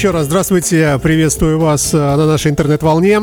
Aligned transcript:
Еще 0.00 0.12
раз 0.12 0.24
здравствуйте, 0.24 0.98
приветствую 1.02 1.58
вас 1.58 1.92
э, 1.92 1.98
на 1.98 2.24
нашей 2.24 2.50
интернет-волне. 2.50 3.20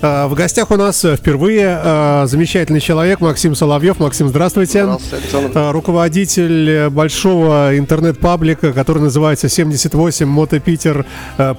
Э, 0.00 0.28
в 0.28 0.34
гостях 0.34 0.70
у 0.70 0.76
нас 0.76 1.04
впервые 1.04 1.80
э, 1.82 2.26
замечательный 2.28 2.78
человек 2.78 3.20
Максим 3.20 3.56
Соловьев. 3.56 3.98
Максим, 3.98 4.28
здравствуйте. 4.28 4.84
Здравствуйте, 4.84 5.72
Руководитель 5.72 6.88
большого 6.90 7.76
интернет-паблика, 7.76 8.72
который 8.72 9.02
называется 9.02 9.48
78 9.48 10.24
Мото 10.28 10.60
Питер. 10.60 11.04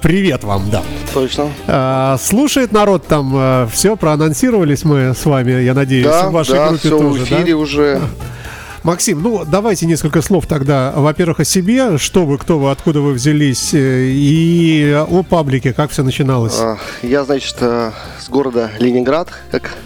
Привет 0.00 0.42
вам, 0.42 0.70
да. 0.70 0.82
Точно. 1.12 2.16
Слушает 2.18 2.72
народ 2.72 3.06
там, 3.06 3.68
все, 3.70 3.94
проанонсировались 3.96 4.84
мы 4.84 5.12
с 5.14 5.26
вами, 5.26 5.52
я 5.52 5.74
надеюсь, 5.74 6.06
да, 6.06 6.30
в 6.30 6.32
вашей 6.32 6.54
да, 6.54 6.68
группе 6.68 6.88
все 6.88 6.98
тоже, 6.98 7.20
в 7.20 7.24
эфире 7.24 7.52
да? 7.52 7.56
уже. 7.58 8.00
Максим, 8.84 9.22
ну 9.22 9.44
давайте 9.44 9.86
несколько 9.86 10.22
слов 10.22 10.46
тогда, 10.48 10.92
во-первых, 10.96 11.38
о 11.38 11.44
себе, 11.44 11.98
что 11.98 12.26
вы, 12.26 12.36
кто 12.36 12.58
вы, 12.58 12.72
откуда 12.72 13.00
вы 13.00 13.12
взялись, 13.12 13.72
э, 13.74 14.06
и 14.08 14.92
о 15.08 15.22
паблике, 15.22 15.72
как 15.72 15.92
все 15.92 16.02
начиналось. 16.02 16.58
А, 16.58 16.78
я, 17.02 17.22
значит, 17.22 17.54
э, 17.60 17.92
с 18.18 18.28
города 18.28 18.72
Ленинград, 18.80 19.28
как 19.52 19.76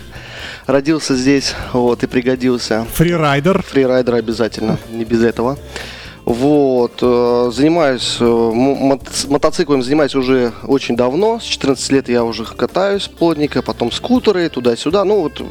родился 0.67 1.15
здесь, 1.15 1.55
вот, 1.75 2.05
и 2.05 2.07
пригодился. 2.07 2.87
Фрирайдер? 2.95 3.63
Фрирайдер 3.63 4.15
обязательно, 4.15 4.79
не 4.91 5.05
без 5.05 5.23
этого. 5.23 5.59
Вот, 6.25 6.99
э, 7.03 7.51
занимаюсь 7.53 8.17
мотоциклом, 9.29 9.83
занимаюсь 9.83 10.15
уже 10.15 10.53
очень 10.63 10.97
давно, 10.97 11.39
с 11.39 11.43
14 11.43 11.93
лет 11.93 12.09
я 12.09 12.25
уже 12.25 12.47
катаюсь 12.47 13.09
плотненько, 13.09 13.61
потом 13.61 13.93
скутеры 13.93 14.49
туда-сюда, 14.49 15.05
ну 15.05 15.21
вот 15.21 15.43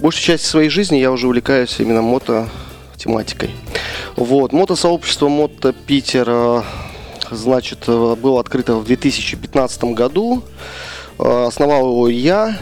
большую 0.00 0.22
часть 0.22 0.46
своей 0.46 0.68
жизни 0.68 0.96
я 0.96 1.10
уже 1.10 1.26
увлекаюсь 1.26 1.76
именно 1.78 2.02
мото 2.02 2.48
тематикой. 2.96 3.50
Вот, 4.16 4.52
мотосообщество 4.52 5.28
Moto 5.28 5.72
Piter, 5.72 6.26
э, 6.28 6.62
значит, 7.30 7.84
э, 7.86 8.16
было 8.16 8.40
открыто 8.40 8.74
в 8.74 8.84
2015 8.84 9.94
году. 9.94 10.42
Э, 11.20 11.46
основал 11.46 11.90
его 11.90 12.08
я, 12.08 12.58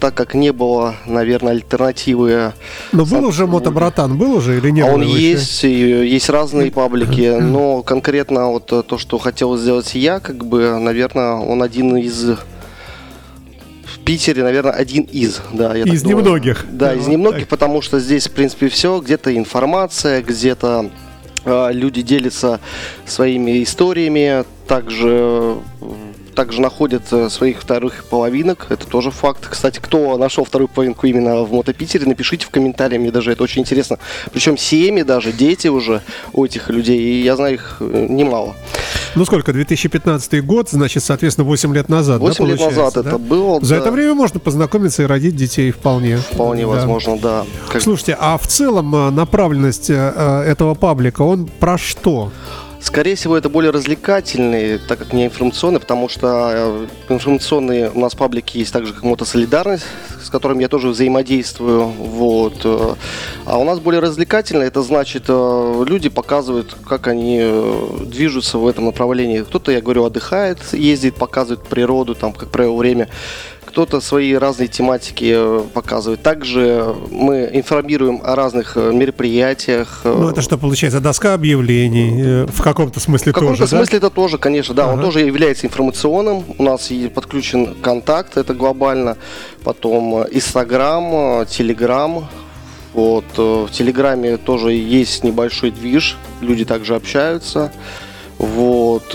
так 0.00 0.14
как 0.14 0.34
не 0.34 0.52
было, 0.52 0.96
наверное, 1.06 1.52
альтернативы. 1.52 2.52
Но 2.92 3.04
был 3.04 3.26
уже 3.26 3.46
мотобратан, 3.46 4.16
был 4.18 4.34
уже 4.34 4.58
или 4.58 4.70
не 4.70 4.80
а 4.80 4.86
Он 4.86 5.02
есть, 5.02 5.62
есть 5.62 6.28
разные 6.28 6.70
паблики, 6.72 7.38
но 7.40 7.82
конкретно 7.82 8.50
вот 8.50 8.66
то, 8.66 8.98
что 8.98 9.18
хотел 9.18 9.56
сделать 9.56 9.94
я, 9.94 10.20
как 10.20 10.44
бы, 10.44 10.78
наверное, 10.78 11.34
он 11.34 11.62
один 11.62 11.96
из 11.96 12.38
Питере, 14.08 14.42
наверное, 14.42 14.72
один 14.72 15.02
из. 15.02 15.42
Да, 15.52 15.74
я 15.74 15.84
из 15.84 16.02
немногих. 16.02 16.64
Да, 16.70 16.94
из 16.94 17.06
немногих, 17.06 17.46
потому 17.46 17.82
что 17.82 18.00
здесь, 18.00 18.26
в 18.26 18.32
принципе, 18.32 18.70
все. 18.70 19.00
Где-то 19.00 19.36
информация, 19.36 20.22
где-то 20.22 20.90
э, 21.44 21.68
люди 21.72 22.00
делятся 22.00 22.58
своими 23.04 23.62
историями. 23.62 24.44
Также 24.66 25.58
также 26.38 26.60
находят 26.60 27.02
э, 27.10 27.28
своих 27.30 27.60
вторых 27.60 28.04
половинок. 28.04 28.66
Это 28.68 28.86
тоже 28.86 29.10
факт. 29.10 29.48
Кстати, 29.50 29.80
кто 29.80 30.16
нашел 30.16 30.44
вторую 30.44 30.68
половинку 30.68 31.08
именно 31.08 31.42
в 31.42 31.52
Мотопитере, 31.52 32.06
напишите 32.06 32.46
в 32.46 32.50
комментариях. 32.50 33.00
Мне 33.00 33.10
даже 33.10 33.32
это 33.32 33.42
очень 33.42 33.62
интересно. 33.62 33.98
Причем 34.32 34.56
семьи 34.56 35.02
даже, 35.02 35.32
дети 35.32 35.66
уже 35.66 36.00
у 36.32 36.44
этих 36.44 36.70
людей. 36.70 37.00
И 37.00 37.22
я 37.24 37.34
знаю 37.34 37.54
их 37.54 37.78
э, 37.80 38.06
немало. 38.08 38.54
Ну 39.16 39.24
сколько, 39.24 39.52
2015 39.52 40.44
год, 40.46 40.68
значит, 40.70 41.02
соответственно, 41.02 41.44
8 41.44 41.74
лет 41.74 41.88
назад, 41.88 42.20
8 42.20 42.44
да, 42.44 42.52
лет 42.52 42.60
назад 42.60 42.94
да? 42.94 43.00
это 43.00 43.18
было, 43.18 43.58
За 43.60 43.74
да. 43.74 43.80
это 43.80 43.90
время 43.90 44.14
можно 44.14 44.38
познакомиться 44.38 45.02
и 45.02 45.06
родить 45.06 45.34
детей 45.34 45.72
вполне. 45.72 46.18
Вполне 46.18 46.62
да. 46.62 46.68
возможно, 46.68 47.18
да. 47.18 47.46
Как... 47.68 47.82
Слушайте, 47.82 48.16
а 48.16 48.38
в 48.38 48.46
целом 48.46 48.94
э, 48.94 49.10
направленность 49.10 49.90
этого 49.90 50.74
паблика, 50.74 51.22
он 51.22 51.46
про 51.58 51.78
что? 51.78 52.30
Скорее 52.80 53.16
всего, 53.16 53.36
это 53.36 53.48
более 53.48 53.72
развлекательный, 53.72 54.78
так 54.78 54.98
как 54.98 55.12
не 55.12 55.26
информационный, 55.26 55.80
потому 55.80 56.08
что 56.08 56.50
э, 56.52 56.86
информационные 57.08 57.90
у 57.90 57.98
нас 57.98 58.14
паблики 58.14 58.58
есть 58.58 58.72
так 58.72 58.86
же, 58.86 58.94
как 58.94 59.02
Мотосолидарность, 59.02 59.84
с 60.22 60.30
которым 60.30 60.60
я 60.60 60.68
тоже 60.68 60.88
взаимодействую. 60.88 61.86
Вот. 61.86 62.60
Э. 62.64 62.94
А 63.46 63.58
у 63.58 63.64
нас 63.64 63.80
более 63.80 64.00
развлекательный, 64.00 64.66
это 64.66 64.82
значит, 64.82 65.24
э, 65.28 65.84
люди 65.88 66.08
показывают, 66.08 66.76
как 66.86 67.08
они 67.08 67.42
движутся 68.06 68.58
в 68.58 68.68
этом 68.68 68.86
направлении. 68.86 69.40
Кто-то, 69.40 69.72
я 69.72 69.80
говорю, 69.80 70.04
отдыхает, 70.04 70.58
ездит, 70.72 71.16
показывает 71.16 71.66
природу, 71.66 72.14
там, 72.14 72.32
как 72.32 72.48
правило, 72.50 72.76
время 72.76 73.08
кто-то 73.78 74.00
свои 74.00 74.34
разные 74.34 74.66
тематики 74.66 75.32
э, 75.36 75.62
показывает. 75.72 76.20
Также 76.20 76.96
мы 77.12 77.48
информируем 77.52 78.20
о 78.24 78.34
разных 78.34 78.76
э, 78.76 78.90
мероприятиях. 78.92 80.00
Э. 80.02 80.12
Ну, 80.18 80.30
это 80.30 80.42
что 80.42 80.58
получается? 80.58 80.98
Доска 80.98 81.32
объявлений 81.32 82.44
в 82.46 82.60
каком-то 82.60 82.98
смысле 82.98 83.32
тоже, 83.32 83.46
В 83.46 83.50
каком-то 83.52 83.68
смысле 83.68 84.00
да? 84.00 84.06
это 84.08 84.10
тоже, 84.16 84.36
конечно, 84.36 84.74
да. 84.74 84.86
Ага. 84.86 84.94
Он 84.94 85.00
тоже 85.00 85.20
является 85.20 85.68
информационным. 85.68 86.42
У 86.58 86.62
нас 86.64 86.90
подключен 87.14 87.76
контакт, 87.76 88.36
это 88.36 88.52
глобально. 88.52 89.16
Потом 89.62 90.24
Инстаграм, 90.24 91.46
Телеграм. 91.46 92.28
Вот. 92.94 93.26
В 93.36 93.68
Телеграме 93.70 94.38
тоже 94.38 94.72
есть 94.72 95.22
небольшой 95.22 95.70
движ. 95.70 96.16
Люди 96.40 96.64
также 96.64 96.96
общаются. 96.96 97.70
Вот. 98.38 99.14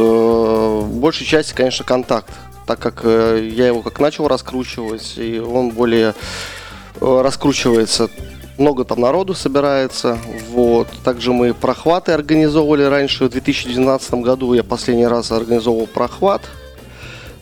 Большей 0.90 1.25
части, 1.25 1.53
конечно, 1.53 1.84
контакт 1.84 2.31
так 2.66 2.79
как 2.79 3.01
э, 3.03 3.50
я 3.51 3.68
его 3.68 3.81
как 3.81 4.00
начал 4.00 4.28
раскручивать, 4.28 5.13
и 5.18 5.40
он 5.40 5.69
более 5.72 6.13
э, 7.01 7.22
раскручивается 7.22 8.09
много 8.57 8.84
там 8.84 9.01
народу 9.01 9.34
собирается. 9.34 10.18
Вот. 10.50 10.88
Также 11.03 11.34
мы 11.34 11.53
прохваты 11.53 12.12
организовывали 12.12 12.84
раньше. 12.84 13.25
В 13.25 13.29
2012 13.29 14.13
году 14.16 14.53
я 14.53 14.63
последний 14.63 15.07
раз 15.07 15.31
организовывал 15.31 15.88
прохват. 15.88 16.41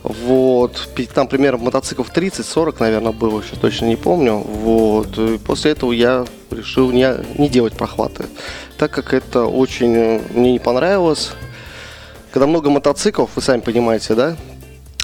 Вот. 0.02 0.88
Там 1.14 1.28
примерно 1.28 1.64
мотоциклов 1.64 2.12
30-40, 2.12 2.76
наверное, 2.80 3.12
было, 3.12 3.40
еще 3.40 3.56
точно 3.56 3.86
не 3.86 3.96
помню. 3.96 4.38
Вот. 4.38 5.16
И 5.18 5.38
после 5.38 5.72
этого 5.72 5.92
я 5.92 6.24
решил 6.50 6.90
не, 6.90 7.14
не 7.38 7.48
делать 7.48 7.74
прохваты. 7.74 8.26
Так 8.78 8.90
как 8.90 9.14
это 9.14 9.44
очень 9.44 9.94
э, 9.94 10.20
мне 10.34 10.52
не 10.52 10.58
понравилось. 10.58 11.32
Когда 12.32 12.46
много 12.46 12.70
мотоциклов, 12.70 13.30
вы 13.36 13.42
сами 13.42 13.60
понимаете, 13.60 14.14
да, 14.14 14.36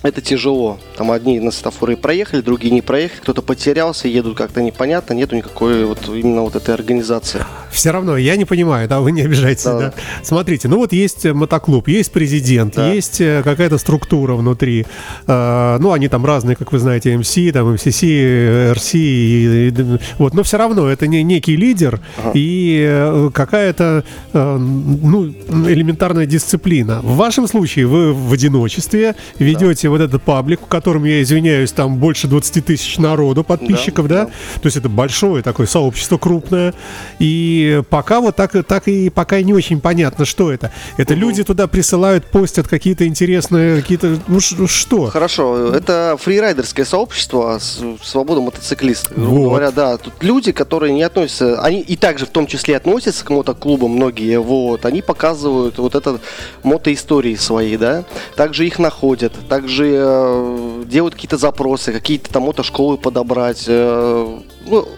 это 0.03 0.21
тяжело. 0.21 0.79
Там 0.97 1.11
одни 1.11 1.41
на 1.41 1.51
светофоры 1.51 1.97
проехали, 1.97 2.41
другие 2.41 2.73
не 2.73 2.83
проехали, 2.83 3.21
кто-то 3.21 3.43
потерялся, 3.43 4.07
едут 4.07 4.37
как-то 4.37 4.63
непонятно, 4.63 5.15
нету 5.15 5.35
никакой 5.35 5.85
вот 5.85 5.99
именно 6.09 6.43
вот 6.43 6.55
этой 6.55 6.73
организации. 6.73 7.45
Все 7.73 7.91
равно, 7.91 8.17
я 8.17 8.37
не 8.37 8.45
понимаю, 8.45 8.89
да, 8.89 9.01
вы 9.01 9.11
не 9.11 9.23
обижайтесь, 9.23 9.65
да. 9.65 9.79
да? 9.79 9.95
Смотрите, 10.23 10.69
ну 10.69 10.79
вот 10.79 10.93
есть 10.93 11.25
мотоклуб, 11.25 11.89
есть 11.89 12.13
президент, 12.13 12.77
да. 12.77 12.93
есть 12.93 13.21
э, 13.21 13.43
какая-то 13.43 13.77
структура 13.79 14.35
внутри. 14.35 14.87
Э, 15.27 15.79
ну, 15.81 15.93
они 15.93 16.09
там 16.09 16.25
разные, 16.25 16.55
как 16.55 16.73
вы 16.73 16.79
знаете, 16.79 17.17
МС, 17.17 17.35
там 17.53 17.75
МСС, 17.75 18.03
РС, 18.03 18.95
и, 18.95 19.69
и, 19.69 19.99
вот, 20.19 20.33
но 20.33 20.43
все 20.45 20.59
равно 20.59 20.89
это 20.89 21.09
не 21.09 21.25
некий 21.25 21.57
лидер 21.57 22.01
ага. 22.19 22.33
и 22.35 22.85
э, 22.89 23.31
какая-то, 23.35 24.05
э, 24.33 24.57
ну, 24.57 25.27
элементарная 25.27 26.27
дисциплина. 26.27 27.01
В 27.03 27.17
вашем 27.17 27.49
случае 27.49 27.87
вы 27.87 28.13
в 28.13 28.33
одиночестве 28.33 29.17
ведете 29.39 29.88
вот 29.89 30.01
этот 30.01 30.23
паблик, 30.23 30.61
в 30.63 30.67
котором, 30.67 31.05
я 31.05 31.23
извиняюсь, 31.23 31.73
там 31.73 31.97
больше 31.97 32.27
20 32.29 32.65
тысяч 32.65 32.99
народу, 32.99 33.45
подписчиков, 33.45 34.09
да, 34.09 34.15
да? 34.15 34.25
да? 34.27 34.31
То 34.61 34.67
есть 34.67 34.77
это 34.77 34.89
большое 34.89 35.43
такое 35.43 35.67
сообщество 35.67 36.19
крупное. 36.19 36.75
И 37.19 37.83
пока 37.91 38.21
вот 38.21 38.37
так, 38.37 38.53
так 38.67 38.89
и 38.89 39.11
пока 39.11 39.41
не 39.43 39.55
очень 39.55 39.81
понятно, 39.81 40.25
что 40.25 40.53
это. 40.53 40.73
Это 40.97 41.15
угу. 41.15 41.21
люди 41.21 41.45
туда 41.45 41.67
присылают, 41.67 42.27
постят 42.27 42.69
какие-то 42.69 43.07
интересные, 43.07 43.81
какие-то, 43.81 44.19
ну 44.27 44.41
что? 44.41 45.07
Хорошо, 45.07 45.73
это 45.75 46.17
фрирайдерское 46.21 46.85
сообщество, 46.85 47.61
свобода 48.03 48.41
мотоциклистов. 48.41 49.17
Вот. 49.17 49.49
говоря, 49.49 49.71
да, 49.71 49.97
тут 49.97 50.15
люди, 50.21 50.53
которые 50.53 50.93
не 50.93 51.03
относятся, 51.03 51.61
они 51.63 51.81
и 51.81 51.97
также 51.97 52.27
в 52.27 52.31
том 52.31 52.47
числе 52.47 52.77
относятся 52.77 53.25
к 53.25 53.31
мотоклубам 53.31 53.93
многие, 53.93 54.41
вот, 54.41 54.85
они 54.85 55.03
показывают 55.03 55.79
вот 55.79 55.95
это 55.95 56.21
мотоистории 56.63 57.35
свои, 57.37 57.77
да, 57.77 58.05
также 58.37 58.67
их 58.67 58.79
находят, 58.79 59.33
также 59.49 59.78
также 59.79 59.95
э, 59.97 60.85
делают 60.87 61.15
какие-то 61.15 61.37
запросы, 61.37 61.93
какие-то 61.93 62.31
там 62.31 62.45
мотошколы 62.45 62.97
подобрать. 62.97 63.65
Э, 63.69 64.39
ну, 64.67 64.89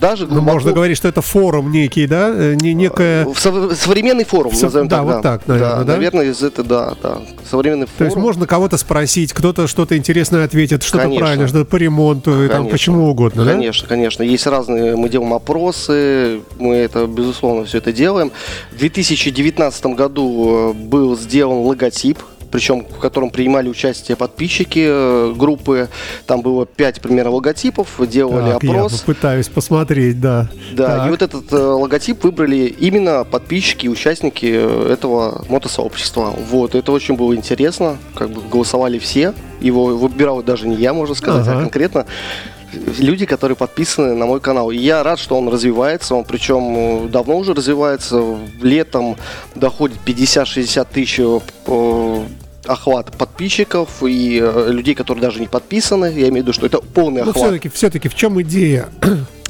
даже 0.00 0.26
ну, 0.26 0.40
можно 0.40 0.72
говорить, 0.72 0.96
что 0.96 1.08
это 1.08 1.20
форум 1.20 1.70
некий, 1.70 2.06
да? 2.06 2.30
Э, 2.30 2.54
не, 2.54 2.72
некая... 2.72 3.26
Современный 3.34 4.24
форум, 4.24 4.54
Со... 4.54 4.66
назовем 4.66 4.88
да, 4.88 4.96
так. 4.96 5.04
Вот 5.04 5.12
да, 5.14 5.22
так, 5.22 5.48
наверное, 5.48 5.76
да, 5.76 5.84
да? 5.84 5.92
Наверное, 5.92 6.24
из 6.26 6.42
этого, 6.42 6.68
да, 6.68 6.94
да. 7.02 7.18
Современный 7.50 7.86
форум. 7.86 7.98
То 7.98 8.04
есть 8.04 8.16
можно 8.16 8.46
кого-то 8.46 8.78
спросить, 8.78 9.32
кто-то 9.32 9.66
что-то 9.66 9.96
интересное 9.96 10.44
ответит, 10.44 10.82
что-то 10.82 11.10
правильно, 11.10 11.48
что-то 11.48 11.64
по 11.64 11.76
ремонту, 11.76 12.30
конечно. 12.30 12.54
там, 12.54 12.68
почему 12.68 13.10
угодно, 13.10 13.44
Конечно, 13.44 13.82
да? 13.82 13.88
конечно. 13.88 14.22
Есть 14.22 14.46
разные, 14.46 14.96
мы 14.96 15.08
делаем 15.08 15.34
опросы, 15.34 16.40
мы 16.58 16.76
это, 16.76 17.06
безусловно, 17.06 17.64
все 17.64 17.78
это 17.78 17.92
делаем. 17.92 18.32
В 18.72 18.78
2019 18.78 19.86
году 19.86 20.72
был 20.74 21.16
сделан 21.18 21.58
логотип 21.66 22.18
причем 22.50 22.84
в 22.84 22.98
котором 22.98 23.30
принимали 23.30 23.68
участие 23.68 24.16
подписчики 24.16 24.84
э, 24.86 25.34
группы. 25.36 25.88
Там 26.26 26.42
было 26.42 26.66
пять 26.66 27.00
примерно 27.00 27.30
логотипов, 27.32 27.88
делали 28.08 28.52
так, 28.52 28.64
опрос. 28.64 28.92
Я 28.92 29.06
пытаюсь 29.06 29.48
посмотреть, 29.48 30.20
да. 30.20 30.48
Да, 30.72 30.98
так. 30.98 31.06
и 31.06 31.10
вот 31.10 31.22
этот 31.22 31.52
э, 31.52 31.56
логотип 31.56 32.22
выбрали 32.24 32.74
именно 32.78 33.24
подписчики 33.24 33.86
и 33.86 33.88
участники 33.88 34.46
этого 34.46 35.44
мотосообщества. 35.48 36.34
Вот, 36.50 36.74
это 36.74 36.92
очень 36.92 37.16
было 37.16 37.34
интересно, 37.34 37.98
как 38.14 38.30
бы 38.30 38.40
голосовали 38.42 38.98
все. 38.98 39.34
Его 39.60 39.86
выбирал 39.86 40.42
даже 40.42 40.66
не 40.66 40.76
я, 40.76 40.92
можно 40.94 41.14
сказать, 41.14 41.46
а 41.46 41.50
ага. 41.50 41.60
а 41.60 41.62
конкретно 41.62 42.06
люди, 42.98 43.26
которые 43.26 43.56
подписаны 43.56 44.14
на 44.14 44.26
мой 44.26 44.40
канал. 44.40 44.70
И 44.70 44.76
я 44.76 45.02
рад, 45.02 45.18
что 45.18 45.36
он 45.36 45.48
развивается, 45.48 46.14
он 46.14 46.24
причем 46.24 47.10
давно 47.10 47.38
уже 47.38 47.54
развивается. 47.54 48.38
Летом 48.60 49.16
доходит 49.54 49.98
50-60 50.06 50.86
тысяч 50.92 51.20
э, 51.20 52.24
охват 52.66 53.16
подписчиков 53.16 54.02
и 54.02 54.40
э, 54.42 54.70
людей, 54.70 54.94
которые 54.94 55.22
даже 55.22 55.40
не 55.40 55.48
подписаны. 55.48 56.06
Я 56.06 56.28
имею 56.28 56.32
в 56.32 56.36
виду, 56.36 56.52
что 56.52 56.66
это 56.66 56.78
полный 56.78 57.22
охват. 57.22 57.36
Но 57.36 57.42
все-таки, 57.42 57.68
все-таки 57.68 58.08
в 58.08 58.14
чем 58.14 58.40
идея? 58.42 58.88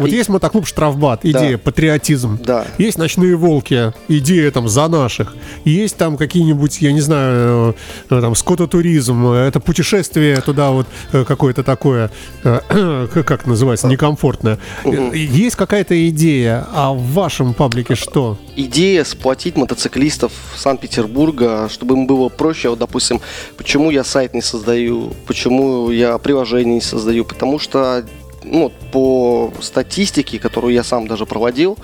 Вот 0.00 0.08
и... 0.08 0.12
есть 0.12 0.28
мотоклуб 0.28 0.66
Штрафбат, 0.66 1.24
идея, 1.24 1.52
да. 1.52 1.58
патриотизм. 1.58 2.38
Да. 2.42 2.66
Есть 2.78 2.98
ночные 2.98 3.36
волки, 3.36 3.92
идея 4.08 4.50
там 4.50 4.68
за 4.68 4.88
наших. 4.88 5.36
Есть 5.64 5.96
там 5.96 6.16
какие-нибудь, 6.16 6.80
я 6.80 6.92
не 6.92 7.00
знаю, 7.00 7.76
э, 8.08 8.20
там 8.20 8.34
скототуризм, 8.34 9.28
это 9.28 9.60
путешествие 9.60 10.40
туда 10.40 10.70
вот 10.70 10.86
э, 11.12 11.24
какое-то 11.24 11.62
такое, 11.62 12.10
э, 12.44 13.08
как 13.26 13.46
называется, 13.46 13.86
некомфортное. 13.88 14.58
Угу. 14.84 15.12
Есть 15.12 15.56
какая-то 15.56 16.08
идея, 16.08 16.66
а 16.72 16.92
в 16.92 17.02
вашем 17.12 17.52
паблике 17.52 17.94
что? 17.94 18.38
Идея 18.56 19.04
сплотить 19.04 19.56
мотоциклистов 19.56 20.32
Санкт-Петербурга, 20.56 21.68
чтобы 21.70 21.94
им 21.94 22.06
было 22.06 22.28
проще. 22.28 22.70
Вот, 22.70 22.78
допустим, 22.78 23.20
почему 23.56 23.90
я 23.90 24.02
сайт 24.04 24.34
не 24.34 24.42
создаю, 24.42 25.12
почему 25.26 25.90
я 25.90 26.16
приложение 26.18 26.76
не 26.76 26.80
создаю, 26.80 27.24
потому 27.24 27.58
что 27.58 28.04
ну, 28.42 28.72
по 28.92 29.52
статистике, 29.60 30.38
которую 30.38 30.72
я 30.72 30.82
сам 30.84 31.06
даже 31.06 31.26
проводил, 31.26 31.78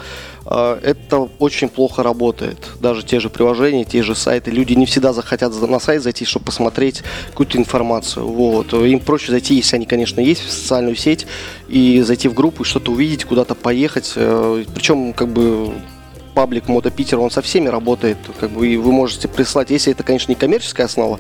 э, 0.47 0.81
это 0.83 1.29
очень 1.39 1.69
плохо 1.69 2.03
работает. 2.03 2.59
Даже 2.81 3.03
те 3.05 3.21
же 3.21 3.29
приложения, 3.31 3.85
те 3.85 4.03
же 4.03 4.15
сайты. 4.15 4.51
Люди 4.51 4.75
не 4.75 4.87
всегда 4.87 5.13
захотят 5.13 5.53
на 5.61 5.79
сайт 5.79 6.03
зайти, 6.03 6.25
чтобы 6.25 6.47
посмотреть 6.47 7.03
какую-то 7.31 7.59
информацию. 7.59 8.27
Вот. 8.27 8.73
Им 8.73 9.01
проще 9.01 9.33
зайти, 9.33 9.55
если 9.55 9.77
они, 9.77 9.87
конечно, 9.87 10.21
есть 10.21 10.43
в 10.43 10.51
социальную 10.51 10.97
сеть, 10.97 11.27
и 11.69 12.01
зайти 12.03 12.29
в 12.29 12.35
группу 12.35 12.63
и 12.63 12.67
что-то 12.67 12.93
увидеть, 12.93 13.25
куда-то 13.25 13.55
поехать. 13.55 14.13
Э, 14.17 14.65
Причем, 14.75 15.13
как 15.13 15.29
бы, 15.29 15.73
паблик 16.37 16.69
Мото 16.69 16.91
Питер, 16.91 17.19
он 17.19 17.31
со 17.31 17.41
всеми 17.41 17.69
работает, 17.69 18.19
как 18.39 18.51
бы, 18.51 18.69
и 18.69 18.77
вы 18.77 18.93
можете 18.93 19.27
прислать, 19.27 19.71
если 19.71 19.93
это, 19.93 20.03
конечно, 20.03 20.31
не 20.31 20.37
коммерческая 20.37 20.85
основа, 20.85 21.19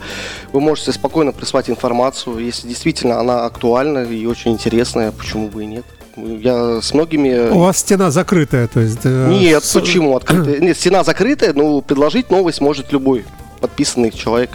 вы 0.52 0.60
можете 0.60 0.92
спокойно 0.92 1.32
прислать 1.32 1.70
информацию, 1.70 2.38
если 2.38 2.68
действительно 2.68 3.18
она 3.18 3.46
актуальна 3.46 4.00
и 4.00 4.26
очень 4.26 4.52
интересная, 4.52 5.12
почему 5.12 5.48
бы 5.48 5.62
и 5.62 5.66
нет. 5.66 5.86
Я 6.16 6.82
с 6.82 6.92
многими... 6.92 7.48
У 7.48 7.60
вас 7.60 7.78
стена 7.78 8.10
закрытая, 8.10 8.68
то 8.68 8.80
есть... 8.80 9.00
Э, 9.04 9.28
нет, 9.30 9.64
с... 9.64 9.72
почему 9.72 10.14
открытая? 10.14 10.60
Нет, 10.60 10.76
стена 10.76 11.02
закрытая, 11.02 11.54
но 11.54 11.80
предложить 11.80 12.30
новость 12.30 12.60
может 12.60 12.92
любой 12.92 13.24
подписанный 13.60 14.10
человек. 14.10 14.50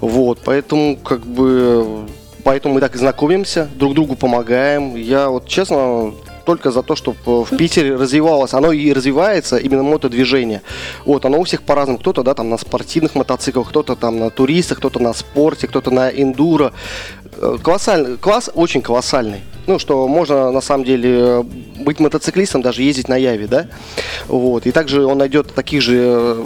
Вот, 0.00 0.38
поэтому, 0.42 0.96
как 0.96 1.26
бы, 1.26 2.06
поэтому 2.44 2.74
мы 2.74 2.80
так 2.80 2.94
и 2.94 2.98
знакомимся, 2.98 3.68
друг 3.74 3.94
другу 3.94 4.16
помогаем. 4.16 4.96
Я 4.96 5.28
вот, 5.28 5.48
честно, 5.48 6.12
только 6.44 6.70
за 6.70 6.82
то, 6.82 6.96
чтобы 6.96 7.44
в 7.44 7.56
Питере 7.56 7.96
развивалось. 7.96 8.54
Оно 8.54 8.72
и 8.72 8.92
развивается, 8.92 9.56
именно 9.56 9.82
мотодвижение. 9.82 10.62
Вот, 11.04 11.24
оно 11.24 11.40
у 11.40 11.44
всех 11.44 11.62
по-разному. 11.62 11.98
Кто-то, 11.98 12.22
да, 12.22 12.34
там 12.34 12.50
на 12.50 12.58
спортивных 12.58 13.14
мотоциклах, 13.14 13.68
кто-то 13.68 13.96
там 13.96 14.18
на 14.18 14.30
туристах, 14.30 14.78
кто-то 14.78 15.00
на 15.00 15.12
спорте, 15.12 15.66
кто-то 15.66 15.90
на 15.90 16.10
эндуро. 16.10 16.72
Э, 17.36 17.56
колоссальный, 17.62 18.16
класс 18.16 18.50
очень 18.54 18.82
колоссальный. 18.82 19.40
Ну, 19.66 19.78
что 19.78 20.08
можно, 20.08 20.50
на 20.50 20.60
самом 20.60 20.84
деле, 20.84 21.44
быть 21.78 22.00
мотоциклистом, 22.00 22.62
даже 22.62 22.82
ездить 22.82 23.08
на 23.08 23.16
Яве, 23.16 23.46
да? 23.46 23.66
Вот. 24.26 24.66
И 24.66 24.72
также 24.72 25.06
он 25.06 25.18
найдет 25.18 25.54
таких 25.54 25.82
же 25.82 26.44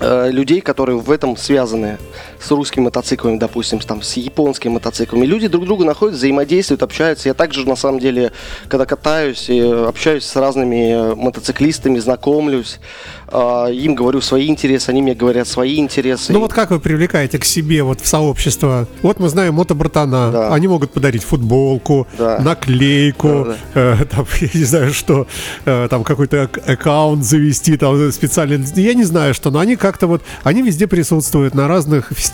Э, 0.00 0.30
людей, 0.30 0.60
которые 0.60 0.98
в 0.98 1.10
этом 1.10 1.36
связаны 1.36 1.98
с 2.40 2.50
русскими 2.50 2.84
мотоциклами, 2.84 3.38
допустим, 3.38 3.80
там, 3.80 4.02
с 4.02 4.16
японскими 4.16 4.72
мотоциклами. 4.72 5.26
Люди 5.26 5.48
друг 5.48 5.64
друга 5.64 5.84
находят, 5.84 6.16
взаимодействуют, 6.16 6.82
общаются. 6.82 7.28
Я 7.28 7.34
также, 7.34 7.68
на 7.68 7.76
самом 7.76 7.98
деле, 8.00 8.32
когда 8.68 8.86
катаюсь, 8.86 9.50
общаюсь 9.50 10.24
с 10.24 10.36
разными 10.36 11.14
мотоциклистами, 11.14 11.98
знакомлюсь, 11.98 12.80
а, 13.26 13.66
им 13.66 13.94
говорю 13.94 14.20
свои 14.20 14.48
интересы, 14.48 14.90
они 14.90 15.02
мне 15.02 15.14
говорят 15.14 15.48
свои 15.48 15.78
интересы. 15.78 16.32
Ну 16.32 16.40
вот 16.40 16.52
как 16.52 16.70
вы 16.70 16.80
привлекаете 16.80 17.38
к 17.38 17.44
себе 17.44 17.82
вот 17.82 18.00
в 18.00 18.06
сообщество? 18.06 18.86
Вот 19.02 19.18
мы 19.18 19.28
знаем 19.28 19.54
мотобратана, 19.54 20.30
да. 20.32 20.54
они 20.54 20.68
могут 20.68 20.92
подарить 20.92 21.24
футболку, 21.24 22.06
да. 22.16 22.38
наклейку, 22.38 23.46
да, 23.46 23.56
да. 23.74 24.02
Э, 24.02 24.04
там, 24.04 24.26
я 24.40 24.48
не 24.54 24.64
знаю 24.64 24.94
что, 24.94 25.26
э, 25.64 25.88
там 25.90 26.04
какой-то 26.04 26.48
аккаунт 26.66 27.24
завести, 27.24 27.76
там 27.76 28.10
специально, 28.12 28.64
я 28.76 28.94
не 28.94 29.04
знаю 29.04 29.34
что, 29.34 29.50
но 29.50 29.58
они 29.58 29.76
как 29.76 29.88
как-то 29.88 30.06
вот, 30.06 30.22
они 30.44 30.60
везде 30.60 30.86
присутствуют 30.86 31.54
на 31.54 31.66
разных 31.66 32.12
фестивалях, 32.14 32.27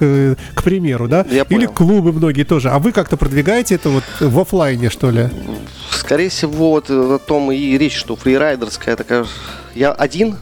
э, 0.00 0.34
к 0.54 0.62
примеру, 0.62 1.08
да? 1.08 1.26
Я 1.30 1.42
Или 1.42 1.66
понял. 1.66 1.72
клубы 1.72 2.12
многие 2.12 2.44
тоже. 2.44 2.70
А 2.70 2.78
вы 2.78 2.92
как-то 2.92 3.16
продвигаете 3.16 3.76
это 3.76 3.90
вот 3.90 4.04
в 4.20 4.38
офлайне, 4.38 4.90
что 4.90 5.10
ли? 5.10 5.28
Скорее 5.90 6.28
всего, 6.28 6.70
вот 6.70 6.90
о 6.90 7.18
том 7.18 7.52
и 7.52 7.78
речь, 7.78 7.96
что 7.96 8.16
фрирайдерская 8.16 8.96
такая... 8.96 9.26
Я 9.74 9.92
один, 9.92 10.36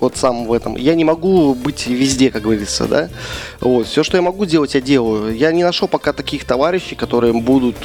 вот 0.00 0.16
сам 0.16 0.46
в 0.46 0.52
этом. 0.52 0.76
Я 0.76 0.94
не 0.94 1.04
могу 1.04 1.54
быть 1.54 1.86
везде, 1.86 2.30
как 2.30 2.42
говорится, 2.42 2.86
да. 2.86 3.08
Вот, 3.60 3.86
все, 3.86 4.02
что 4.02 4.16
я 4.16 4.22
могу 4.22 4.44
делать, 4.44 4.74
я 4.74 4.80
делаю. 4.80 5.34
Я 5.36 5.52
не 5.52 5.64
нашел 5.64 5.88
пока 5.88 6.12
таких 6.12 6.44
товарищей, 6.44 6.94
которые 6.94 7.32
будут 7.32 7.76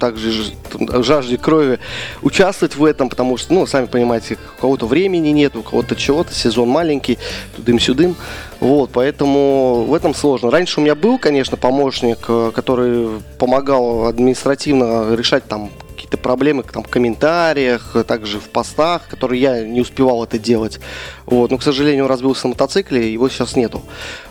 э, 0.00 0.10
также 0.10 0.32
жажде 1.02 1.38
крови 1.38 1.78
участвовать 2.22 2.76
в 2.76 2.84
этом, 2.84 3.08
потому 3.08 3.36
что, 3.36 3.52
ну, 3.52 3.66
сами 3.66 3.86
понимаете, 3.86 4.38
у 4.58 4.60
кого-то 4.60 4.86
времени 4.86 5.28
нет, 5.28 5.56
у 5.56 5.62
кого-то 5.62 5.96
чего-то, 5.96 6.34
сезон 6.34 6.68
маленький, 6.68 7.18
тудым-сюдым. 7.56 8.16
Вот, 8.60 8.90
поэтому 8.92 9.84
в 9.88 9.94
этом 9.94 10.14
сложно. 10.14 10.50
Раньше 10.50 10.80
у 10.80 10.82
меня 10.82 10.94
был, 10.94 11.18
конечно, 11.18 11.56
помощник, 11.56 12.18
э, 12.28 12.52
который 12.54 13.08
помогал 13.38 14.06
административно 14.06 15.14
решать 15.14 15.44
там 15.44 15.70
какие-то 16.00 16.16
проблемы 16.16 16.62
там, 16.62 16.82
в 16.82 16.88
комментариях, 16.88 17.94
также 18.06 18.40
в 18.40 18.48
постах, 18.48 19.06
которые 19.08 19.40
я 19.40 19.62
не 19.64 19.82
успевал 19.82 20.24
это 20.24 20.38
делать. 20.38 20.80
Вот. 21.26 21.50
Но, 21.50 21.58
к 21.58 21.62
сожалению, 21.62 22.04
он 22.04 22.10
разбился 22.10 22.46
на 22.46 22.50
мотоцикле, 22.50 23.12
его 23.12 23.28
сейчас 23.28 23.54
нету. 23.54 23.82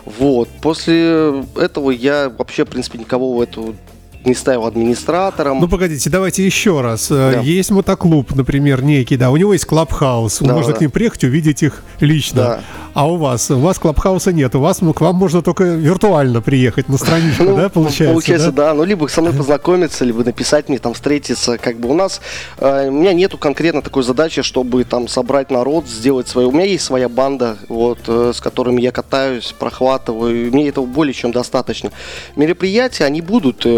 Вот. 0.04 0.48
После 0.62 1.44
этого 1.56 1.90
я 1.90 2.28
вообще, 2.28 2.64
в 2.64 2.68
принципе, 2.68 2.98
никого 2.98 3.34
в 3.34 3.40
эту 3.40 3.76
не 4.24 4.34
ставил 4.34 4.66
администратором. 4.66 5.60
Ну, 5.60 5.68
погодите, 5.68 6.10
давайте 6.10 6.44
еще 6.44 6.80
раз. 6.80 7.10
Э, 7.10 7.32
да. 7.34 7.40
Есть 7.40 7.70
мотоклуб, 7.70 8.34
например, 8.34 8.82
некий, 8.82 9.16
да, 9.16 9.30
у 9.30 9.36
него 9.36 9.52
есть 9.52 9.64
клабхаус, 9.64 10.38
да, 10.40 10.52
можно 10.52 10.72
да. 10.72 10.78
к 10.78 10.80
ним 10.80 10.90
приехать, 10.90 11.24
увидеть 11.24 11.62
их 11.62 11.82
лично. 12.00 12.42
Да. 12.42 12.60
А 12.92 13.06
у 13.08 13.16
вас? 13.16 13.50
У 13.50 13.58
вас 13.58 13.78
клабхауса 13.78 14.32
нет, 14.32 14.54
у 14.54 14.60
вас 14.60 14.78
к 14.78 15.00
вам 15.00 15.16
можно 15.16 15.42
только 15.42 15.64
виртуально 15.64 16.40
приехать 16.40 16.88
на 16.88 16.98
страничку, 16.98 17.44
ну, 17.44 17.56
да, 17.56 17.68
получается? 17.68 18.12
Получается, 18.12 18.52
да? 18.52 18.68
да, 18.68 18.74
ну, 18.74 18.84
либо 18.84 19.06
со 19.06 19.20
мной 19.20 19.32
познакомиться, 19.32 20.04
либо 20.04 20.24
написать 20.24 20.68
мне, 20.68 20.78
там, 20.78 20.94
встретиться, 20.94 21.56
как 21.58 21.78
бы 21.78 21.88
у 21.88 21.94
нас, 21.94 22.20
э, 22.58 22.88
у 22.88 22.92
меня 22.92 23.12
нету 23.12 23.38
конкретно 23.38 23.82
такой 23.82 24.02
задачи, 24.02 24.42
чтобы 24.42 24.82
там 24.84 25.06
собрать 25.06 25.50
народ, 25.50 25.86
сделать 25.86 26.26
свою, 26.26 26.48
у 26.48 26.52
меня 26.52 26.64
есть 26.64 26.84
своя 26.84 27.08
банда, 27.08 27.58
вот, 27.68 28.00
э, 28.08 28.32
с 28.34 28.40
которыми 28.40 28.80
я 28.80 28.90
катаюсь, 28.90 29.54
прохватываю, 29.56 30.52
мне 30.52 30.68
этого 30.68 30.86
более 30.86 31.14
чем 31.14 31.30
достаточно. 31.30 31.92
Мероприятия, 32.34 33.04
они 33.04 33.20
будут, 33.20 33.64
э, 33.64 33.68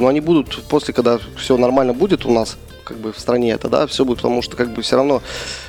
но 0.00 0.08
они 0.08 0.20
будут 0.20 0.64
после, 0.68 0.92
когда 0.92 1.18
все 1.36 1.56
нормально 1.56 1.92
будет 1.92 2.26
у 2.26 2.32
нас, 2.32 2.56
как 2.90 2.98
бы 2.98 3.12
в 3.12 3.20
стране 3.20 3.52
это, 3.52 3.68
да, 3.68 3.86
все 3.86 4.04
будет, 4.04 4.18
потому 4.18 4.42
что 4.42 4.56
как 4.56 4.70
бы 4.70 4.82
все 4.82 4.96
равно 4.96 5.22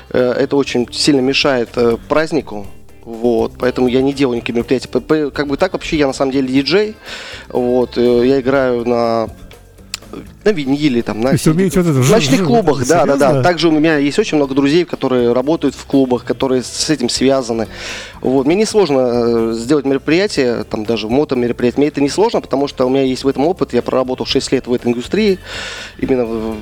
э, 0.10 0.20
это 0.20 0.56
очень 0.56 0.92
сильно 0.92 1.20
мешает 1.20 1.70
э, 1.76 1.98
празднику, 2.10 2.66
вот, 3.04 3.54
поэтому 3.60 3.88
я 3.88 4.02
не 4.02 4.12
делаю 4.12 4.38
никакие 4.38 4.56
мероприятия. 4.56 4.90
Как 5.30 5.48
бы 5.48 5.56
так 5.56 5.74
вообще 5.74 5.98
я 5.98 6.08
на 6.08 6.14
самом 6.14 6.32
деле 6.32 6.48
диджей, 6.48 6.96
вот, 7.50 7.96
э, 7.98 8.24
я 8.26 8.42
играю 8.42 8.88
на 8.88 9.30
на 10.44 10.50
виниле, 10.50 11.02
там, 11.04 11.22
на, 11.22 11.32
вот 11.32 11.48
это, 11.48 11.82
в 11.82 12.12
ночных 12.12 12.46
клубах, 12.46 12.86
да, 12.88 13.06
да, 13.06 13.16
да. 13.16 13.44
Также 13.44 13.70
у 13.70 13.72
меня 13.72 13.98
есть 13.98 14.20
очень 14.20 14.38
много 14.38 14.54
друзей, 14.54 14.86
которые 14.86 15.34
работают 15.34 15.76
в 15.76 15.86
клубах, 15.86 16.26
которые 16.26 16.64
с 16.64 16.90
этим 16.90 17.10
связаны. 17.10 17.68
Вот. 18.22 18.46
Мне 18.46 18.56
несложно 18.56 19.00
э, 19.00 19.54
сделать 19.56 19.86
мероприятие, 19.86 20.64
там 20.64 20.86
даже 20.86 21.08
мото 21.08 21.36
мероприятие, 21.36 21.80
мне 21.80 21.88
это 21.88 22.02
не 22.02 22.10
сложно, 22.10 22.42
потому 22.42 22.68
что 22.68 22.86
у 22.86 22.90
меня 22.90 23.04
есть 23.04 23.24
в 23.24 23.28
этом 23.28 23.46
опыт, 23.46 23.74
я 23.74 23.82
проработал 23.82 24.26
6 24.26 24.52
лет 24.52 24.68
в 24.68 24.74
этой 24.74 24.88
индустрии, 24.88 25.40
именно 25.98 26.26
в 26.26 26.58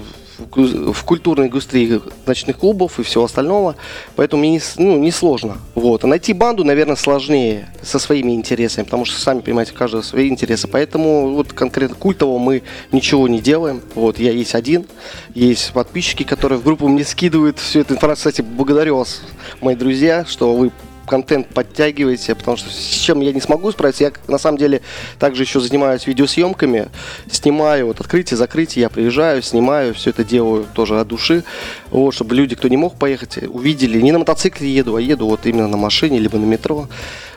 культурной 1.05 1.48
индустрии 1.48 2.01
ночных 2.25 2.58
клубов 2.58 3.00
и 3.00 3.03
всего 3.03 3.25
остального, 3.25 3.75
поэтому 4.15 4.41
мне 4.41 4.51
не, 4.51 4.62
ну, 4.77 4.98
не 4.98 5.12
сложно. 5.12 5.58
Вот. 5.75 6.03
А 6.03 6.08
найти 6.08 6.34
банду, 6.34 6.63
наверное, 6.63 6.96
сложнее 6.96 7.69
со 7.81 8.00
своими 8.00 8.34
интересами, 8.34 8.86
потому 8.86 9.05
что, 9.05 9.19
сами 9.19 9.39
понимаете, 9.41 9.74
каждый 9.74 10.03
свои 10.03 10.29
интересы. 10.29 10.67
Поэтому 10.67 11.34
вот 11.34 11.53
конкретно 11.53 11.96
культово 11.96 12.38
мы 12.39 12.63
ничего 12.91 13.27
не 13.27 13.39
делаем. 13.39 13.81
Вот, 13.96 14.19
я 14.19 14.31
есть 14.31 14.55
один, 14.55 14.86
есть 15.34 15.72
подписчики, 15.74 16.24
которые 16.24 16.60
в 16.60 16.63
группу 16.63 16.88
мне 16.88 17.03
скидывают 17.03 17.60
всю 17.60 17.81
эту 17.81 17.96
информацию. 17.96 18.31
Кстати, 18.31 18.46
благодарю 18.46 18.98
вас, 18.98 19.22
мои 19.62 19.75
друзья, 19.75 20.25
что 20.25 20.55
вы 20.55 20.72
контент 21.09 21.47
подтягиваете, 21.47 22.35
потому 22.35 22.55
что 22.55 22.69
с 22.69 22.75
чем 22.75 23.19
я 23.21 23.33
не 23.33 23.41
смогу 23.41 23.71
справиться, 23.71 24.03
я 24.03 24.11
на 24.27 24.37
самом 24.37 24.57
деле 24.57 24.81
также 25.17 25.43
еще 25.43 25.59
занимаюсь 25.59 26.07
видеосъемками, 26.07 26.89
снимаю 27.29 27.87
вот 27.87 27.99
открытие, 27.99 28.37
закрытие, 28.37 28.83
я 28.83 28.89
приезжаю, 28.89 29.41
снимаю, 29.41 29.93
все 29.93 30.11
это 30.11 30.23
делаю 30.23 30.67
тоже 30.73 30.99
от 30.99 31.07
души, 31.07 31.43
вот, 31.89 32.13
чтобы 32.13 32.35
люди, 32.35 32.55
кто 32.55 32.67
не 32.67 32.77
мог 32.77 32.95
поехать, 32.97 33.37
увидели, 33.37 33.99
не 33.99 34.11
на 34.11 34.19
мотоцикле 34.19 34.69
еду, 34.69 34.95
а 34.95 35.01
еду 35.01 35.27
вот 35.27 35.45
именно 35.45 35.67
на 35.67 35.77
машине, 35.77 36.19
либо 36.19 36.37
на 36.37 36.45
метро, 36.45 36.87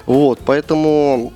вот, 0.06 0.40
поэтому 0.44 1.32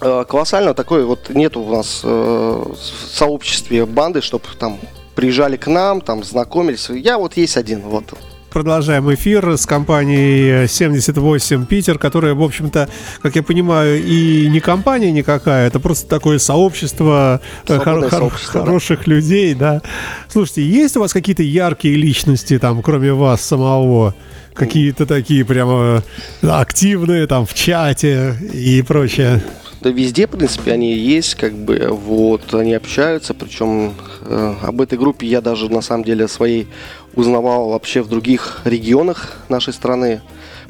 э, 0.00 0.24
колоссально 0.28 0.74
такой 0.74 1.04
вот 1.04 1.30
нет 1.30 1.56
у 1.56 1.68
нас 1.68 2.02
э, 2.04 2.08
в 2.08 3.16
сообществе 3.16 3.84
банды, 3.84 4.22
чтобы 4.22 4.44
там 4.58 4.78
приезжали 5.16 5.56
к 5.56 5.66
нам, 5.66 6.00
там 6.00 6.24
знакомились. 6.24 6.88
Я 6.88 7.18
вот 7.18 7.36
есть 7.36 7.56
один, 7.56 7.80
вот 7.80 8.04
продолжаем 8.50 9.12
эфир 9.14 9.56
с 9.56 9.66
компанией 9.66 10.66
78 10.66 11.66
Питер, 11.66 11.98
которая, 11.98 12.34
в 12.34 12.42
общем-то, 12.42 12.88
как 13.22 13.36
я 13.36 13.42
понимаю, 13.42 14.02
и 14.02 14.48
не 14.48 14.60
компания 14.60 15.12
никакая, 15.12 15.68
это 15.68 15.80
просто 15.80 16.08
такое 16.08 16.38
сообщество, 16.38 17.40
э, 17.66 17.78
хор- 17.78 18.10
сообщество 18.10 18.60
хороших 18.60 19.04
да. 19.06 19.12
людей, 19.12 19.54
да. 19.54 19.82
Слушайте, 20.28 20.66
есть 20.66 20.96
у 20.96 21.00
вас 21.00 21.12
какие-то 21.12 21.42
яркие 21.42 21.96
личности 21.96 22.58
там, 22.58 22.82
кроме 22.82 23.12
вас 23.12 23.42
самого? 23.42 24.14
Какие-то 24.54 25.06
такие 25.06 25.44
прямо 25.44 26.02
активные 26.42 27.26
там 27.26 27.46
в 27.46 27.54
чате 27.54 28.34
и 28.52 28.82
прочее? 28.82 29.40
Да 29.80 29.88
везде, 29.88 30.26
в 30.26 30.30
принципе, 30.30 30.72
они 30.72 30.92
есть, 30.92 31.36
как 31.36 31.54
бы, 31.54 31.88
вот, 31.90 32.52
они 32.52 32.74
общаются, 32.74 33.32
причем 33.32 33.94
э, 34.20 34.54
об 34.62 34.82
этой 34.82 34.98
группе 34.98 35.26
я 35.26 35.40
даже, 35.40 35.70
на 35.70 35.80
самом 35.80 36.04
деле, 36.04 36.28
своей 36.28 36.68
узнавал 37.14 37.70
вообще 37.70 38.02
в 38.02 38.08
других 38.08 38.60
регионах 38.64 39.38
нашей 39.48 39.72
страны. 39.72 40.20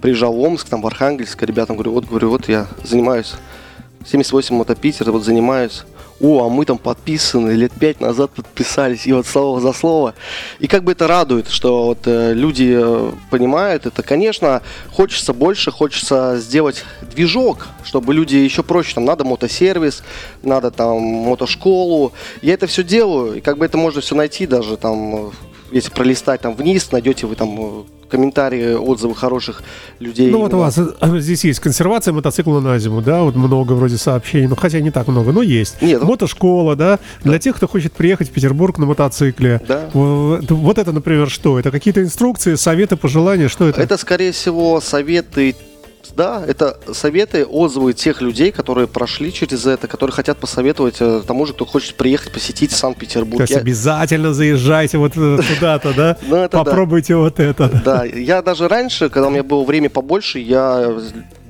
Приезжал 0.00 0.32
в 0.32 0.40
Омск, 0.40 0.68
там 0.68 0.80
в 0.80 0.86
Архангельск, 0.86 1.42
ребятам 1.42 1.74
говорю, 1.74 1.92
вот, 1.92 2.06
говорю, 2.06 2.30
вот 2.30 2.48
я 2.48 2.68
занимаюсь 2.84 3.34
78 4.06 4.54
мотопитер, 4.54 5.10
вот 5.10 5.24
занимаюсь 5.24 5.82
о, 6.20 6.44
а 6.44 6.48
мы 6.48 6.64
там 6.64 6.78
подписаны, 6.78 7.52
лет 7.52 7.72
пять 7.72 8.00
назад 8.00 8.30
подписались, 8.32 9.06
и 9.06 9.12
вот 9.12 9.26
слово 9.26 9.60
за 9.60 9.72
слово. 9.72 10.14
И 10.58 10.66
как 10.66 10.84
бы 10.84 10.92
это 10.92 11.06
радует, 11.06 11.48
что 11.48 11.86
вот 11.86 12.00
э, 12.06 12.34
люди 12.34 12.76
э, 12.78 13.12
понимают 13.30 13.86
это. 13.86 14.02
Конечно, 14.02 14.62
хочется 14.90 15.32
больше, 15.32 15.70
хочется 15.70 16.36
сделать 16.38 16.84
движок, 17.00 17.68
чтобы 17.84 18.12
люди 18.14 18.36
еще 18.36 18.62
проще, 18.62 18.94
там 18.94 19.04
надо 19.04 19.24
мотосервис, 19.24 20.02
надо 20.42 20.70
там 20.70 21.00
мотошколу. 21.00 22.12
Я 22.42 22.54
это 22.54 22.66
все 22.66 22.82
делаю, 22.82 23.38
и 23.38 23.40
как 23.40 23.58
бы 23.58 23.64
это 23.64 23.78
можно 23.78 24.00
все 24.00 24.14
найти 24.14 24.46
даже 24.46 24.76
там 24.76 25.32
если 25.70 25.90
пролистать 25.90 26.40
там 26.40 26.54
вниз, 26.54 26.90
найдете 26.92 27.26
вы 27.26 27.34
там 27.36 27.56
э, 27.58 27.82
комментарии, 28.08 28.74
отзывы 28.74 29.14
хороших 29.14 29.62
людей. 29.98 30.30
Ну 30.30 30.40
вот 30.40 30.52
у 30.52 30.58
вас 30.58 30.76
э, 30.78 31.18
здесь 31.18 31.44
есть 31.44 31.60
консервация 31.60 32.12
мотоцикла 32.12 32.60
на 32.60 32.78
зиму, 32.78 33.00
да, 33.00 33.22
вот 33.22 33.36
много 33.36 33.72
вроде 33.72 33.96
сообщений, 33.96 34.48
ну 34.48 34.56
хотя 34.56 34.80
не 34.80 34.90
так 34.90 35.08
много, 35.08 35.32
но 35.32 35.42
есть. 35.42 35.80
Нет. 35.80 36.02
Мотошкола, 36.02 36.76
да, 36.76 36.98
для 37.24 37.38
тех, 37.38 37.56
кто 37.56 37.68
хочет 37.68 37.92
приехать 37.92 38.28
в 38.28 38.32
Петербург 38.32 38.78
на 38.78 38.86
мотоцикле. 38.86 39.60
Да. 39.66 39.88
Вот, 39.92 40.50
вот 40.50 40.78
это, 40.78 40.92
например, 40.92 41.30
что? 41.30 41.58
Это 41.58 41.70
какие-то 41.70 42.02
инструкции, 42.02 42.56
советы, 42.56 42.96
пожелания, 42.96 43.48
что 43.48 43.68
это? 43.68 43.80
Это, 43.80 43.96
скорее 43.96 44.32
всего, 44.32 44.80
советы 44.80 45.54
да, 46.16 46.44
это 46.46 46.78
советы, 46.92 47.44
отзывы 47.44 47.92
тех 47.92 48.20
людей, 48.20 48.52
которые 48.52 48.86
прошли 48.86 49.32
через 49.32 49.66
это, 49.66 49.86
которые 49.86 50.14
хотят 50.14 50.38
посоветовать 50.38 50.96
э, 51.00 51.22
тому 51.26 51.46
же, 51.46 51.52
кто 51.52 51.64
хочет 51.64 51.94
приехать 51.94 52.32
посетить 52.32 52.72
Санкт-Петербург. 52.72 53.38
То 53.38 53.42
есть 53.42 53.52
я... 53.52 53.60
обязательно 53.60 54.34
заезжайте 54.34 54.98
вот 54.98 55.12
э, 55.16 55.38
туда-то, 55.54 55.94
да? 55.94 56.16
Ну, 56.30 56.48
Попробуйте 56.48 57.16
вот 57.16 57.40
это. 57.40 57.68
Да, 57.84 58.04
я 58.04 58.42
даже 58.42 58.68
раньше, 58.68 59.08
когда 59.08 59.28
у 59.28 59.30
меня 59.30 59.42
было 59.42 59.64
время 59.64 59.90
побольше, 59.90 60.38
я 60.38 60.94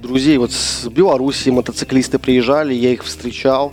друзей 0.00 0.38
вот 0.38 0.52
с 0.52 0.86
Беларуси 0.86 1.50
мотоциклисты 1.50 2.18
приезжали, 2.18 2.72
я 2.74 2.90
их 2.92 3.04
встречал. 3.04 3.72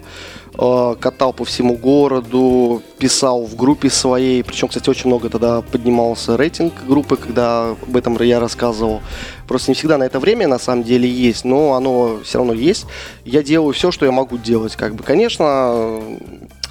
Э, 0.59 0.95
катал 0.99 1.33
по 1.33 1.45
всему 1.45 1.77
городу, 1.77 2.81
писал 2.97 3.45
в 3.45 3.55
группе 3.55 3.91
своей, 3.91 4.43
причем, 4.43 4.67
кстати, 4.67 4.89
очень 4.89 5.07
много 5.07 5.29
тогда 5.29 5.61
поднимался 5.61 6.35
рейтинг 6.35 6.73
группы, 6.87 7.15
когда 7.15 7.71
об 7.71 7.95
этом 7.95 8.19
я 8.23 8.39
рассказывал. 8.39 9.01
Просто 9.47 9.69
не 9.69 9.75
всегда 9.75 9.99
на 9.99 10.03
это 10.03 10.19
время 10.19 10.47
на 10.47 10.57
самом 10.57 10.83
деле 10.83 11.07
есть, 11.07 11.45
но 11.45 11.73
оно 11.73 12.19
все 12.23 12.39
равно 12.39 12.53
есть. 12.53 12.87
Я 13.23 13.43
делаю 13.43 13.71
все, 13.73 13.91
что 13.91 14.05
я 14.05 14.11
могу 14.11 14.39
делать. 14.39 14.75
Как 14.75 14.95
бы, 14.95 15.03
конечно, 15.03 16.01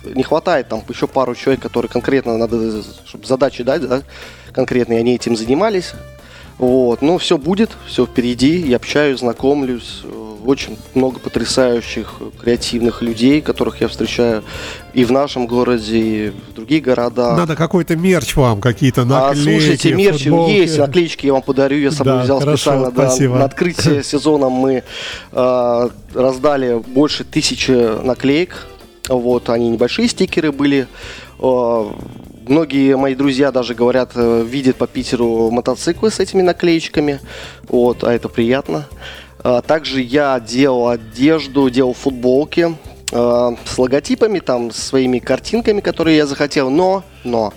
не 0.04 0.24
хватает 0.24 0.68
там 0.68 0.82
еще 0.88 1.06
пару 1.06 1.36
человек, 1.36 1.62
которые 1.62 1.88
конкретно 1.88 2.36
надо, 2.36 2.82
чтобы 3.04 3.24
задачи 3.24 3.62
дать, 3.62 3.86
да, 3.86 4.02
конкретные, 4.52 4.98
они 4.98 5.14
этим 5.14 5.36
занимались. 5.36 5.92
Вот, 6.58 7.02
ну 7.02 7.18
все 7.18 7.38
будет, 7.38 7.70
все 7.86 8.04
впереди, 8.04 8.58
я 8.58 8.76
общаюсь, 8.76 9.20
знакомлюсь, 9.20 10.02
очень 10.46 10.78
много 10.94 11.18
потрясающих 11.18 12.20
креативных 12.40 13.02
людей, 13.02 13.40
которых 13.40 13.80
я 13.80 13.88
встречаю 13.88 14.42
и 14.94 15.04
в 15.04 15.12
нашем 15.12 15.46
городе, 15.46 15.98
и 15.98 16.30
в 16.30 16.54
других 16.54 16.84
городах. 16.84 17.36
Надо 17.36 17.56
какой-то 17.56 17.96
мерч 17.96 18.36
вам, 18.36 18.60
какие-то 18.60 19.04
наклейки, 19.04 19.48
а, 19.48 19.60
Слушайте, 19.60 19.94
мерч 19.94 20.22
футболки. 20.24 20.52
есть, 20.52 20.78
наклеечки 20.78 21.26
я 21.26 21.32
вам 21.32 21.42
подарю, 21.42 21.78
я 21.78 21.90
с 21.90 21.96
собой 21.96 22.14
да, 22.14 22.22
взял 22.22 22.40
хорошо, 22.40 22.56
специально. 22.56 22.90
Да, 22.90 23.38
на 23.38 23.44
открытие 23.44 24.02
сезона 24.04 24.48
мы 24.48 24.84
э, 25.32 25.88
раздали 26.14 26.82
больше 26.86 27.24
тысячи 27.24 27.70
наклеек. 28.02 28.66
Вот, 29.08 29.50
они 29.50 29.68
небольшие 29.68 30.08
стикеры 30.08 30.52
были. 30.52 30.86
Э, 31.38 31.84
многие 32.48 32.96
мои 32.96 33.14
друзья 33.14 33.52
даже 33.52 33.74
говорят, 33.74 34.12
э, 34.14 34.44
видят 34.48 34.76
по 34.76 34.86
Питеру 34.86 35.50
мотоциклы 35.50 36.10
с 36.10 36.20
этими 36.20 36.42
наклеечками. 36.42 37.20
Вот, 37.68 38.04
а 38.04 38.12
это 38.12 38.28
приятно. 38.28 38.86
А, 39.48 39.62
также 39.62 40.00
я 40.00 40.40
делал 40.40 40.88
одежду, 40.88 41.70
делал 41.70 41.94
футболки 41.94 42.76
а, 43.12 43.54
с 43.64 43.78
логотипами, 43.78 44.40
там, 44.40 44.72
своими 44.72 45.20
картинками, 45.20 45.80
которые 45.80 46.16
я 46.16 46.26
захотел, 46.26 46.68
но, 46.68 47.04
но 47.22 47.54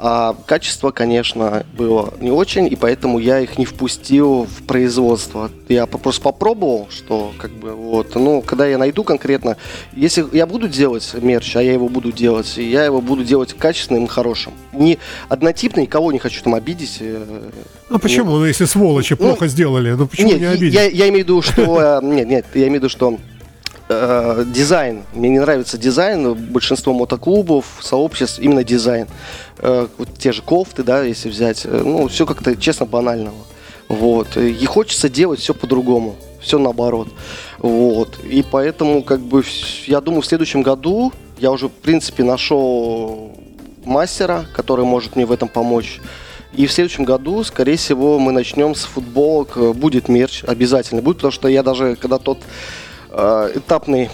а 0.00 0.36
качество, 0.46 0.92
конечно, 0.92 1.66
было 1.76 2.14
не 2.20 2.30
очень, 2.30 2.66
и 2.66 2.76
поэтому 2.76 3.18
я 3.18 3.40
их 3.40 3.58
не 3.58 3.64
впустил 3.64 4.44
в 4.44 4.62
производство. 4.62 5.50
Я 5.68 5.86
просто 5.86 6.22
попробовал, 6.22 6.86
что 6.90 7.32
как 7.36 7.50
бы 7.50 7.72
вот, 7.72 8.14
ну, 8.14 8.40
когда 8.40 8.66
я 8.66 8.78
найду 8.78 9.02
конкретно, 9.02 9.56
если 9.92 10.24
я 10.32 10.46
буду 10.46 10.68
делать 10.68 11.10
мерч, 11.20 11.56
а 11.56 11.62
я 11.62 11.72
его 11.72 11.88
буду 11.88 12.12
делать, 12.12 12.56
я 12.56 12.84
его 12.84 13.00
буду 13.00 13.24
делать 13.24 13.54
качественным 13.54 14.04
и 14.04 14.08
хорошим. 14.08 14.52
Не 14.72 14.98
однотипный, 15.28 15.86
кого 15.86 16.12
не 16.12 16.20
хочу 16.20 16.42
там 16.44 16.54
обидеть. 16.54 17.02
А 17.90 17.98
почему? 17.98 18.38
Ну, 18.38 18.44
если 18.44 18.66
сволочи 18.66 19.16
ну, 19.18 19.26
плохо 19.26 19.48
сделали, 19.48 19.92
ну 19.92 20.06
почему 20.06 20.28
нет, 20.28 20.40
не 20.40 20.46
обидеть? 20.46 20.74
Я, 20.74 20.84
я 20.84 21.08
имею 21.08 21.24
в 21.24 21.28
виду, 21.28 21.42
что... 21.42 22.00
Э, 22.02 22.04
нет, 22.04 22.28
нет, 22.28 22.46
я 22.54 22.68
имею 22.68 22.72
в 22.72 22.84
виду, 22.84 22.88
что 22.88 23.18
э, 23.88 24.44
дизайн. 24.46 25.04
Мне 25.14 25.28
не 25.28 25.38
нравится 25.38 25.78
дизайн. 25.78 26.34
Большинство 26.34 26.92
мотоклубов, 26.92 27.66
сообществ, 27.80 28.38
именно 28.38 28.64
дизайн. 28.64 29.06
Э, 29.58 29.88
вот 29.96 30.08
те 30.18 30.32
же 30.32 30.42
кофты, 30.42 30.82
да, 30.82 31.02
если 31.02 31.28
взять. 31.28 31.64
Э, 31.64 31.82
ну, 31.84 32.08
все 32.08 32.26
как-то, 32.26 32.56
честно, 32.56 32.86
банального. 32.86 33.36
Вот. 33.88 34.36
И 34.36 34.64
хочется 34.66 35.08
делать 35.08 35.40
все 35.40 35.54
по-другому. 35.54 36.16
Все 36.40 36.58
наоборот. 36.58 37.08
Вот. 37.58 38.18
И 38.24 38.44
поэтому, 38.48 39.02
как 39.02 39.20
бы, 39.20 39.42
я 39.86 40.00
думаю, 40.00 40.22
в 40.22 40.26
следующем 40.26 40.62
году 40.62 41.12
я 41.38 41.50
уже, 41.50 41.68
в 41.68 41.72
принципе, 41.72 42.22
нашел 42.22 43.32
мастера, 43.84 44.46
который 44.52 44.84
может 44.84 45.16
мне 45.16 45.24
в 45.24 45.32
этом 45.32 45.48
помочь. 45.48 46.00
И 46.54 46.66
в 46.66 46.72
следующем 46.72 47.04
году, 47.04 47.44
скорее 47.44 47.76
всего, 47.76 48.18
мы 48.18 48.32
начнем 48.32 48.74
с 48.74 48.84
футболок. 48.84 49.56
Будет 49.76 50.08
мерч, 50.08 50.44
обязательно 50.44 51.02
будет, 51.02 51.16
потому 51.16 51.32
что 51.32 51.48
я 51.48 51.62
даже, 51.62 51.96
когда 51.96 52.18
тот 52.18 52.38
Э, 52.38 52.87
этапный 53.18 54.10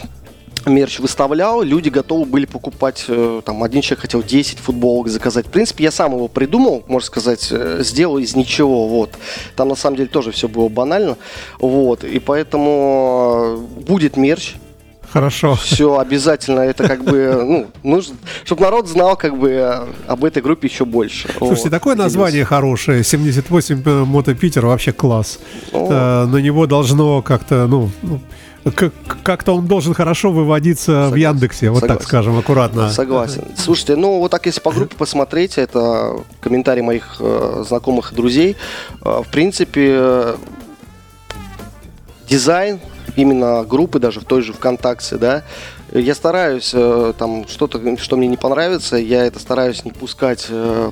мерч 0.66 0.98
выставлял, 0.98 1.62
люди 1.62 1.88
готовы 1.88 2.24
были 2.24 2.46
покупать, 2.46 3.04
э, 3.08 3.42
там, 3.44 3.62
один 3.62 3.82
человек 3.82 4.02
хотел 4.02 4.22
10 4.22 4.58
футболок 4.58 5.08
заказать. 5.08 5.46
В 5.46 5.50
принципе, 5.50 5.84
я 5.84 5.90
сам 5.90 6.14
его 6.14 6.28
придумал, 6.28 6.84
можно 6.86 7.06
сказать, 7.06 7.48
э, 7.50 7.82
сделал 7.82 8.18
из 8.18 8.34
ничего, 8.34 8.88
вот. 8.88 9.10
Там, 9.56 9.68
на 9.68 9.74
самом 9.74 9.96
деле, 9.96 10.08
тоже 10.08 10.32
все 10.32 10.48
было 10.48 10.68
банально, 10.68 11.16
вот. 11.58 12.04
И 12.04 12.18
поэтому 12.18 13.66
будет 13.86 14.16
мерч, 14.16 14.54
Хорошо. 15.14 15.54
Все, 15.54 15.96
обязательно. 15.96 16.58
Это 16.58 16.88
как 16.88 17.04
бы, 17.04 17.44
ну, 17.44 17.66
нужно, 17.84 18.16
чтобы 18.44 18.62
народ 18.62 18.88
знал 18.88 19.16
как 19.16 19.38
бы 19.38 19.86
об 20.08 20.24
этой 20.24 20.42
группе 20.42 20.66
еще 20.66 20.84
больше. 20.84 21.28
Слушайте, 21.38 21.62
вот, 21.62 21.70
такое 21.70 21.94
название 21.94 22.44
хорошее. 22.44 23.04
78 23.04 24.04
Мото 24.04 24.34
Питер 24.34 24.66
вообще 24.66 24.90
класс. 24.90 25.38
О. 25.70 26.26
На 26.26 26.38
него 26.38 26.66
должно 26.66 27.22
как-то, 27.22 27.68
ну, 27.68 27.90
ну 28.02 28.18
как-то 29.22 29.52
он 29.52 29.68
должен 29.68 29.94
хорошо 29.94 30.32
выводиться 30.32 31.04
Согласен. 31.04 31.12
в 31.12 31.16
Яндексе, 31.16 31.70
вот 31.70 31.80
Согласен. 31.80 31.98
так 31.98 32.08
скажем, 32.08 32.36
аккуратно. 32.36 32.90
Согласен. 32.90 33.44
Слушайте, 33.56 33.94
ну 33.94 34.18
вот 34.18 34.32
так 34.32 34.44
если 34.46 34.60
по 34.60 34.72
группе 34.72 34.96
посмотреть, 34.96 35.58
это 35.58 36.16
комментарии 36.40 36.80
моих 36.80 37.18
э, 37.20 37.62
знакомых 37.68 38.10
и 38.10 38.16
друзей. 38.16 38.56
Э, 39.04 39.22
в 39.24 39.30
принципе, 39.30 40.34
дизайн 42.28 42.80
именно 43.16 43.64
группы, 43.64 43.98
даже 43.98 44.20
в 44.20 44.24
той 44.24 44.42
же 44.42 44.52
ВКонтакте, 44.52 45.16
да, 45.16 45.42
я 45.92 46.14
стараюсь 46.14 46.72
э, 46.74 47.12
там 47.16 47.46
что-то, 47.48 47.96
что 47.98 48.16
мне 48.16 48.26
не 48.26 48.36
понравится, 48.36 48.96
я 48.96 49.24
это 49.24 49.38
стараюсь 49.38 49.84
не 49.84 49.92
пускать 49.92 50.46
э, 50.48 50.90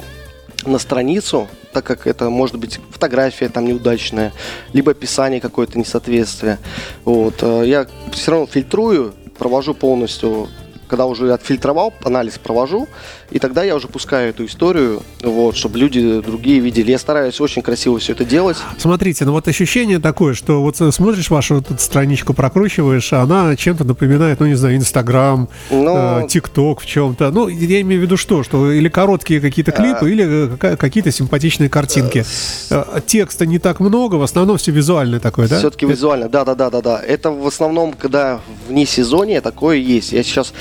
на 0.64 0.78
страницу, 0.78 1.48
так 1.72 1.84
как 1.84 2.06
это 2.06 2.30
может 2.30 2.56
быть 2.56 2.78
фотография 2.90 3.48
там 3.48 3.66
неудачная, 3.66 4.32
либо 4.72 4.92
описание 4.92 5.40
какое-то 5.40 5.78
несоответствие. 5.78 6.58
Вот. 7.04 7.42
Э, 7.42 7.62
я 7.66 7.86
все 8.12 8.30
равно 8.30 8.46
фильтрую, 8.46 9.14
провожу 9.38 9.74
полностью 9.74 10.48
когда 10.92 11.06
уже 11.06 11.32
отфильтровал, 11.32 11.94
анализ 12.04 12.36
провожу, 12.36 12.86
и 13.32 13.38
тогда 13.38 13.62
я 13.64 13.74
уже 13.74 13.88
пускаю 13.88 14.30
эту 14.30 14.44
историю, 14.44 15.02
вот, 15.22 15.56
чтобы 15.56 15.78
люди 15.78 16.20
другие 16.20 16.60
видели. 16.60 16.90
Я 16.90 16.98
стараюсь 16.98 17.40
очень 17.40 17.62
красиво 17.62 17.98
все 17.98 18.12
это 18.12 18.24
делать. 18.24 18.58
Смотрите, 18.78 19.24
ну 19.24 19.32
вот 19.32 19.48
ощущение 19.48 19.98
такое, 19.98 20.34
что 20.34 20.62
вот 20.62 20.76
смотришь 20.76 21.30
вашу 21.30 21.56
вот 21.56 21.80
страничку, 21.80 22.34
прокручиваешь, 22.34 23.12
а 23.12 23.22
она 23.22 23.56
чем-то 23.56 23.84
напоминает, 23.84 24.40
ну 24.40 24.46
не 24.46 24.54
знаю, 24.54 24.76
Инстаграм, 24.76 25.48
ну, 25.70 26.26
ТикТок 26.28 26.80
э, 26.80 26.82
в 26.82 26.86
чем-то. 26.86 27.30
Ну, 27.30 27.48
я 27.48 27.80
имею 27.80 28.00
в 28.00 28.04
виду 28.04 28.16
что, 28.16 28.42
что 28.42 28.70
или 28.70 28.88
короткие 28.88 29.40
какие-то 29.40 29.72
клипы, 29.72 30.06
а... 30.06 30.08
или 30.08 30.54
э, 30.60 30.76
какие-то 30.76 31.10
симпатичные 31.10 31.70
картинки. 31.70 32.24
Э, 32.70 33.00
текста 33.06 33.46
не 33.46 33.58
так 33.58 33.80
много, 33.80 34.16
в 34.16 34.22
основном 34.22 34.58
все 34.58 34.72
визуальное 34.72 35.20
такое, 35.20 35.48
да? 35.48 35.58
Все-таки 35.58 35.86
визуально, 35.86 36.28
да, 36.28 36.44
да, 36.44 36.54
да, 36.54 36.70
да, 36.70 36.82
да. 36.82 37.02
Это 37.02 37.30
в 37.30 37.46
основном, 37.46 37.94
когда 37.94 38.40
вне 38.68 38.84
сезоне 38.84 39.40
такое 39.40 39.76
есть. 39.78 40.12
Я 40.12 40.22
сейчас 40.22 40.52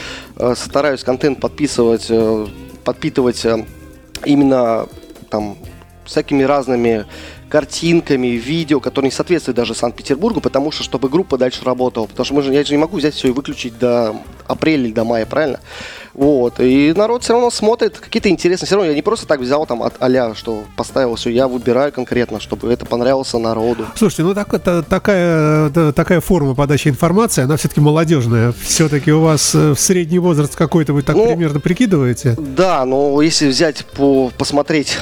стараюсь 0.55 1.03
контент 1.03 1.39
подписывать, 1.39 2.07
э, 2.10 2.48
подпитывать 2.83 3.45
э, 3.45 3.65
именно 4.25 4.88
там 5.29 5.57
всякими 6.05 6.43
разными 6.43 7.05
картинками, 7.51 8.27
видео, 8.27 8.79
которые 8.79 9.10
не 9.10 9.15
соответствуют 9.15 9.58
даже 9.58 9.75
Санкт-Петербургу, 9.75 10.39
потому 10.39 10.72
что 10.72 10.84
чтобы 10.84 11.10
группа 11.10 11.38
дальше 11.38 11.65
работала. 11.65 12.05
Потому 12.05 12.25
что 12.25 12.34
мы 12.36 12.41
же, 12.43 12.53
я 12.53 12.63
же 12.63 12.72
не 12.74 12.77
могу 12.77 12.98
взять 12.98 13.13
все 13.13 13.27
и 13.27 13.31
выключить 13.31 13.77
до 13.77 14.15
апреля 14.48 14.86
или 14.86 14.93
до 14.93 15.03
мая, 15.03 15.25
правильно? 15.25 15.60
Вот. 16.13 16.60
И 16.60 16.93
народ 16.96 17.24
все 17.24 17.34
равно 17.34 17.51
смотрит 17.51 18.00
какие-то 18.00 18.29
интересные. 18.29 18.67
Все 18.67 18.75
равно 18.75 18.89
я 18.89 18.96
не 18.96 19.01
просто 19.01 19.27
так 19.27 19.41
взял 19.41 19.65
там 19.65 19.84
от 19.84 19.96
а 20.00 20.34
что 20.34 20.63
поставил 20.77 21.15
все. 21.15 21.29
Я 21.29 21.50
выбираю 21.50 21.91
конкретно, 21.91 22.39
чтобы 22.39 22.72
это 22.72 22.86
понравилось 22.86 23.34
народу. 23.34 23.86
Слушайте, 23.96 24.24
ну 24.24 24.34
так, 24.34 24.53
это, 24.53 24.81
такая, 24.84 25.70
такая 25.91 26.22
форма 26.22 26.55
подачи 26.55 26.88
информации, 26.88 27.43
она 27.43 27.58
все-таки 27.58 27.81
молодежная. 27.81 28.53
Все-таки 28.63 29.12
у 29.12 29.22
вас 29.22 29.53
э, 29.53 29.75
средний 29.77 30.20
возраст 30.20 30.55
какой-то, 30.55 30.93
вы 30.93 31.01
так 31.01 31.15
ну, 31.15 31.27
примерно 31.27 31.60
прикидываете? 31.60 32.36
Да, 32.38 32.86
но 32.86 33.22
если 33.22 33.48
взять 33.48 33.86
по 33.86 34.31
посмотреть 34.38 34.98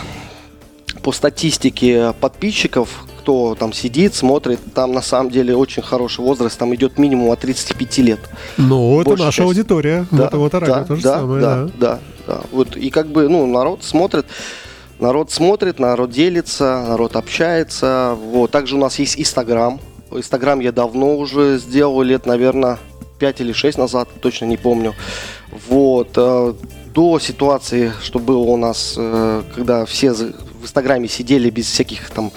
по 1.09 1.11
статистике 1.11 2.13
подписчиков, 2.21 3.03
кто 3.17 3.55
там 3.55 3.73
сидит, 3.73 4.13
смотрит, 4.13 4.59
там 4.75 4.91
на 4.91 5.01
самом 5.01 5.31
деле 5.31 5.55
очень 5.55 5.81
хороший 5.81 6.23
возраст, 6.23 6.55
там 6.55 6.75
идет 6.75 6.99
минимум 6.99 7.31
от 7.31 7.39
35 7.39 7.97
лет. 7.97 8.19
Ну, 8.57 9.01
это 9.01 9.15
наша 9.17 9.37
часть. 9.37 9.39
аудитория. 9.39 10.05
Да, 10.11 10.29
вот, 10.31 10.53
вот 10.53 10.63
да, 10.63 10.83
то 10.83 10.95
же 10.95 11.01
да, 11.01 11.17
самое, 11.17 11.41
да, 11.41 11.63
да, 11.63 11.71
да, 11.79 11.99
да. 12.27 12.41
Вот, 12.51 12.77
и 12.77 12.91
как 12.91 13.07
бы, 13.07 13.27
ну, 13.27 13.47
народ 13.47 13.83
смотрит, 13.83 14.27
народ 14.99 15.31
смотрит, 15.31 15.79
народ 15.79 16.11
делится, 16.11 16.85
народ 16.87 17.15
общается. 17.15 18.15
Вот. 18.15 18.51
Также 18.51 18.75
у 18.75 18.79
нас 18.79 18.99
есть 18.99 19.19
Инстаграм. 19.19 19.81
Инстаграм 20.11 20.59
я 20.59 20.71
давно 20.71 21.17
уже 21.17 21.57
сделал, 21.57 22.03
лет, 22.03 22.27
наверное, 22.27 22.77
5 23.17 23.41
или 23.41 23.51
6 23.51 23.79
назад, 23.79 24.09
точно 24.21 24.45
не 24.45 24.57
помню. 24.57 24.93
Вот. 25.67 26.09
Э, 26.17 26.53
до 26.93 27.17
ситуации, 27.17 27.93
что 28.01 28.19
было 28.19 28.39
у 28.39 28.57
нас, 28.57 28.93
э, 28.97 29.41
когда 29.55 29.85
все 29.85 30.13
в 30.59 30.63
Инстаграме 30.63 31.07
сидели 31.07 31.49
без 31.49 31.65
всяких 31.67 32.09
там 32.09 32.31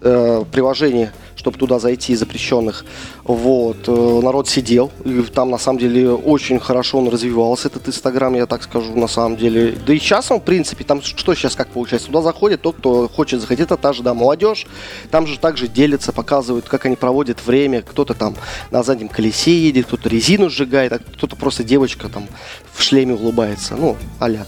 э, 0.00 0.44
приложений, 0.52 1.10
чтобы 1.46 1.58
туда 1.58 1.78
зайти, 1.78 2.16
запрещенных. 2.16 2.84
Вот. 3.22 3.76
Э, 3.86 4.20
народ 4.20 4.48
сидел, 4.48 4.90
и 5.04 5.22
там 5.22 5.48
на 5.50 5.58
самом 5.58 5.78
деле 5.78 6.10
очень 6.10 6.58
хорошо 6.58 6.98
он 6.98 7.08
развивался, 7.08 7.68
этот 7.68 7.86
Инстаграм, 7.86 8.34
я 8.34 8.46
так 8.46 8.64
скажу, 8.64 8.96
на 8.96 9.06
самом 9.06 9.36
деле. 9.36 9.78
Да 9.86 9.94
и 9.94 9.98
сейчас 10.00 10.32
он, 10.32 10.40
в 10.40 10.42
принципе, 10.42 10.82
там 10.82 11.02
что 11.02 11.34
сейчас 11.36 11.54
как 11.54 11.68
получается? 11.68 12.08
Туда 12.08 12.22
заходит 12.22 12.62
тот, 12.62 12.76
кто 12.78 13.08
хочет 13.08 13.40
заходить, 13.40 13.66
это 13.66 13.76
та 13.76 13.92
же, 13.92 14.02
да, 14.02 14.12
молодежь. 14.12 14.66
Там 15.12 15.28
же 15.28 15.38
также 15.38 15.68
делятся, 15.68 16.12
показывают, 16.12 16.68
как 16.68 16.84
они 16.86 16.96
проводят 16.96 17.46
время. 17.46 17.82
Кто-то 17.82 18.14
там 18.14 18.34
на 18.72 18.82
заднем 18.82 19.08
колесе 19.08 19.56
едет, 19.56 19.86
кто-то 19.86 20.08
резину 20.08 20.50
сжигает, 20.50 20.92
а 20.92 20.98
кто-то 20.98 21.36
просто 21.36 21.62
девочка 21.62 22.08
там 22.08 22.26
в 22.74 22.82
шлеме 22.82 23.14
улыбается, 23.14 23.76
ну, 23.76 23.96
аля. 24.20 24.46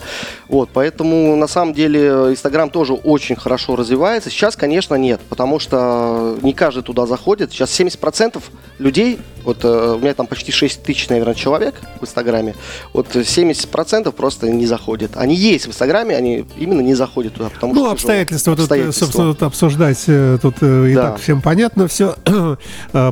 Вот, 0.48 0.70
поэтому 0.72 1.36
на 1.36 1.46
самом 1.46 1.74
деле 1.74 2.08
Инстаграм 2.30 2.70
тоже 2.70 2.94
очень 2.94 3.36
хорошо 3.36 3.76
развивается. 3.76 4.30
Сейчас, 4.30 4.56
конечно, 4.56 4.96
нет, 4.96 5.20
потому 5.28 5.60
что 5.60 6.38
не 6.42 6.52
каждый 6.52 6.82
туда 6.88 7.04
заходит. 7.04 7.52
Сейчас 7.52 7.78
70% 7.78 8.42
людей, 8.78 9.18
вот 9.44 9.62
э, 9.62 9.94
у 9.94 9.98
меня 9.98 10.14
там 10.14 10.26
почти 10.26 10.52
6 10.52 10.82
тысяч, 10.82 11.10
наверное, 11.10 11.34
человек 11.34 11.74
в 12.00 12.04
Инстаграме, 12.04 12.54
вот 12.94 13.14
70% 13.14 14.10
просто 14.12 14.48
не 14.48 14.64
заходят. 14.66 15.10
Они 15.14 15.34
есть 15.34 15.66
в 15.66 15.68
Инстаграме, 15.68 16.16
они 16.16 16.46
именно 16.56 16.80
не 16.80 16.94
заходят 16.94 17.34
туда, 17.34 17.50
потому 17.50 17.74
ну, 17.74 17.84
что... 17.84 17.92
обстоятельства, 17.92 18.54
тут, 18.54 18.60
обстоятельства. 18.60 19.04
собственно, 19.04 19.34
тут 19.34 19.42
обсуждать 19.42 20.02
э, 20.06 20.38
тут 20.40 20.56
э, 20.62 20.90
и 20.90 20.94
да. 20.94 21.10
так 21.10 21.20
всем 21.20 21.42
понятно 21.42 21.88
все. 21.88 22.16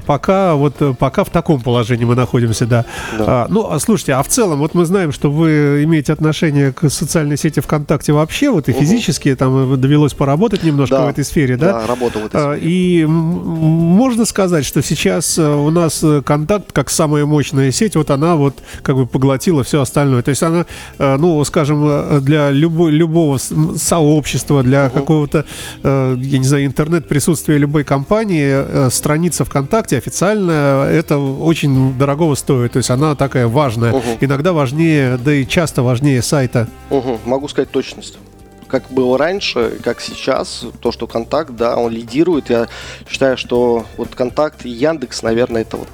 пока 0.06 0.54
вот 0.54 0.74
пока 0.98 1.24
в 1.24 1.30
таком 1.30 1.60
положении 1.60 2.06
мы 2.06 2.14
находимся, 2.14 2.64
да. 2.64 2.86
да. 3.18 3.24
А, 3.26 3.46
ну, 3.50 3.70
а 3.70 3.78
слушайте, 3.78 4.14
а 4.14 4.22
в 4.22 4.28
целом, 4.28 4.60
вот 4.60 4.72
мы 4.72 4.86
знаем, 4.86 5.12
что 5.12 5.30
вы 5.30 5.84
имеете 5.84 6.14
отношение 6.14 6.72
к 6.72 6.88
социальной 6.88 7.36
сети 7.36 7.60
ВКонтакте 7.60 8.12
вообще, 8.12 8.50
вот 8.50 8.68
и 8.68 8.72
угу. 8.72 8.80
физически, 8.80 9.34
там 9.34 9.78
довелось 9.78 10.14
поработать 10.14 10.62
немножко 10.62 10.96
да. 10.96 11.06
в 11.06 11.08
этой 11.10 11.24
сфере, 11.24 11.58
да? 11.58 11.72
Да, 11.74 11.86
работал 11.86 12.22
в 12.22 12.26
этой 12.26 12.36
а, 12.40 12.56
сфере. 12.56 12.72
И 12.72 13.06
можно 13.66 14.24
сказать, 14.24 14.64
что 14.64 14.82
сейчас 14.82 15.38
у 15.38 15.70
нас 15.70 16.04
контакт 16.24 16.72
как 16.72 16.90
самая 16.90 17.26
мощная 17.26 17.70
сеть, 17.72 17.96
вот 17.96 18.10
она 18.10 18.36
вот 18.36 18.54
как 18.82 18.96
бы 18.96 19.06
поглотила 19.06 19.64
все 19.64 19.80
остальное. 19.80 20.22
То 20.22 20.30
есть 20.30 20.42
она, 20.42 20.66
э, 20.98 21.16
ну, 21.16 21.42
скажем, 21.44 21.84
э, 21.86 22.20
для 22.20 22.50
любой, 22.50 22.92
любого 22.92 23.38
сообщества, 23.38 24.62
для 24.62 24.88
какого-то, 24.90 25.44
э, 25.82 26.16
я 26.18 26.38
не 26.38 26.44
знаю, 26.44 26.66
интернет-присутствия 26.66 27.58
любой 27.58 27.84
компании, 27.84 28.90
страница 28.90 29.44
ВКонтакте 29.44 29.98
официальная, 29.98 30.86
это 30.90 31.18
очень 31.18 31.96
дорогого 31.98 32.34
стоит. 32.34 32.72
То 32.72 32.78
есть 32.78 32.90
она 32.90 33.14
такая 33.14 33.46
важная. 33.46 33.92
Uh-huh. 33.92 34.18
Иногда 34.20 34.52
важнее, 34.52 35.18
да 35.18 35.34
и 35.34 35.46
часто 35.46 35.82
важнее 35.82 36.22
сайта. 36.22 36.68
Uh-huh. 36.90 37.18
Могу 37.24 37.48
сказать 37.48 37.70
точность 37.70 38.18
как 38.68 38.90
было 38.90 39.18
раньше, 39.18 39.78
как 39.82 40.00
сейчас, 40.00 40.64
то, 40.80 40.92
что 40.92 41.06
Контакт, 41.06 41.50
да, 41.52 41.76
он 41.76 41.92
лидирует. 41.92 42.50
Я 42.50 42.68
считаю, 43.08 43.36
что 43.36 43.86
вот 43.96 44.14
Контакт 44.14 44.64
и 44.64 44.68
Яндекс, 44.68 45.22
наверное, 45.22 45.62
это 45.62 45.76
вот 45.76 45.88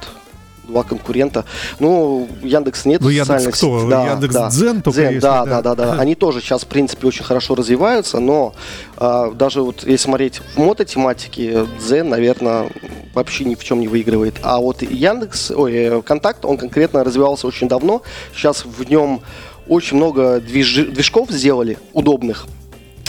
два 0.73 0.83
конкурента. 0.83 1.45
Ну, 1.79 2.29
Яндекс 2.43 2.85
нет 2.85 3.01
ну, 3.01 3.09
Яндекс 3.09 3.59
кто? 3.59 3.79
Сети. 3.81 3.91
Да, 3.91 4.11
Яндекс 4.13 4.35
да. 4.35 4.49
Дзен 4.49 4.83
только 4.83 5.01
Дзен, 5.01 5.15
если, 5.15 5.21
да, 5.21 5.45
да, 5.45 5.63
да, 5.63 5.75
да, 5.75 5.93
Они 5.95 6.15
тоже 6.15 6.41
сейчас, 6.41 6.63
в 6.63 6.67
принципе, 6.67 7.07
очень 7.07 7.25
хорошо 7.25 7.55
развиваются, 7.55 8.19
но 8.19 8.55
а, 8.97 9.31
даже 9.33 9.63
вот 9.63 9.85
если 9.85 10.05
смотреть 10.05 10.39
в 10.39 10.59
мототематике, 10.59 11.67
Дзен, 11.79 12.09
наверное, 12.09 12.71
вообще 13.15 13.45
ни 13.45 13.55
в 13.55 13.65
чем 13.65 13.81
не 13.81 13.89
выигрывает. 13.89 14.37
А 14.43 14.59
вот 14.59 14.83
Яндекс, 14.83 15.51
ой, 15.51 15.73
э, 15.75 16.03
Контакт, 16.03 16.45
он 16.45 16.57
конкретно 16.57 17.05
развивался 17.05 17.47
очень 17.47 17.69
давно. 17.69 18.03
Сейчас 18.35 18.65
в 18.65 18.89
нем 18.89 19.21
очень 19.69 19.97
много 19.97 20.41
движ... 20.41 20.87
движков 20.87 21.31
сделали 21.31 21.79
удобных. 21.93 22.47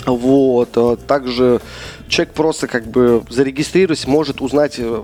Вот. 0.06 0.70
А 0.76 0.96
также 0.96 1.62
человек 2.08 2.34
просто 2.34 2.68
как 2.68 2.88
бы 2.88 3.24
зарегистрируясь, 3.30 4.08
может 4.08 4.42
узнать 4.42 4.76
э, 4.78 5.04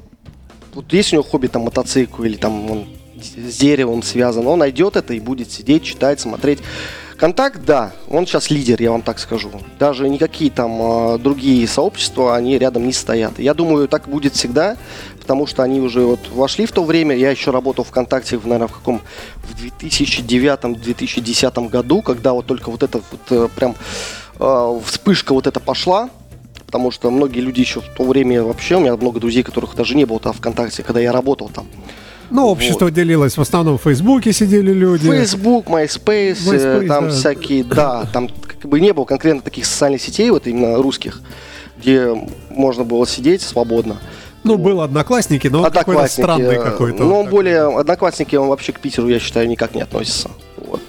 вот 0.73 0.93
есть 0.93 1.11
у 1.13 1.17
него 1.17 1.23
хобби 1.23 1.47
там 1.47 1.63
мотоцикл 1.63 2.23
или 2.23 2.37
там 2.37 2.69
он 2.71 2.87
с 3.21 3.57
деревом 3.57 4.01
связан, 4.01 4.47
он 4.47 4.59
найдет 4.59 4.95
это 4.95 5.13
и 5.13 5.19
будет 5.19 5.51
сидеть, 5.51 5.83
читать, 5.83 6.21
смотреть. 6.21 6.59
Контакт, 7.17 7.65
да, 7.65 7.91
он 8.07 8.25
сейчас 8.25 8.49
лидер, 8.49 8.81
я 8.81 8.91
вам 8.91 9.01
так 9.01 9.19
скажу. 9.19 9.51
Даже 9.77 10.07
никакие 10.07 10.49
там 10.49 10.81
э, 10.81 11.17
другие 11.17 11.67
сообщества, 11.67 12.33
они 12.33 12.57
рядом 12.57 12.85
не 12.85 12.93
стоят. 12.93 13.39
Я 13.39 13.53
думаю, 13.53 13.89
так 13.89 14.07
будет 14.07 14.35
всегда, 14.35 14.77
потому 15.19 15.45
что 15.45 15.61
они 15.63 15.81
уже 15.81 15.99
вот 15.99 16.29
вошли 16.29 16.65
в 16.65 16.71
то 16.71 16.81
время. 16.81 17.13
Я 17.17 17.31
еще 17.31 17.51
работал 17.51 17.83
ВКонтакте, 17.83 18.37
в, 18.37 18.47
наверное, 18.47 18.69
в 18.69 18.73
каком 18.73 19.01
в 19.43 19.53
2009-2010 19.83 21.67
году, 21.67 22.01
когда 22.01 22.31
вот 22.31 22.45
только 22.45 22.71
вот 22.71 22.83
это 22.83 23.01
вот 23.11 23.31
э, 23.31 23.49
прям 23.53 23.75
вспышка 24.39 25.33
вот 25.33 25.47
эта 25.47 25.59
пошла 25.59 26.09
потому 26.69 26.91
что 26.91 27.09
многие 27.09 27.39
люди 27.39 27.61
еще 27.61 27.81
в 27.81 27.89
то 27.97 28.03
время 28.03 28.43
вообще, 28.43 28.75
у 28.75 28.79
меня 28.79 28.95
много 28.95 29.19
друзей, 29.19 29.41
которых 29.41 29.75
даже 29.75 29.95
не 29.95 30.05
было 30.05 30.19
там 30.19 30.33
ВКонтакте, 30.33 30.83
когда 30.83 30.99
я 30.99 31.11
работал 31.11 31.49
там. 31.49 31.65
Ну, 32.29 32.45
общество 32.45 32.85
вот. 32.85 32.93
делилось, 32.93 33.37
в 33.37 33.41
основном 33.41 33.79
в 33.79 33.81
Фейсбуке 33.81 34.31
сидели 34.33 34.71
люди. 34.71 35.09
Facebook, 35.09 35.65
MySpace, 35.65 36.37
MySpace 36.45 36.87
там 36.87 37.05
да. 37.05 37.09
всякие, 37.09 37.63
да, 37.63 38.05
там 38.13 38.29
как 38.29 38.69
бы 38.69 38.79
не 38.79 38.93
было 38.93 39.05
конкретно 39.05 39.41
таких 39.41 39.65
социальных 39.65 39.99
сетей, 39.99 40.29
вот 40.29 40.45
именно 40.45 40.77
русских, 40.77 41.21
где 41.79 42.13
можно 42.51 42.83
было 42.83 43.07
сидеть 43.07 43.41
свободно. 43.41 43.97
Ну, 44.43 44.55
вот. 44.55 44.61
был 44.61 44.81
Одноклассники, 44.81 45.47
но 45.47 45.63
он 45.63 45.71
какой-то 45.71 46.07
странный 46.07 46.57
какой-то. 46.57 47.03
Ну, 47.03 47.19
он 47.19 47.29
более... 47.29 47.79
Одноклассники, 47.79 48.35
он 48.35 48.47
вообще 48.49 48.73
к 48.73 48.79
Питеру, 48.79 49.09
я 49.09 49.19
считаю, 49.19 49.49
никак 49.49 49.73
не 49.73 49.81
относится. 49.81 50.29
Вот. 50.57 50.81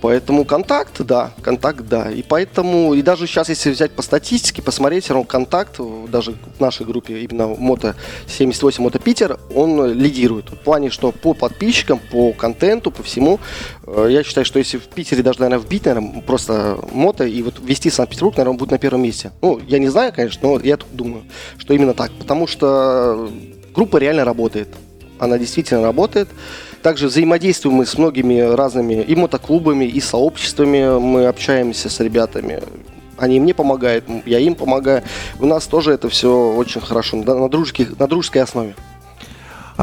Поэтому 0.00 0.44
контакт, 0.44 1.00
да, 1.02 1.32
контакт, 1.42 1.82
да. 1.86 2.10
И 2.10 2.22
поэтому, 2.22 2.94
и 2.94 3.02
даже 3.02 3.26
сейчас, 3.26 3.48
если 3.50 3.70
взять 3.70 3.92
по 3.92 4.02
статистике, 4.02 4.62
посмотреть, 4.62 5.04
все 5.04 5.14
равно 5.14 5.26
контакт, 5.26 5.78
даже 6.08 6.34
в 6.56 6.60
нашей 6.60 6.86
группе, 6.86 7.20
именно 7.20 7.48
Мото 7.48 7.94
78 8.26 8.82
Мото 8.82 8.98
Питер, 8.98 9.38
он 9.54 9.92
лидирует. 9.92 10.50
В 10.50 10.56
плане, 10.56 10.90
что 10.90 11.12
по 11.12 11.34
подписчикам, 11.34 12.00
по 12.10 12.32
контенту, 12.32 12.90
по 12.90 13.02
всему, 13.02 13.40
э, 13.86 14.08
я 14.10 14.22
считаю, 14.22 14.46
что 14.46 14.58
если 14.58 14.78
в 14.78 14.88
Питере 14.88 15.22
даже, 15.22 15.40
наверное, 15.40 15.62
вбить, 15.62 15.84
наверное, 15.84 16.22
просто 16.22 16.78
Мото 16.92 17.24
и 17.24 17.42
вот 17.42 17.60
вести 17.60 17.90
Санкт-Петербург, 17.90 18.36
наверное, 18.36 18.52
он 18.52 18.56
будет 18.56 18.70
на 18.70 18.78
первом 18.78 19.02
месте. 19.02 19.32
Ну, 19.42 19.60
я 19.68 19.78
не 19.78 19.88
знаю, 19.88 20.12
конечно, 20.14 20.48
но 20.48 20.60
я 20.60 20.78
думаю, 20.92 21.24
что 21.58 21.74
именно 21.74 21.92
так. 21.92 22.10
Потому 22.12 22.46
что 22.46 23.30
группа 23.74 23.98
реально 23.98 24.24
работает. 24.24 24.68
Она 25.18 25.38
действительно 25.38 25.82
работает. 25.82 26.28
Также 26.82 27.08
взаимодействуем 27.08 27.76
мы 27.76 27.86
с 27.86 27.98
многими 27.98 28.40
разными 28.40 28.94
и 28.94 29.14
мотоклубами, 29.14 29.84
и 29.84 30.00
сообществами. 30.00 30.98
Мы 30.98 31.26
общаемся 31.26 31.90
с 31.90 32.00
ребятами. 32.00 32.62
Они 33.18 33.38
мне 33.38 33.52
помогают, 33.52 34.04
я 34.24 34.38
им 34.38 34.54
помогаю. 34.54 35.02
У 35.38 35.46
нас 35.46 35.66
тоже 35.66 35.92
это 35.92 36.08
все 36.08 36.54
очень 36.54 36.80
хорошо, 36.80 37.18
на, 37.18 37.48
дружеской, 37.50 37.88
на 37.98 38.06
дружеской 38.06 38.42
основе. 38.42 38.74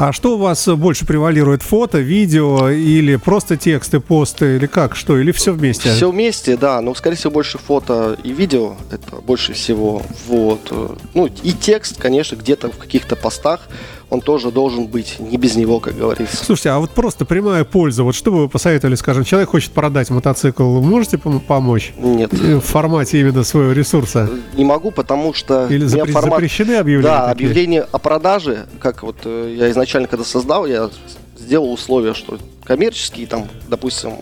А 0.00 0.12
что 0.12 0.34
у 0.34 0.38
вас 0.38 0.68
больше 0.68 1.04
превалирует? 1.06 1.62
Фото, 1.62 1.98
видео 1.98 2.70
или 2.70 3.16
просто 3.16 3.56
тексты, 3.56 3.98
посты, 3.98 4.54
или 4.54 4.66
как? 4.66 4.94
Что? 4.94 5.18
Или 5.18 5.32
все 5.32 5.52
вместе? 5.52 5.92
Все 5.92 6.10
вместе, 6.10 6.56
да. 6.56 6.80
Но, 6.80 6.94
скорее 6.94 7.16
всего, 7.16 7.32
больше 7.32 7.58
фото 7.58 8.16
и 8.22 8.32
видео. 8.32 8.76
Это 8.92 9.16
больше 9.16 9.54
всего. 9.54 10.02
Вот. 10.28 10.72
Ну, 11.14 11.26
и 11.26 11.52
текст, 11.52 12.00
конечно, 12.00 12.36
где-то 12.36 12.70
в 12.70 12.76
каких-то 12.76 13.16
постах 13.16 13.68
он 14.10 14.20
тоже 14.20 14.50
должен 14.50 14.86
быть 14.86 15.16
не 15.18 15.36
без 15.36 15.56
него, 15.56 15.80
как 15.80 15.96
говорится. 15.96 16.44
Слушайте, 16.44 16.70
а 16.70 16.78
вот 16.78 16.90
просто 16.90 17.24
прямая 17.24 17.64
польза, 17.64 18.02
вот 18.04 18.14
что 18.14 18.30
бы 18.30 18.38
вы 18.42 18.48
посоветовали, 18.48 18.94
скажем, 18.94 19.24
человек 19.24 19.50
хочет 19.50 19.72
продать 19.72 20.10
мотоцикл, 20.10 20.80
можете 20.80 21.18
помочь? 21.18 21.92
Нет. 21.98 22.32
В 22.32 22.60
формате 22.60 23.20
именно 23.20 23.44
своего 23.44 23.72
ресурса? 23.72 24.30
Не 24.54 24.64
могу, 24.64 24.90
потому 24.90 25.34
что... 25.34 25.66
Или 25.66 25.86
запре- 25.86 26.12
формат... 26.12 26.34
запрещены 26.34 26.74
объявления? 26.74 27.08
Да, 27.08 27.28
такие? 27.28 27.32
объявление 27.32 27.86
о 27.90 27.98
продаже, 27.98 28.66
как 28.80 29.02
вот 29.02 29.16
э, 29.24 29.54
я 29.58 29.70
изначально 29.70 30.08
когда 30.08 30.24
создал, 30.24 30.66
я 30.66 30.90
сделал 31.38 31.72
условие, 31.72 32.14
что 32.14 32.38
коммерческий, 32.64 33.26
там, 33.26 33.48
допустим, 33.68 34.12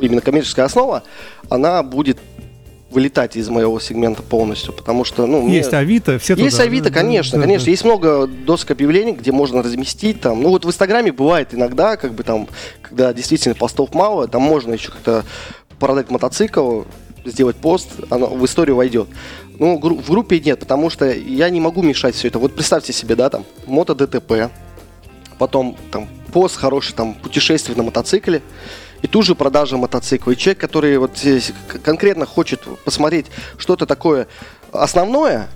именно 0.00 0.20
коммерческая 0.20 0.66
основа, 0.66 1.02
она 1.48 1.82
будет 1.82 2.18
вылетать 2.90 3.36
из 3.36 3.48
моего 3.48 3.78
сегмента 3.80 4.22
полностью, 4.22 4.72
потому 4.72 5.04
что, 5.04 5.26
ну, 5.26 5.46
есть 5.48 5.70
мне... 5.70 5.78
Авито, 5.78 6.18
все 6.18 6.34
Есть 6.34 6.56
туда. 6.56 6.64
Авито, 6.64 6.90
конечно, 6.90 7.38
да, 7.38 7.44
конечно, 7.44 7.66
да. 7.66 7.70
есть 7.70 7.84
много 7.84 8.26
досок 8.26 8.70
объявлений, 8.70 9.12
где 9.12 9.30
можно 9.30 9.62
разместить 9.62 10.20
там, 10.22 10.42
ну 10.42 10.48
вот 10.48 10.64
в 10.64 10.68
Инстаграме 10.68 11.12
бывает 11.12 11.52
иногда, 11.52 11.96
как 11.96 12.14
бы 12.14 12.22
там, 12.22 12.48
когда 12.80 13.12
действительно 13.12 13.54
постов 13.54 13.94
мало, 13.94 14.26
там 14.26 14.40
можно 14.42 14.72
еще 14.72 14.90
как-то 14.90 15.24
продать 15.78 16.10
мотоцикл, 16.10 16.82
сделать 17.24 17.56
пост, 17.56 17.88
оно 18.10 18.28
в 18.28 18.44
историю 18.44 18.76
войдет. 18.76 19.08
Ну, 19.58 19.78
в 19.78 20.10
группе 20.10 20.40
нет, 20.40 20.60
потому 20.60 20.88
что 20.88 21.10
я 21.10 21.50
не 21.50 21.60
могу 21.60 21.82
мешать 21.82 22.14
все 22.14 22.28
это. 22.28 22.38
Вот 22.38 22.54
представьте 22.54 22.92
себе, 22.92 23.16
да, 23.16 23.28
там, 23.28 23.44
мото 23.66 23.94
ДТП, 23.94 24.50
потом 25.38 25.76
там 25.90 26.08
пост 26.32 26.56
хороший, 26.56 26.94
там, 26.94 27.14
путешествие 27.14 27.76
на 27.76 27.82
мотоцикле, 27.82 28.42
и 29.02 29.06
ту 29.06 29.22
же 29.22 29.34
продажа 29.34 29.76
мотоцикла. 29.76 30.32
И 30.32 30.36
человек, 30.36 30.60
который 30.60 30.98
вот 30.98 31.16
здесь 31.16 31.52
конкретно 31.82 32.26
хочет 32.26 32.60
посмотреть 32.84 33.26
что-то 33.56 33.86
такое 33.86 34.28
основное, 34.72 35.48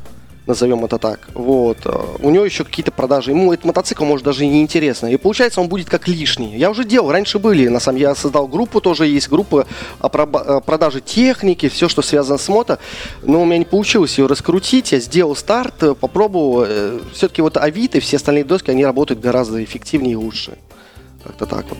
назовем 0.46 0.84
это 0.84 0.98
так, 0.98 1.20
вот, 1.34 1.78
э, 1.84 1.90
у 2.20 2.30
него 2.30 2.44
еще 2.44 2.64
какие-то 2.64 2.90
продажи, 2.90 3.30
ему 3.30 3.52
этот 3.52 3.64
мотоцикл 3.64 4.04
может 4.04 4.24
даже 4.24 4.44
и 4.44 4.48
не 4.48 4.62
интересно, 4.62 5.06
и 5.06 5.16
получается 5.16 5.60
он 5.60 5.68
будет 5.68 5.88
как 5.88 6.08
лишний. 6.08 6.56
Я 6.56 6.70
уже 6.70 6.84
делал, 6.84 7.12
раньше 7.12 7.38
были, 7.38 7.68
на 7.68 7.78
самом 7.78 7.98
деле, 7.98 8.08
я 8.10 8.14
создал 8.14 8.48
группу, 8.48 8.80
тоже 8.80 9.06
есть 9.06 9.28
группа 9.28 9.66
о 10.00 10.08
продаже 10.08 11.00
техники, 11.00 11.68
все, 11.68 11.88
что 11.88 12.02
связано 12.02 12.38
с 12.38 12.48
мото, 12.48 12.78
но 13.22 13.40
у 13.40 13.44
меня 13.44 13.58
не 13.58 13.64
получилось 13.64 14.18
ее 14.18 14.26
раскрутить, 14.26 14.92
я 14.92 14.98
сделал 14.98 15.36
старт, 15.36 15.82
э, 15.82 15.94
попробовал, 15.94 16.64
э, 16.66 16.98
все-таки 17.12 17.40
вот 17.40 17.56
Авито 17.56 17.98
и 17.98 18.00
все 18.00 18.16
остальные 18.16 18.44
доски, 18.44 18.70
они 18.70 18.84
работают 18.84 19.20
гораздо 19.20 19.62
эффективнее 19.62 20.14
и 20.14 20.16
лучше. 20.16 20.58
Как-то 21.22 21.46
так 21.46 21.66
вот. 21.70 21.78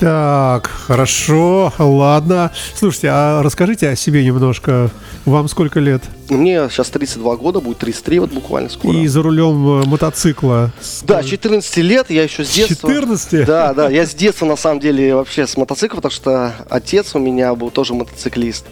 Так, 0.00 0.66
хорошо, 0.66 1.74
ладно. 1.78 2.50
Слушайте, 2.74 3.08
а 3.12 3.42
расскажите 3.42 3.90
о 3.90 3.96
себе 3.96 4.24
немножко. 4.24 4.90
Вам 5.26 5.46
сколько 5.46 5.78
лет? 5.78 6.02
Мне 6.30 6.70
сейчас 6.70 6.88
32 6.88 7.36
года, 7.36 7.60
будет 7.60 7.78
33 7.78 8.20
вот 8.20 8.30
буквально 8.32 8.70
скоро. 8.70 8.96
И 8.96 9.06
за 9.06 9.20
рулем 9.20 9.82
э, 9.82 9.84
мотоцикла? 9.84 10.72
Да, 11.02 11.22
14 11.22 11.76
лет, 11.78 12.08
я 12.08 12.22
еще 12.22 12.46
с 12.46 12.50
детства. 12.50 12.88
14? 12.88 13.44
Да, 13.44 13.74
да, 13.74 13.90
я 13.90 14.06
с 14.06 14.14
детства 14.14 14.46
на 14.46 14.56
самом 14.56 14.80
деле 14.80 15.14
вообще 15.14 15.46
с 15.46 15.58
мотоциклом, 15.58 15.98
потому 15.98 16.12
что 16.12 16.54
отец 16.70 17.14
у 17.14 17.18
меня 17.18 17.54
был 17.54 17.70
тоже 17.70 17.92
мотоциклист. 17.92 18.64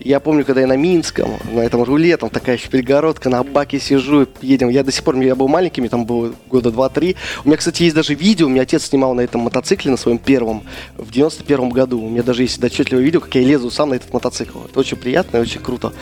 Я 0.00 0.20
помню, 0.20 0.44
когда 0.44 0.60
я 0.60 0.66
на 0.66 0.76
Минском, 0.76 1.30
на 1.52 1.60
этом 1.60 1.82
руле, 1.82 2.16
там 2.16 2.30
такая 2.30 2.56
еще 2.56 2.68
перегородка, 2.68 3.28
на 3.28 3.42
баке 3.42 3.80
сижу, 3.80 4.28
едем. 4.40 4.68
Я 4.68 4.84
до 4.84 4.92
сих 4.92 5.02
пор, 5.02 5.16
я 5.16 5.34
был 5.34 5.48
маленьким, 5.48 5.88
там 5.88 6.04
было 6.04 6.32
года 6.48 6.70
два-три. 6.70 7.16
У 7.44 7.48
меня, 7.48 7.56
кстати, 7.56 7.82
есть 7.82 7.96
даже 7.96 8.14
видео, 8.14 8.46
у 8.46 8.48
меня 8.50 8.62
отец 8.62 8.86
снимал 8.86 9.14
на 9.14 9.22
этом 9.22 9.40
мотоцикле, 9.40 9.90
на 9.90 9.96
своем 9.96 10.18
первом, 10.18 10.62
в 10.96 11.10
91 11.10 11.70
году. 11.70 12.00
У 12.00 12.08
меня 12.08 12.22
даже 12.22 12.42
есть 12.42 12.62
отчетливое 12.62 13.02
видео, 13.02 13.20
как 13.20 13.34
я 13.34 13.42
лезу 13.42 13.70
сам 13.70 13.90
на 13.90 13.94
этот 13.94 14.12
мотоцикл. 14.12 14.60
Это 14.64 14.78
очень 14.78 14.96
приятно 14.96 15.38
и 15.38 15.40
очень 15.40 15.60
круто. 15.60 15.92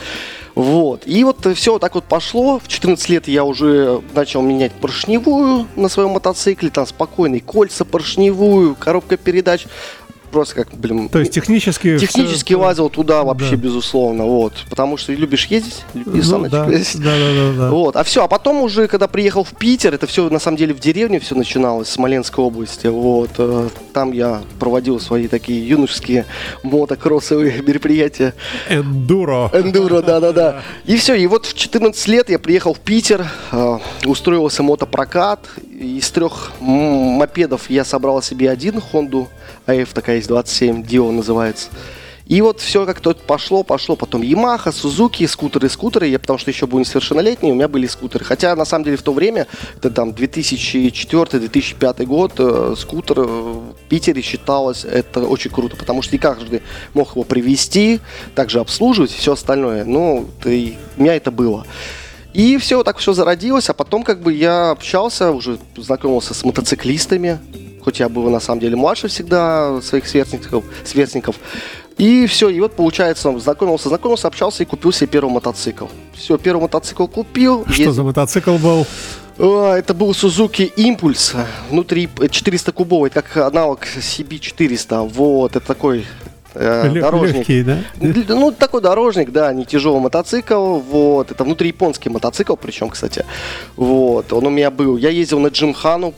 Вот. 0.53 1.03
И 1.05 1.23
вот 1.23 1.47
все 1.55 1.79
так 1.79 1.95
вот 1.95 2.05
пошло. 2.05 2.59
В 2.59 2.67
14 2.67 3.09
лет 3.09 3.27
я 3.27 3.43
уже 3.43 4.01
начал 4.13 4.41
менять 4.41 4.73
поршневую 4.73 5.67
на 5.75 5.89
своем 5.89 6.09
мотоцикле. 6.09 6.69
Там 6.69 6.85
спокойный 6.85 7.39
кольца 7.39 7.85
поршневую, 7.85 8.75
коробка 8.75 9.17
передач 9.17 9.65
просто 10.31 10.55
как, 10.55 10.73
блин... 10.73 11.09
То 11.09 11.19
есть 11.19 11.31
технически... 11.31 11.97
Технически 11.97 12.53
все... 12.53 12.59
лазил 12.59 12.89
туда 12.89 13.23
вообще, 13.23 13.51
да. 13.51 13.57
безусловно, 13.57 14.25
вот. 14.25 14.53
Потому 14.69 14.97
что 14.97 15.13
любишь 15.13 15.45
ездить, 15.45 15.83
любишь 15.93 16.25
ну, 16.25 16.31
сам 16.31 16.49
да, 16.49 16.65
да, 16.65 16.79
да, 16.95 17.53
да, 17.57 17.69
Вот. 17.71 17.95
А 17.95 18.03
все, 18.03 18.23
а 18.23 18.27
потом 18.27 18.61
уже, 18.61 18.87
когда 18.87 19.07
приехал 19.07 19.43
в 19.43 19.53
Питер, 19.53 19.93
это 19.93 20.07
все 20.07 20.29
на 20.29 20.39
самом 20.39 20.57
деле 20.57 20.73
в 20.73 20.79
деревне 20.79 21.19
все 21.19 21.35
начиналось, 21.35 21.87
в 21.87 21.91
Смоленской 21.91 22.43
области, 22.43 22.87
вот. 22.87 23.31
Э, 23.37 23.69
там 23.93 24.11
я 24.11 24.41
проводил 24.59 24.99
свои 24.99 25.27
такие 25.27 25.67
юношеские 25.67 26.25
мотокроссовые 26.63 27.61
мероприятия. 27.65 28.33
Эндуро. 28.69 29.49
Эндуро, 29.53 30.01
да-да-да. 30.01 30.61
И 30.85 30.95
все, 30.97 31.15
и 31.15 31.27
вот 31.27 31.45
в 31.45 31.55
14 31.55 32.07
лет 32.07 32.29
я 32.29 32.39
приехал 32.39 32.73
в 32.73 32.79
Питер, 32.79 33.27
э, 33.51 33.77
устроился 34.05 34.63
мотопрокат, 34.63 35.47
из 35.77 36.09
трех 36.09 36.51
мопедов 36.59 37.69
я 37.69 37.85
собрал 37.85 38.21
себе 38.21 38.49
один 38.49 38.81
Хонду 38.81 39.29
АФ 39.67 39.93
такая 39.93 40.15
есть 40.17 40.27
27, 40.29 40.83
Дио 40.83 41.11
называется. 41.11 41.69
И 42.27 42.41
вот 42.41 42.59
все 42.59 42.85
как-то 42.85 43.13
пошло, 43.13 43.63
пошло. 43.63 43.95
Потом 43.95 44.21
Ямаха, 44.21 44.73
Сузуки, 44.73 45.25
скутеры, 45.25 45.69
скутеры. 45.69 46.07
Я 46.07 46.19
потому 46.19 46.37
что 46.37 46.51
еще 46.51 46.67
был 46.67 46.79
несовершеннолетний, 46.79 47.51
у 47.51 47.55
меня 47.55 47.69
были 47.69 47.87
скутеры. 47.87 48.25
Хотя 48.25 48.53
на 48.55 48.65
самом 48.65 48.83
деле 48.83 48.97
в 48.97 49.01
то 49.01 49.13
время, 49.13 49.47
это 49.77 49.89
там 49.89 50.09
2004-2005 50.09 52.05
год, 52.05 52.33
э, 52.37 52.75
скутер 52.77 53.21
в 53.21 53.75
Питере 53.87 54.21
считалось 54.21 54.83
это 54.83 55.21
очень 55.21 55.51
круто, 55.51 55.77
потому 55.77 56.01
что 56.01 56.15
не 56.15 56.19
каждый 56.19 56.61
мог 56.93 57.11
его 57.11 57.23
привезти, 57.23 58.01
также 58.35 58.59
обслуживать 58.59 59.13
и 59.13 59.17
все 59.17 59.31
остальное. 59.31 59.85
Ну, 59.85 60.27
ты, 60.43 60.77
у 60.97 61.03
меня 61.03 61.15
это 61.15 61.31
было. 61.31 61.65
И 62.33 62.57
все, 62.57 62.83
так 62.83 62.97
все 62.97 63.13
зародилось, 63.13 63.69
а 63.69 63.73
потом 63.73 64.03
как 64.03 64.21
бы 64.21 64.33
я 64.33 64.71
общался, 64.71 65.31
уже 65.31 65.59
знакомился 65.77 66.33
с 66.33 66.43
мотоциклистами, 66.43 67.39
хоть 67.87 68.01
я 68.01 68.09
был 68.09 68.29
на 68.29 68.41
самом 68.41 68.59
деле 68.59 68.75
младше 68.75 69.07
всегда 69.07 69.79
своих 69.81 70.07
сверстников, 70.07 70.65
сверстников. 70.83 71.37
И 71.97 72.25
все, 72.25 72.49
и 72.49 72.59
вот 72.59 72.73
получается, 72.73 73.39
знакомился, 73.39 73.87
знакомился, 73.87 74.27
общался 74.27 74.63
и 74.63 74.65
купил 74.65 74.91
себе 74.91 75.07
первый 75.07 75.31
мотоцикл. 75.31 75.85
Все, 76.13 76.37
первый 76.37 76.63
мотоцикл 76.63 77.07
купил. 77.07 77.63
Что 77.63 77.71
ездил. 77.71 77.93
за 77.93 78.03
мотоцикл 78.03 78.57
был? 78.57 78.85
Это 79.37 79.93
был 79.93 80.11
Suzuki 80.11 80.69
Impulse, 80.75 81.37
внутри 81.69 82.09
400 82.29 82.73
кубовый, 82.73 83.09
как 83.09 83.37
аналог 83.37 83.85
CB400. 83.85 85.07
Вот, 85.07 85.55
это 85.55 85.65
такой 85.65 86.05
э, 86.55 86.89
дорожник. 86.89 87.47
Легкий, 87.47 87.63
да? 87.63 87.77
Ну, 88.01 88.51
такой 88.51 88.81
дорожник, 88.81 89.31
да, 89.31 89.53
не 89.53 89.65
тяжелый 89.65 90.01
мотоцикл. 90.01 90.79
Вот, 90.79 91.31
это 91.31 91.41
внутри 91.45 91.69
японский 91.69 92.09
мотоцикл, 92.09 92.57
причем, 92.57 92.89
кстати. 92.89 93.23
Вот, 93.77 94.33
он 94.33 94.45
у 94.45 94.49
меня 94.49 94.71
был. 94.71 94.97
Я 94.97 95.09
ездил 95.09 95.39
на 95.39 95.47
Джимхану, 95.47 96.13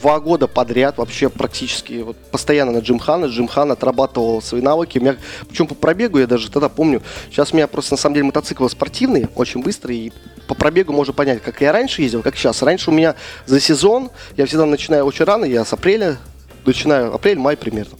два 0.00 0.18
года 0.20 0.46
подряд 0.46 0.98
вообще 0.98 1.28
практически 1.28 2.02
вот 2.02 2.16
постоянно 2.16 2.72
на 2.72 2.78
Джимхана. 2.78 3.26
Джимхан 3.26 3.70
отрабатывал 3.72 4.40
свои 4.42 4.60
навыки. 4.62 4.98
У 4.98 5.02
меня, 5.02 5.16
причем 5.48 5.66
по 5.66 5.74
пробегу 5.74 6.18
я 6.18 6.26
даже 6.26 6.50
тогда 6.50 6.68
помню. 6.68 7.02
Сейчас 7.30 7.52
у 7.52 7.56
меня 7.56 7.66
просто 7.66 7.94
на 7.94 7.98
самом 7.98 8.14
деле 8.14 8.26
мотоциклы 8.26 8.68
спортивные, 8.70 9.28
очень 9.34 9.62
быстрые. 9.62 10.06
И 10.06 10.12
по 10.48 10.54
пробегу 10.54 10.92
можно 10.92 11.12
понять, 11.12 11.42
как 11.42 11.60
я 11.60 11.72
раньше 11.72 12.02
ездил, 12.02 12.22
как 12.22 12.36
сейчас. 12.36 12.62
Раньше 12.62 12.90
у 12.90 12.94
меня 12.94 13.14
за 13.46 13.60
сезон, 13.60 14.10
я 14.36 14.46
всегда 14.46 14.66
начинаю 14.66 15.04
очень 15.04 15.24
рано, 15.24 15.44
я 15.44 15.64
с 15.64 15.72
апреля, 15.72 16.18
начинаю 16.64 17.14
апрель-май 17.14 17.56
примерно. 17.56 17.96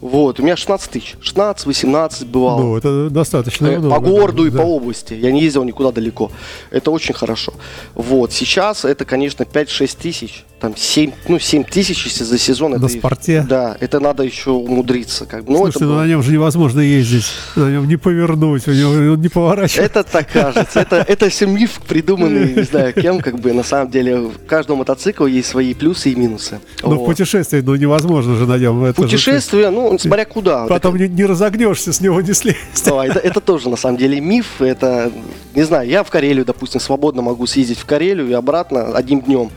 Вот, 0.00 0.40
у 0.40 0.42
меня 0.42 0.56
16 0.56 0.90
тысяч. 0.90 1.14
16-18 1.22 2.26
бывало. 2.26 2.60
Ну, 2.60 2.76
это 2.76 3.08
достаточно 3.08 3.68
э, 3.68 3.78
много. 3.78 3.94
По 3.94 4.00
городу 4.00 4.42
да. 4.42 4.48
и 4.48 4.50
по 4.50 4.66
области. 4.66 5.14
Я 5.14 5.30
не 5.30 5.40
ездил 5.42 5.62
никуда 5.62 5.92
далеко. 5.92 6.32
Это 6.72 6.90
очень 6.90 7.14
хорошо. 7.14 7.54
Вот, 7.94 8.32
сейчас 8.32 8.84
это, 8.84 9.04
конечно, 9.04 9.44
5-6 9.44 9.96
тысяч 10.02 10.44
там 10.62 10.76
7, 10.76 11.10
ну, 11.26 11.40
7 11.40 11.64
тысяч, 11.64 12.04
если 12.06 12.22
за 12.22 12.38
сезон. 12.38 12.70
На 12.70 12.76
это, 12.76 12.86
спорте? 12.86 13.44
Да, 13.48 13.76
это 13.80 13.98
надо 13.98 14.22
еще 14.22 14.50
умудриться. 14.50 15.26
Как. 15.26 15.42
Ну, 15.48 15.56
Слушайте, 15.56 15.78
это 15.80 15.84
ну 15.86 15.90
было- 15.94 16.00
на 16.02 16.06
нем 16.06 16.22
же 16.22 16.32
невозможно 16.32 16.78
ездить, 16.78 17.26
на 17.56 17.68
нем 17.68 17.88
не 17.88 17.96
повернуть, 17.96 18.68
у 18.68 18.72
него 18.72 18.90
он 19.12 19.20
не 19.20 19.28
поворачивает. 19.28 19.90
Это 19.90 20.04
так 20.04 20.30
кажется. 20.32 20.80
Это, 20.80 21.04
это 21.08 21.28
все 21.30 21.46
миф, 21.46 21.80
придуманный, 21.88 22.54
не 22.54 22.62
знаю 22.62 22.94
кем, 22.94 23.20
как 23.20 23.40
бы 23.40 23.52
на 23.52 23.64
самом 23.64 23.90
деле 23.90 24.18
у 24.20 24.32
каждого 24.46 24.76
мотоцикла 24.76 25.26
есть 25.26 25.48
свои 25.48 25.74
плюсы 25.74 26.10
и 26.10 26.14
минусы. 26.14 26.60
В 26.80 26.94
Вот. 26.94 27.06
путешествии, 27.06 27.60
ну 27.60 27.74
невозможно 27.74 28.36
же 28.36 28.46
на 28.46 28.56
нем. 28.56 28.84
это 28.84 29.02
же 29.02 29.08
Путешествие, 29.08 29.70
ну, 29.70 29.98
смотря 29.98 30.24
куда. 30.24 30.66
Потом 30.66 30.96
не, 30.96 31.08
не 31.08 31.24
разогнешься, 31.24 31.92
с 31.92 32.00
него 32.00 32.20
не 32.20 32.32
слезть. 32.34 32.58
Да, 32.84 33.04
это, 33.04 33.18
это 33.18 33.40
тоже 33.40 33.68
на 33.68 33.76
самом 33.76 33.96
деле 33.98 34.20
миф. 34.20 34.62
Это, 34.62 35.10
не 35.56 35.64
знаю, 35.64 35.88
я 35.88 36.04
в 36.04 36.10
Карелию, 36.10 36.44
допустим, 36.44 36.80
свободно 36.80 37.20
могу 37.22 37.46
съездить 37.46 37.78
в 37.78 37.84
Карелию 37.84 38.28
и 38.28 38.32
обратно 38.32 38.96
одним 38.96 39.22
днем. 39.22 39.50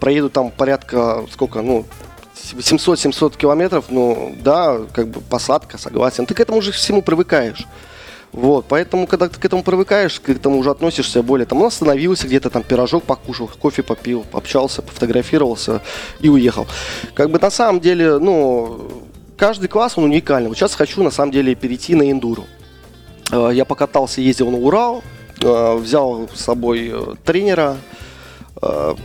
Проеду 0.00 0.30
там 0.30 0.50
порядка, 0.50 1.24
сколько, 1.30 1.62
ну, 1.62 1.84
700-700 2.34 3.36
километров, 3.36 3.86
ну, 3.90 4.34
да, 4.42 4.78
как 4.92 5.08
бы 5.08 5.20
посадка, 5.20 5.78
согласен. 5.78 6.26
Ты 6.26 6.34
к 6.34 6.40
этому 6.40 6.58
уже 6.58 6.72
всему 6.72 7.02
привыкаешь. 7.02 7.66
Вот, 8.32 8.66
поэтому, 8.68 9.06
когда 9.08 9.28
ты 9.28 9.40
к 9.40 9.44
этому 9.44 9.64
привыкаешь, 9.64 10.20
к 10.20 10.28
этому 10.28 10.58
уже 10.58 10.70
относишься 10.70 11.22
более, 11.22 11.46
там, 11.46 11.60
он 11.60 11.66
остановился 11.66 12.28
где-то, 12.28 12.48
там, 12.48 12.62
пирожок 12.62 13.02
покушал, 13.02 13.50
кофе 13.58 13.82
попил, 13.82 14.24
пообщался, 14.30 14.82
пофотографировался 14.82 15.82
и 16.20 16.28
уехал. 16.28 16.66
Как 17.14 17.30
бы 17.30 17.40
на 17.40 17.50
самом 17.50 17.80
деле, 17.80 18.18
ну, 18.18 18.88
каждый 19.36 19.68
класс, 19.68 19.94
он 19.98 20.04
уникальный. 20.04 20.48
Вот 20.48 20.56
сейчас 20.56 20.74
хочу, 20.76 21.02
на 21.02 21.10
самом 21.10 21.32
деле, 21.32 21.56
перейти 21.56 21.96
на 21.96 22.08
эндуру. 22.08 22.46
Э, 23.32 23.50
Я 23.52 23.64
покатался, 23.64 24.20
ездил 24.20 24.50
на 24.50 24.58
Урал, 24.58 25.02
э, 25.40 25.74
взял 25.76 26.28
с 26.32 26.40
собой 26.44 26.90
э, 26.92 27.14
тренера, 27.24 27.78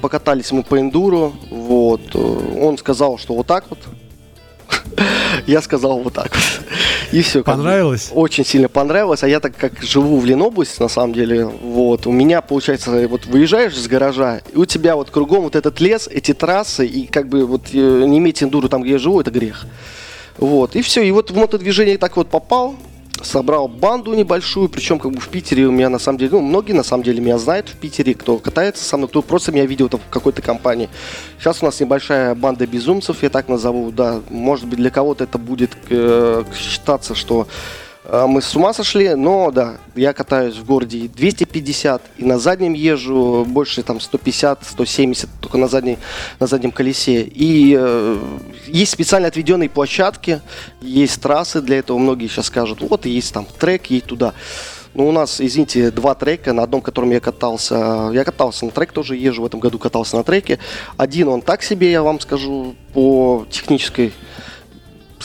покатались 0.01 0.51
мы 0.51 0.63
по 0.63 0.79
эндуру, 0.79 1.33
вот, 1.49 2.01
э, 2.13 2.59
он 2.61 2.77
сказал, 2.77 3.17
что 3.17 3.35
вот 3.35 3.47
так 3.47 3.65
вот, 3.69 3.79
я 5.47 5.61
сказал 5.61 5.99
вот 5.99 6.13
так 6.13 6.29
вот, 6.33 6.67
и 7.11 7.21
все. 7.21 7.43
Понравилось? 7.43 8.11
Очень 8.13 8.45
сильно 8.45 8.67
понравилось, 8.67 9.23
а 9.23 9.27
я 9.27 9.39
так 9.39 9.55
как 9.55 9.81
живу 9.81 10.19
в 10.19 10.25
Ленобласти, 10.25 10.81
на 10.81 10.89
самом 10.89 11.13
деле, 11.13 11.45
вот, 11.45 12.07
у 12.07 12.11
меня, 12.11 12.41
получается, 12.41 13.07
вот 13.07 13.25
выезжаешь 13.25 13.73
из 13.73 13.87
гаража, 13.87 14.41
и 14.51 14.57
у 14.57 14.65
тебя 14.65 14.95
вот 14.95 15.09
кругом 15.09 15.43
вот 15.43 15.55
этот 15.55 15.79
лес, 15.79 16.07
эти 16.11 16.33
трассы, 16.33 16.85
и 16.85 17.07
как 17.07 17.29
бы 17.29 17.45
вот 17.45 17.69
э, 17.73 17.77
не 17.77 18.17
иметь 18.17 18.43
эндуру 18.43 18.67
там, 18.67 18.81
где 18.81 18.93
я 18.93 18.97
живу, 18.97 19.21
это 19.21 19.31
грех. 19.31 19.65
Вот, 20.37 20.75
и 20.75 20.81
все, 20.81 21.01
и 21.01 21.11
вот 21.11 21.31
в 21.31 21.35
мотодвижение 21.35 21.97
так 21.97 22.17
вот 22.17 22.27
попал, 22.29 22.75
собрал 23.21 23.67
банду 23.67 24.13
небольшую, 24.13 24.69
причем 24.69 24.99
как 24.99 25.11
бы 25.11 25.19
в 25.19 25.29
Питере 25.29 25.65
у 25.65 25.71
меня 25.71 25.89
на 25.89 25.99
самом 25.99 26.17
деле, 26.17 26.31
ну, 26.31 26.41
многие 26.41 26.73
на 26.73 26.83
самом 26.83 27.03
деле 27.03 27.21
меня 27.21 27.37
знают 27.37 27.69
в 27.69 27.75
Питере, 27.75 28.13
кто 28.13 28.37
катается 28.37 28.83
со 28.83 28.97
мной, 28.97 29.09
кто 29.09 29.21
просто 29.21 29.51
меня 29.51 29.65
видел 29.65 29.89
там 29.89 29.99
в 29.99 30.09
какой-то 30.09 30.41
компании. 30.41 30.89
Сейчас 31.39 31.61
у 31.61 31.65
нас 31.65 31.79
небольшая 31.79 32.35
банда 32.35 32.67
безумцев, 32.67 33.23
я 33.23 33.29
так 33.29 33.47
назову, 33.47 33.91
да, 33.91 34.21
может 34.29 34.65
быть 34.65 34.79
для 34.79 34.89
кого-то 34.89 35.23
это 35.23 35.37
будет 35.37 35.71
э, 35.89 36.43
считаться, 36.55 37.15
что 37.15 37.47
мы 38.09 38.41
с 38.41 38.55
ума 38.55 38.73
сошли, 38.73 39.15
но 39.15 39.51
да, 39.51 39.77
я 39.95 40.13
катаюсь 40.13 40.55
в 40.55 40.65
городе 40.65 40.99
и 40.99 41.07
250, 41.07 42.01
и 42.17 42.25
на 42.25 42.37
заднем 42.37 42.73
езжу 42.73 43.45
больше 43.47 43.81
там 43.81 43.99
150, 43.99 44.63
170, 44.63 45.29
только 45.41 45.57
на, 45.57 45.67
задней, 45.67 45.97
на 46.39 46.45
заднем 46.45 46.71
колесе. 46.71 47.23
И 47.23 47.75
э, 47.77 48.17
есть 48.67 48.91
специально 48.91 49.27
отведенные 49.27 49.69
площадки, 49.69 50.41
есть 50.81 51.19
трассы 51.19 51.61
для 51.61 51.79
этого, 51.79 51.97
многие 51.97 52.27
сейчас 52.27 52.47
скажут, 52.47 52.81
вот 52.81 53.05
есть 53.05 53.33
там 53.33 53.47
трек, 53.59 53.87
едь 53.87 54.05
туда. 54.05 54.33
Ну, 54.93 55.09
у 55.09 55.11
нас, 55.11 55.41
извините, 55.41 55.91
два 55.91 56.15
трека, 56.15 56.53
на 56.53 56.63
одном, 56.63 56.81
котором 56.81 57.09
я 57.11 57.19
катался, 57.19 58.11
я 58.13 58.23
катался 58.23 58.65
на 58.65 58.71
трек, 58.71 58.93
тоже 58.93 59.17
езжу 59.17 59.41
в 59.41 59.45
этом 59.45 59.59
году, 59.59 59.77
катался 59.77 60.15
на 60.15 60.23
треке. 60.23 60.59
Один 60.95 61.27
он 61.27 61.41
так 61.41 61.63
себе, 61.63 61.91
я 61.91 62.01
вам 62.01 62.19
скажу, 62.19 62.75
по 62.93 63.45
технической 63.49 64.13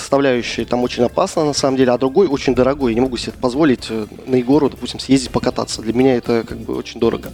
составляющей 0.00 0.64
там 0.64 0.82
очень 0.82 1.04
опасно 1.04 1.44
на 1.44 1.52
самом 1.52 1.76
деле, 1.76 1.92
а 1.92 1.98
другой 1.98 2.26
очень 2.26 2.54
дорогой. 2.54 2.92
Я 2.92 2.94
не 2.96 3.00
могу 3.00 3.16
себе 3.16 3.32
позволить 3.40 3.86
э, 3.90 4.06
на 4.26 4.36
Егору, 4.36 4.68
допустим, 4.70 4.98
съездить 5.00 5.30
покататься. 5.30 5.82
Для 5.82 5.92
меня 5.92 6.16
это 6.16 6.44
как 6.46 6.58
бы 6.58 6.74
очень 6.76 6.98
дорого. 7.00 7.30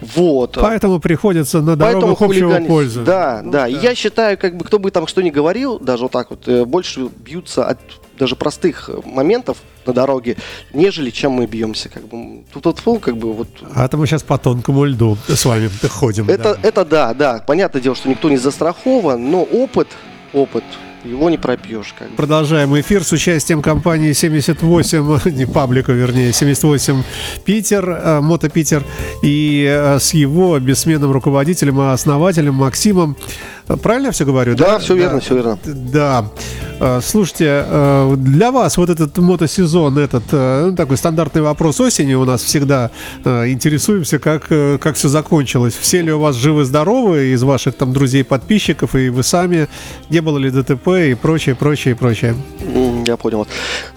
Вот. 0.00 0.58
Поэтому 0.60 1.00
приходится 1.00 1.60
на 1.60 1.76
Поэтому 1.76 2.00
дорогах 2.02 2.22
общего 2.22 2.50
хулиганить- 2.50 2.66
пользы. 2.68 3.02
Да, 3.02 3.40
Ну, 3.44 3.52
да. 3.52 3.68
И 3.68 3.74
я 3.74 3.94
считаю, 3.94 4.36
как 4.38 4.56
бы 4.56 4.64
кто 4.64 4.78
бы 4.78 4.90
там 4.90 5.06
что 5.06 5.22
ни 5.22 5.30
говорил, 5.30 5.78
даже 5.78 6.04
вот 6.04 6.12
так 6.12 6.30
вот, 6.30 6.46
э, 6.48 6.64
больше 6.64 7.08
бьются 7.24 7.66
от 7.66 7.78
даже 8.18 8.36
простых 8.36 8.88
э, 8.88 9.00
моментов 9.04 9.58
на 9.86 9.92
дороге, 9.92 10.36
нежели 10.72 11.10
чем 11.10 11.32
мы 11.32 11.46
бьемся. 11.46 11.88
Как 11.88 12.06
бы 12.06 12.44
тут 12.52 12.64
вот 12.66 12.78
фу, 12.78 12.98
как 12.98 13.16
бы 13.16 13.32
вот. 13.32 13.48
А 13.74 13.84
это 13.84 13.96
мы 13.96 14.06
сейчас 14.06 14.22
по 14.22 14.38
тонкому 14.38 14.84
льду 14.84 15.16
с 15.28 15.44
вами 15.44 15.68
ходим. 15.88 16.28
Это, 16.30 16.54
да. 16.54 16.68
это 16.68 16.84
да, 16.84 17.14
да. 17.14 17.44
Понятное 17.46 17.82
дело, 17.82 17.96
что 17.96 18.08
никто 18.08 18.30
не 18.30 18.36
застрахован, 18.36 19.30
но 19.30 19.42
опыт, 19.42 19.88
опыт, 20.32 20.64
его 21.04 21.30
не 21.30 21.38
пропьешь. 21.38 21.94
Как. 21.98 22.08
Продолжаем 22.16 22.78
эфир 22.78 23.04
с 23.04 23.12
участием 23.12 23.62
компании 23.62 24.12
78, 24.12 25.20
не 25.36 25.46
паблика, 25.46 25.92
вернее, 25.92 26.32
78 26.32 27.02
Питер, 27.44 27.88
э, 27.88 28.20
Мото 28.20 28.48
Питер, 28.48 28.82
и 29.22 29.66
э, 29.68 29.98
с 29.98 30.14
его 30.14 30.58
бессменным 30.58 31.12
руководителем 31.12 31.80
и 31.80 31.92
основателем 31.92 32.54
Максимом. 32.54 33.16
Правильно 33.66 34.06
я 34.06 34.12
все 34.12 34.24
говорю? 34.24 34.54
Да, 34.54 34.78
все 34.78 34.94
верно, 34.94 35.20
все 35.20 35.34
верно. 35.34 35.58
Да. 35.64 36.26
Э, 36.80 37.00
Слушайте, 37.02 37.64
э, 37.66 38.14
для 38.18 38.50
вас 38.50 38.76
вот 38.76 38.90
этот 38.90 39.16
мотосезон, 39.18 39.98
этот 39.98 40.24
э, 40.32 40.66
ну, 40.66 40.76
такой 40.76 40.96
стандартный 40.96 41.40
вопрос 41.40 41.80
осени 41.80 42.14
у 42.14 42.24
нас 42.24 42.42
всегда 42.42 42.90
э, 43.24 43.48
интересуемся, 43.48 44.18
как, 44.18 44.46
э, 44.50 44.78
как 44.78 44.96
все 44.96 45.08
закончилось. 45.08 45.74
Все 45.80 46.02
ли 46.02 46.12
у 46.12 46.18
вас 46.20 46.36
живы-здоровы 46.36 47.32
из 47.32 47.42
ваших 47.42 47.74
там 47.76 47.92
друзей-подписчиков, 47.92 48.94
и 48.96 49.08
вы 49.08 49.22
сами, 49.22 49.68
не 50.10 50.20
было 50.20 50.36
ли 50.36 50.50
ДТП 50.50 50.88
и 50.88 51.14
прочее, 51.14 51.54
прочее, 51.54 51.96
прочее. 51.96 52.34
Я 53.06 53.16
понял. 53.16 53.46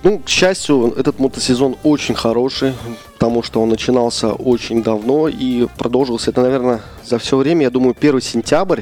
Ну, 0.03 0.19
к 0.19 0.29
счастью, 0.29 0.93
этот 0.97 1.19
мотосезон 1.19 1.75
очень 1.83 2.15
хороший, 2.15 2.73
потому 3.13 3.43
что 3.43 3.61
он 3.61 3.69
начинался 3.69 4.31
очень 4.31 4.81
давно 4.81 5.27
и 5.27 5.67
продолжился. 5.77 6.31
Это, 6.31 6.41
наверное, 6.41 6.81
за 7.05 7.17
все 7.17 7.35
время, 7.35 7.63
я 7.63 7.69
думаю, 7.69 7.95
1 7.99 8.21
сентябрь. 8.21 8.81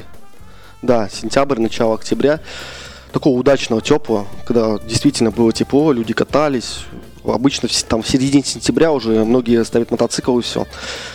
Да, 0.82 1.08
сентябрь, 1.08 1.58
начало 1.58 1.94
октября. 1.94 2.40
Такого 3.12 3.38
удачного, 3.38 3.80
теплого, 3.80 4.26
когда 4.46 4.78
действительно 4.78 5.30
было 5.30 5.52
тепло, 5.52 5.90
люди 5.92 6.12
катались. 6.12 6.80
Обычно 7.24 7.68
там 7.88 8.02
в 8.02 8.08
середине 8.08 8.44
сентября 8.44 8.92
уже 8.92 9.24
многие 9.24 9.64
ставят 9.64 9.90
мотоцикл 9.90 10.38
и 10.38 10.42
все. 10.42 10.66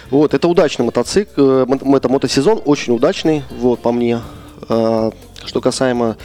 Вот, 0.10 0.34
это 0.34 0.48
удачный 0.48 0.86
мотоцикл, 0.86 1.32
э, 1.38 1.96
это 1.96 2.10
мотосезон, 2.10 2.60
очень 2.66 2.96
удачный, 2.96 3.44
вот, 3.52 3.82
по 3.82 3.92
мне. 3.92 4.22
А, 4.68 5.12
Что 5.46 5.62
касаемо 5.62 6.18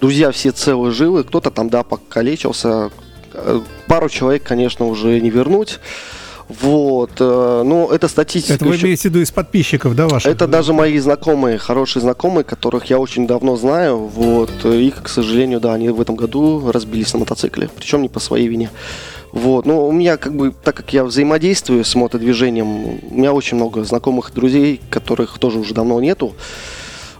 друзья 0.00 0.30
все 0.30 0.50
целые 0.50 0.92
живы, 0.92 1.24
кто-то 1.24 1.50
там, 1.50 1.68
да, 1.68 1.82
покалечился. 1.82 2.90
Э, 3.34 3.60
Пару 3.86 4.08
человек, 4.08 4.44
конечно, 4.44 4.86
уже 4.86 5.20
не 5.20 5.28
вернуть. 5.28 5.78
Вот, 6.48 7.10
э, 7.20 7.62
ну, 7.64 7.90
это 7.90 8.08
статистика. 8.08 8.54
Это 8.54 8.64
вы 8.64 8.74
еще- 8.74 8.86
имеете 8.86 9.02
в 9.02 9.04
виду 9.06 9.20
из 9.20 9.30
подписчиков, 9.30 9.94
да, 9.94 10.08
ваших? 10.08 10.32
это 10.32 10.46
даже 10.46 10.72
мои 10.72 10.98
знакомые, 10.98 11.58
хорошие 11.58 12.00
знакомые, 12.00 12.44
которых 12.44 12.86
я 12.86 12.98
очень 12.98 13.26
давно 13.26 13.56
знаю. 13.56 13.98
Вот. 13.98 14.50
И, 14.64 14.90
к 14.90 15.08
сожалению, 15.08 15.60
да, 15.60 15.74
они 15.74 15.90
в 15.90 16.00
этом 16.00 16.16
году 16.16 16.70
разбились 16.72 17.12
на 17.12 17.20
мотоцикле. 17.20 17.68
Причем 17.76 18.00
не 18.02 18.08
по 18.08 18.18
своей 18.18 18.48
вине. 18.48 18.70
Вот. 19.32 19.66
Но 19.66 19.86
у 19.86 19.92
меня, 19.92 20.16
как 20.16 20.34
бы, 20.34 20.52
так 20.52 20.74
как 20.74 20.92
я 20.94 21.04
взаимодействую 21.04 21.84
с 21.84 21.94
мотодвижением, 21.94 22.86
у 23.10 23.14
меня 23.14 23.34
очень 23.34 23.56
много 23.56 23.84
знакомых 23.84 24.32
друзей, 24.32 24.80
которых 24.88 25.38
тоже 25.38 25.58
уже 25.58 25.74
давно 25.74 26.00
нету. 26.00 26.34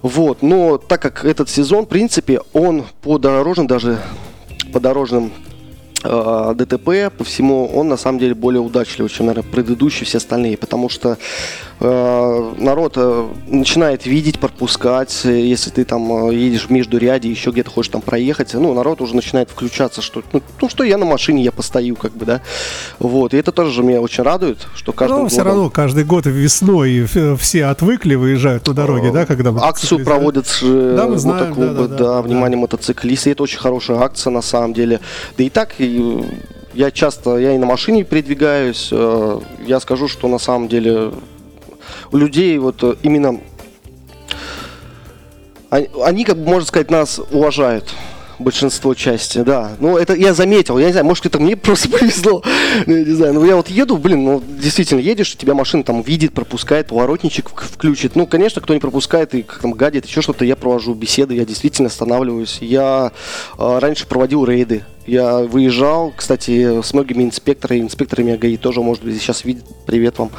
Вот. 0.01 0.43
Но 0.43 0.79
так 0.79 1.03
как 1.03 1.25
этот 1.27 1.51
сезон, 1.51 1.85
в 1.85 1.89
принципе, 1.89 2.41
он 2.55 2.85
по 3.03 3.19
дорожным 3.19 3.67
даже 3.67 3.99
по 4.73 4.81
дорожным 4.81 5.27
э, 5.27 5.31
ДТП, 6.03 7.11
по 7.17 7.25
всему, 7.25 7.67
он 7.67 7.89
на 7.89 7.97
самом 7.97 8.19
деле 8.19 8.35
более 8.35 8.61
удачливый, 8.61 9.11
чем, 9.11 9.27
наверное, 9.27 9.51
предыдущие 9.51 10.07
все 10.07 10.19
остальные, 10.19 10.57
потому 10.57 10.89
что 10.89 11.11
э, 11.11 11.17
народ 11.81 12.95
э, 12.97 13.29
начинает 13.47 14.05
видеть, 14.05 14.41
пропускать, 14.41 15.21
э, 15.25 15.41
если 15.41 15.71
ты 15.71 15.85
там 15.85 16.31
э, 16.31 16.35
едешь 16.35 16.67
в 16.67 16.71
междуряде, 16.71 17.31
еще 17.31 17.51
где-то 17.51 17.71
хочешь 17.71 17.93
там 17.93 18.01
проехать, 18.01 18.53
ну, 18.55 18.75
народ 18.75 19.01
уже 19.01 19.15
начинает 19.15 19.51
включаться, 19.51 20.03
что, 20.03 20.23
ну, 20.33 20.43
ну, 20.61 20.69
что 20.69 20.83
я 20.83 20.99
на 20.99 21.05
машине, 21.05 21.45
я 21.45 21.53
постою, 21.53 21.95
как 21.95 22.13
бы, 22.13 22.27
да, 22.27 22.41
вот, 22.99 23.33
и 23.33 23.37
это 23.37 23.53
тоже 23.53 23.83
меня 23.83 24.01
очень 24.01 24.25
радует, 24.25 24.67
что 24.75 24.93
каждый 24.93 25.19
Ну, 25.19 25.29
все 25.29 25.45
равно 25.45 25.71
каждый 25.71 26.05
год 26.05 26.27
весной 26.27 27.07
э, 27.15 27.37
все 27.37 27.67
отвыкли, 27.67 28.17
выезжают 28.17 28.67
на 28.67 28.75
дороге, 28.75 29.13
да, 29.13 29.25
когда 29.25 29.55
Акцию 29.61 30.05
проводят 30.05 30.47
э, 30.63 30.95
Да, 30.97 31.07
мы 31.07 31.19
знаем, 31.19 31.51
мотоклубы, 31.51 31.89
да, 31.89 31.97
да, 31.97 32.05
да, 32.05 32.23
внимание 32.23 32.59
мотоциклисты, 32.59 33.31
это 33.31 33.43
очень 33.45 33.59
хорошая 33.59 33.99
акция 33.99 34.31
на 34.31 34.43
самом 34.43 34.75
деле. 34.75 35.01
Да 35.37 35.45
и 35.45 35.49
так, 35.49 35.75
и, 35.79 36.23
э, 36.23 36.49
я 36.75 36.91
часто, 36.91 37.39
я 37.39 37.55
и 37.55 37.59
на 37.59 37.67
машине 37.67 38.05
передвигаюсь, 38.05 38.89
э, 38.91 39.41
я 39.67 39.81
скажу, 39.81 40.09
что 40.09 40.29
на 40.29 40.39
самом 40.39 40.69
деле 40.69 41.13
у 42.13 42.17
людей 42.17 42.59
вот 42.59 42.83
э, 42.83 42.97
именно 43.03 43.41
они, 45.71 46.25
как 46.25 46.39
бы, 46.39 46.49
можно 46.49 46.67
сказать, 46.67 46.91
нас 46.91 47.21
уважают. 47.31 47.93
большинство 48.39 48.95
части, 48.95 49.39
да. 49.39 49.73
Ну, 49.81 49.97
это 49.97 50.15
я 50.15 50.33
заметил, 50.33 50.79
я 50.79 50.87
не 50.87 50.93
знаю, 50.93 51.07
может, 51.07 51.27
это 51.27 51.39
мне 51.39 51.57
просто 51.67 51.89
повезло, 51.91 52.43
ну, 52.87 52.97
я 52.97 53.05
не 53.05 53.13
знаю. 53.13 53.35
Ну, 53.35 53.45
я 53.45 53.57
вот 53.57 53.69
еду, 53.69 53.99
блин, 53.99 54.25
ну, 54.25 54.43
действительно, 54.61 55.01
едешь, 55.01 55.37
тебя 55.37 55.55
машина 55.55 55.83
там 55.83 56.03
видит, 56.03 56.33
пропускает, 56.33 56.87
поворотничек 56.87 57.49
включит. 57.49 58.17
Ну, 58.17 58.27
конечно, 58.27 58.63
кто 58.63 58.75
не 58.75 58.81
пропускает 58.81 59.35
и 59.35 59.43
как 59.43 59.59
там 59.59 59.73
гадит, 59.73 60.07
еще 60.07 60.23
что-то, 60.23 60.45
я 60.45 60.57
провожу 60.57 60.95
беседы, 60.95 61.35
я 61.35 61.45
действительно 61.45 61.89
останавливаюсь. 61.89 62.59
Я 62.61 63.13
э, 63.59 63.79
раньше 63.79 64.07
проводил 64.07 64.45
рейды, 64.45 64.85
я 65.07 65.39
выезжал, 65.39 66.13
кстати, 66.17 66.81
с 66.83 66.95
многими 66.95 67.25
инспекторами, 67.25 67.81
инспекторами 67.81 68.35
АГАИ 68.35 68.57
тоже, 68.57 68.81
может 68.83 69.03
быть, 69.03 69.21
сейчас 69.21 69.45
видят, 69.45 69.65
привет 69.87 70.19
вам. 70.19 70.31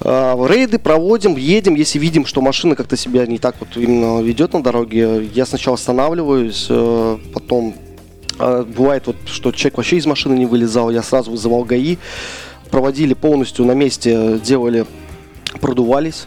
А, 0.00 0.36
рейды 0.46 0.78
проводим, 0.78 1.36
едем, 1.36 1.74
если 1.74 1.98
видим, 1.98 2.26
что 2.26 2.40
машина 2.40 2.76
как-то 2.76 2.96
себя 2.96 3.26
не 3.26 3.38
так 3.38 3.56
вот 3.60 3.76
именно 3.76 4.20
ведет 4.20 4.52
на 4.52 4.62
дороге, 4.62 5.24
я 5.34 5.46
сначала 5.46 5.76
останавливаюсь, 5.76 6.66
э, 6.68 7.18
потом 7.32 7.74
а, 8.38 8.64
бывает 8.64 9.06
вот, 9.06 9.16
что 9.26 9.52
человек 9.52 9.76
вообще 9.76 9.96
из 9.96 10.06
машины 10.06 10.34
не 10.34 10.46
вылезал, 10.46 10.90
я 10.90 11.02
сразу 11.02 11.30
вызывал 11.30 11.64
ГАИ, 11.64 11.98
проводили 12.70 13.14
полностью 13.14 13.64
на 13.64 13.72
месте, 13.72 14.40
делали, 14.44 14.86
продувались, 15.60 16.26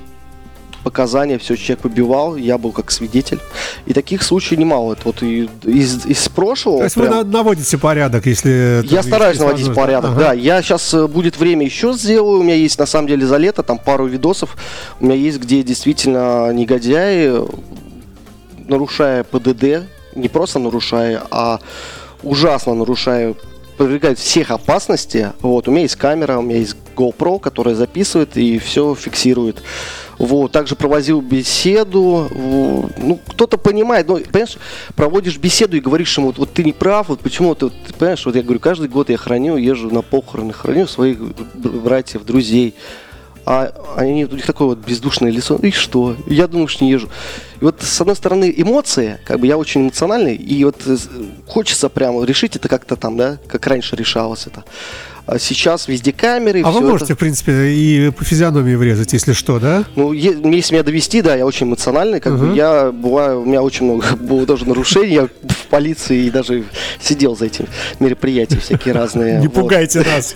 показания, 0.87 1.37
все 1.37 1.57
человек 1.57 1.83
выбивал, 1.83 2.37
я 2.37 2.57
был 2.57 2.71
как 2.71 2.91
свидетель. 2.91 3.39
И 3.85 3.93
таких 3.93 4.23
случаев 4.23 4.57
немало. 4.59 4.93
Это 4.93 5.01
вот 5.03 5.21
и, 5.21 5.49
из, 5.63 6.05
из 6.05 6.29
прошлого. 6.29 6.77
То 6.77 6.83
есть 6.85 6.95
прям... 6.95 7.17
вы 7.17 7.23
наводите 7.25 7.77
порядок, 7.77 8.25
если... 8.25 8.81
Я 8.85 9.03
стараюсь 9.03 9.37
наводить 9.37 9.73
порядок, 9.73 10.11
ага. 10.11 10.19
да. 10.19 10.33
Я 10.33 10.61
сейчас 10.61 10.93
э, 10.93 11.07
будет 11.07 11.37
время 11.37 11.65
еще 11.65 11.91
сделаю. 11.91 12.39
У 12.39 12.43
меня 12.43 12.55
есть 12.55 12.79
на 12.79 12.85
самом 12.85 13.09
деле 13.09 13.27
за 13.27 13.35
лето 13.35 13.63
там 13.63 13.79
пару 13.79 14.07
видосов. 14.07 14.55
У 15.01 15.05
меня 15.05 15.15
есть, 15.15 15.39
где 15.39 15.61
действительно 15.61 16.53
негодяи, 16.53 17.33
нарушая 18.69 19.25
ПДД, 19.25 19.87
не 20.15 20.29
просто 20.29 20.59
нарушая, 20.59 21.21
а 21.31 21.59
ужасно 22.23 22.75
нарушая 22.75 23.35
подвергают 23.77 24.19
всех 24.19 24.51
опасности. 24.51 25.33
Вот, 25.41 25.67
у 25.67 25.71
меня 25.71 25.83
есть 25.83 25.95
камера, 25.95 26.37
у 26.37 26.41
меня 26.41 26.57
есть 26.57 26.75
GoPro, 26.95 27.39
которая 27.39 27.75
записывает 27.75 28.35
и 28.35 28.57
все 28.57 28.95
фиксирует. 28.95 29.61
Вот, 30.17 30.51
также 30.51 30.75
проводил 30.75 31.21
беседу. 31.21 32.27
Ну, 32.97 33.19
кто-то 33.27 33.57
понимает, 33.57 34.07
но, 34.07 34.15
понимаешь, 34.17 34.57
проводишь 34.95 35.37
беседу 35.37 35.77
и 35.77 35.79
говоришь 35.79 36.17
ему, 36.17 36.33
вот, 36.35 36.51
ты 36.51 36.63
не 36.63 36.73
прав, 36.73 37.09
вот 37.09 37.19
почему 37.19 37.53
ты, 37.53 37.65
вот, 37.65 37.73
понимаешь, 37.97 38.25
вот 38.25 38.35
я 38.35 38.41
говорю, 38.41 38.59
каждый 38.59 38.89
год 38.89 39.09
я 39.09 39.17
храню, 39.17 39.57
езжу 39.57 39.91
на 39.91 40.01
похороны, 40.01 40.53
храню 40.53 40.87
своих 40.87 41.19
братьев, 41.53 42.25
друзей. 42.25 42.73
А 43.49 43.71
они, 43.95 44.25
у 44.25 44.35
них 44.35 44.45
такое 44.45 44.67
вот 44.67 44.79
бездушное 44.79 45.31
лицо. 45.31 45.55
И 45.55 45.71
что? 45.71 46.17
Я 46.25 46.47
думаю, 46.49 46.67
что 46.67 46.83
не 46.83 46.91
езжу. 46.91 47.07
И 47.61 47.63
вот, 47.63 47.81
с 47.81 48.01
одной 48.01 48.17
стороны, 48.17 48.53
эмоции, 48.55 49.21
как 49.23 49.39
бы 49.39 49.47
я 49.47 49.57
очень 49.57 49.83
эмоциональный, 49.83 50.35
и 50.35 50.65
вот 50.65 50.81
э, 50.85 50.97
хочется 51.47 51.87
прямо 51.87 52.25
решить 52.25 52.57
это 52.57 52.67
как-то 52.67 52.97
там, 52.97 53.15
да, 53.15 53.37
как 53.47 53.65
раньше 53.67 53.95
решалось 53.95 54.47
это. 54.47 54.65
А 55.27 55.39
сейчас 55.39 55.89
везде 55.89 56.13
камеры. 56.13 56.61
А 56.63 56.71
вы 56.71 56.79
можете, 56.79 57.11
это... 57.11 57.15
в 57.15 57.19
принципе, 57.19 57.51
и 57.67 58.11
по 58.11 58.23
физиономии 58.23 58.75
врезать, 58.75 59.11
если 59.11 59.33
что, 59.33 59.59
да? 59.59 59.83
Ну, 59.97 60.13
если 60.13 60.73
меня 60.73 60.83
довести, 60.83 61.21
да, 61.21 61.35
я 61.35 61.45
очень 61.45 61.67
эмоциональный, 61.67 62.21
как 62.21 62.33
uh-huh. 62.33 62.51
бы 62.51 62.55
я 62.55 62.91
бываю, 62.93 63.41
у 63.41 63.45
меня 63.45 63.61
очень 63.61 63.85
много 63.85 64.15
было 64.21 64.45
тоже 64.45 64.65
нарушений, 64.65 65.15
я 65.15 65.25
в 65.25 65.67
полиции 65.69 66.27
и 66.27 66.29
даже 66.29 66.63
сидел 67.01 67.35
за 67.35 67.47
этим 67.47 67.65
мероприятия 67.99 68.57
всякие 68.57 68.93
разные. 68.93 69.39
Не 69.41 69.49
пугайте 69.49 69.99
нас. 70.15 70.33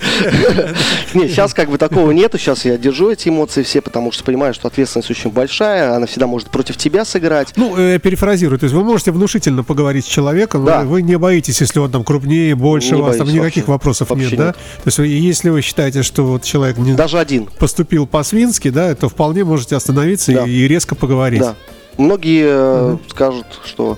Нет, 1.13 1.31
сейчас 1.31 1.53
как 1.53 1.69
бы 1.69 1.77
такого 1.77 2.11
нету, 2.11 2.37
сейчас 2.37 2.65
я 2.65 2.77
держу 2.77 3.11
эти 3.11 3.29
эмоции 3.29 3.63
все, 3.63 3.79
потому 3.79 4.11
что 4.11 4.25
понимаю, 4.25 4.53
что 4.53 4.67
ответственность 4.67 5.09
очень 5.09 5.31
большая, 5.31 5.95
она 5.95 6.05
всегда 6.05 6.27
может 6.27 6.49
против 6.49 6.75
тебя 6.75 7.05
сыграть. 7.05 7.53
Ну, 7.55 7.79
я 7.79 7.97
перефразирую, 7.97 8.59
то 8.59 8.65
есть 8.65 8.75
вы 8.75 8.83
можете 8.83 9.13
внушительно 9.13 9.63
поговорить 9.63 10.03
с 10.03 10.09
человеком, 10.09 10.65
да. 10.65 10.81
вы 10.81 11.01
не 11.01 11.17
боитесь, 11.17 11.61
если 11.61 11.79
он 11.79 11.89
там 11.89 12.03
крупнее, 12.03 12.55
больше 12.55 12.97
вас, 12.97 13.15
там 13.15 13.29
никаких 13.29 13.69
вопросов 13.69 14.11
нет, 14.17 14.35
да? 14.35 14.53
То 14.83 14.87
есть, 14.87 14.99
если 14.99 15.49
вы 15.49 15.61
считаете, 15.61 16.01
что 16.03 16.23
вот 16.23 16.43
человек 16.43 16.77
не 16.77 16.93
даже 16.93 17.19
один 17.19 17.45
поступил 17.45 18.07
по-свински, 18.07 18.69
да, 18.69 18.93
то 18.95 19.09
вполне 19.09 19.43
можете 19.43 19.75
остановиться 19.75 20.31
да. 20.33 20.45
и, 20.45 20.67
резко 20.67 20.95
поговорить. 20.95 21.41
Да. 21.41 21.55
Многие 21.97 22.93
угу. 22.93 22.99
скажут, 23.09 23.45
что 23.65 23.97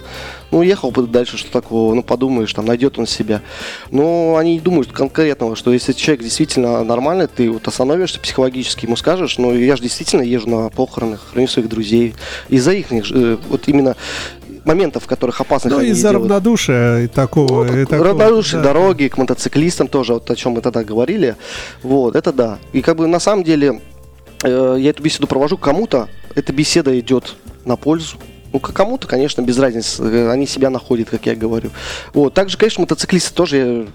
ну, 0.54 0.62
ехал 0.62 0.92
бы 0.92 1.08
дальше, 1.08 1.38
что 1.38 1.52
такого, 1.52 1.96
ну, 1.96 2.04
подумаешь, 2.04 2.54
там, 2.54 2.66
найдет 2.66 3.00
он 3.00 3.08
себя. 3.08 3.42
Но 3.90 4.36
они 4.38 4.54
не 4.54 4.60
думают 4.60 4.92
конкретного, 4.92 5.56
что 5.56 5.74
если 5.74 5.94
человек 5.94 6.22
действительно 6.24 6.84
нормальный, 6.84 7.28
ты 7.28 7.50
вот 7.50 7.68
остановишься 7.68 8.20
психологически, 8.20 8.86
ему 8.86 8.96
скажешь, 8.96 9.40
ну, 9.40 9.56
я 9.56 9.76
же 9.76 9.82
действительно 9.82 10.22
езжу 10.22 10.50
на 10.50 10.70
похороны, 10.70 11.18
храню 11.18 11.48
своих 11.48 11.70
друзей. 11.70 12.14
Из-за 12.50 12.74
их, 12.74 12.92
э, 12.92 13.38
вот 13.50 13.68
именно 13.68 13.96
моментов, 14.66 15.04
в 15.04 15.08
которых 15.08 15.42
опасно 15.42 15.70
Ну, 15.70 15.82
из-за 15.82 16.12
равнодушия 16.12 17.02
и 17.02 17.08
такого. 17.08 17.66
Ну, 17.66 17.78
и 17.82 17.86
такого 17.86 18.10
равнодушие, 18.10 18.62
да. 18.62 18.70
дороги, 18.70 19.08
к 19.08 19.18
мотоциклистам 19.18 19.88
тоже, 19.88 20.14
вот 20.14 20.30
о 20.30 20.36
чем 20.36 20.54
мы 20.54 20.62
тогда 20.62 20.84
говорили. 20.84 21.36
Вот, 21.82 22.16
это 22.16 22.32
да. 22.32 22.60
И 22.72 22.82
как 22.82 22.98
бы 22.98 23.08
на 23.08 23.20
самом 23.20 23.44
деле 23.44 23.82
э, 24.44 24.78
я 24.80 24.90
эту 24.90 25.04
беседу 25.04 25.28
провожу 25.28 25.58
кому-то, 25.58 26.10
эта 26.36 26.54
беседа 26.54 26.98
идет 27.00 27.36
на 27.66 27.76
пользу. 27.76 28.18
Ну, 28.52 28.60
кому-то, 28.60 29.08
конечно, 29.08 29.42
без 29.42 29.58
разницы. 29.58 30.04
Э, 30.04 30.30
они 30.30 30.46
себя 30.46 30.70
находят, 30.70 31.10
как 31.10 31.26
я 31.26 31.36
говорю. 31.36 31.72
Вот. 32.14 32.34
Также, 32.34 32.58
конечно, 32.58 32.82
мотоциклисты 32.82 33.34
тоже 33.34 33.88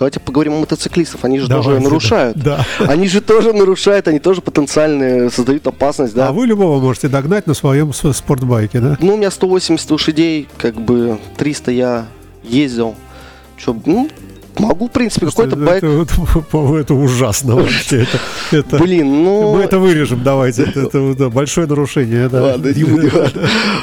Давайте 0.00 0.18
поговорим 0.18 0.54
о 0.54 0.60
мотоциклистах. 0.60 1.26
Они 1.26 1.38
же 1.38 1.46
Давайте, 1.46 1.72
тоже 1.72 1.80
нарушают. 1.82 2.38
Да. 2.38 2.64
Они 2.78 3.06
же 3.06 3.20
тоже 3.20 3.52
нарушают, 3.52 4.08
они 4.08 4.18
тоже 4.18 4.40
потенциально 4.40 5.28
создают 5.28 5.66
опасность, 5.66 6.14
да. 6.14 6.28
А 6.28 6.32
вы 6.32 6.46
любого 6.46 6.80
можете 6.80 7.08
догнать 7.08 7.46
на 7.46 7.52
своем 7.52 7.92
спортбайке, 7.92 8.80
да? 8.80 8.96
Ну, 8.98 9.12
у 9.12 9.16
меня 9.18 9.30
180 9.30 9.90
лошадей, 9.90 10.48
как 10.56 10.76
бы 10.76 11.18
300 11.36 11.70
я 11.72 12.06
ездил. 12.42 12.94
Что, 13.58 13.76
ну, 13.84 14.08
Могу, 14.60 14.88
в 14.88 14.90
принципе, 14.90 15.26
какой-то 15.26 15.56
байк. 15.56 15.82
Это, 15.82 16.04
это, 16.12 16.76
это 16.76 16.94
ужасно 16.94 17.56
вообще. 17.56 18.02
Это, 18.02 18.18
это, 18.52 18.78
Блин, 18.78 19.24
ну. 19.24 19.54
Мы 19.54 19.62
это 19.62 19.78
вырежем, 19.78 20.22
давайте. 20.22 20.62
Это, 20.62 20.80
это 20.80 21.14
да, 21.14 21.30
большое 21.30 21.66
нарушение. 21.66 22.28
Да. 22.28 22.42
Ладно, 22.42 22.68
не 22.68 22.84
будем. 22.84 23.10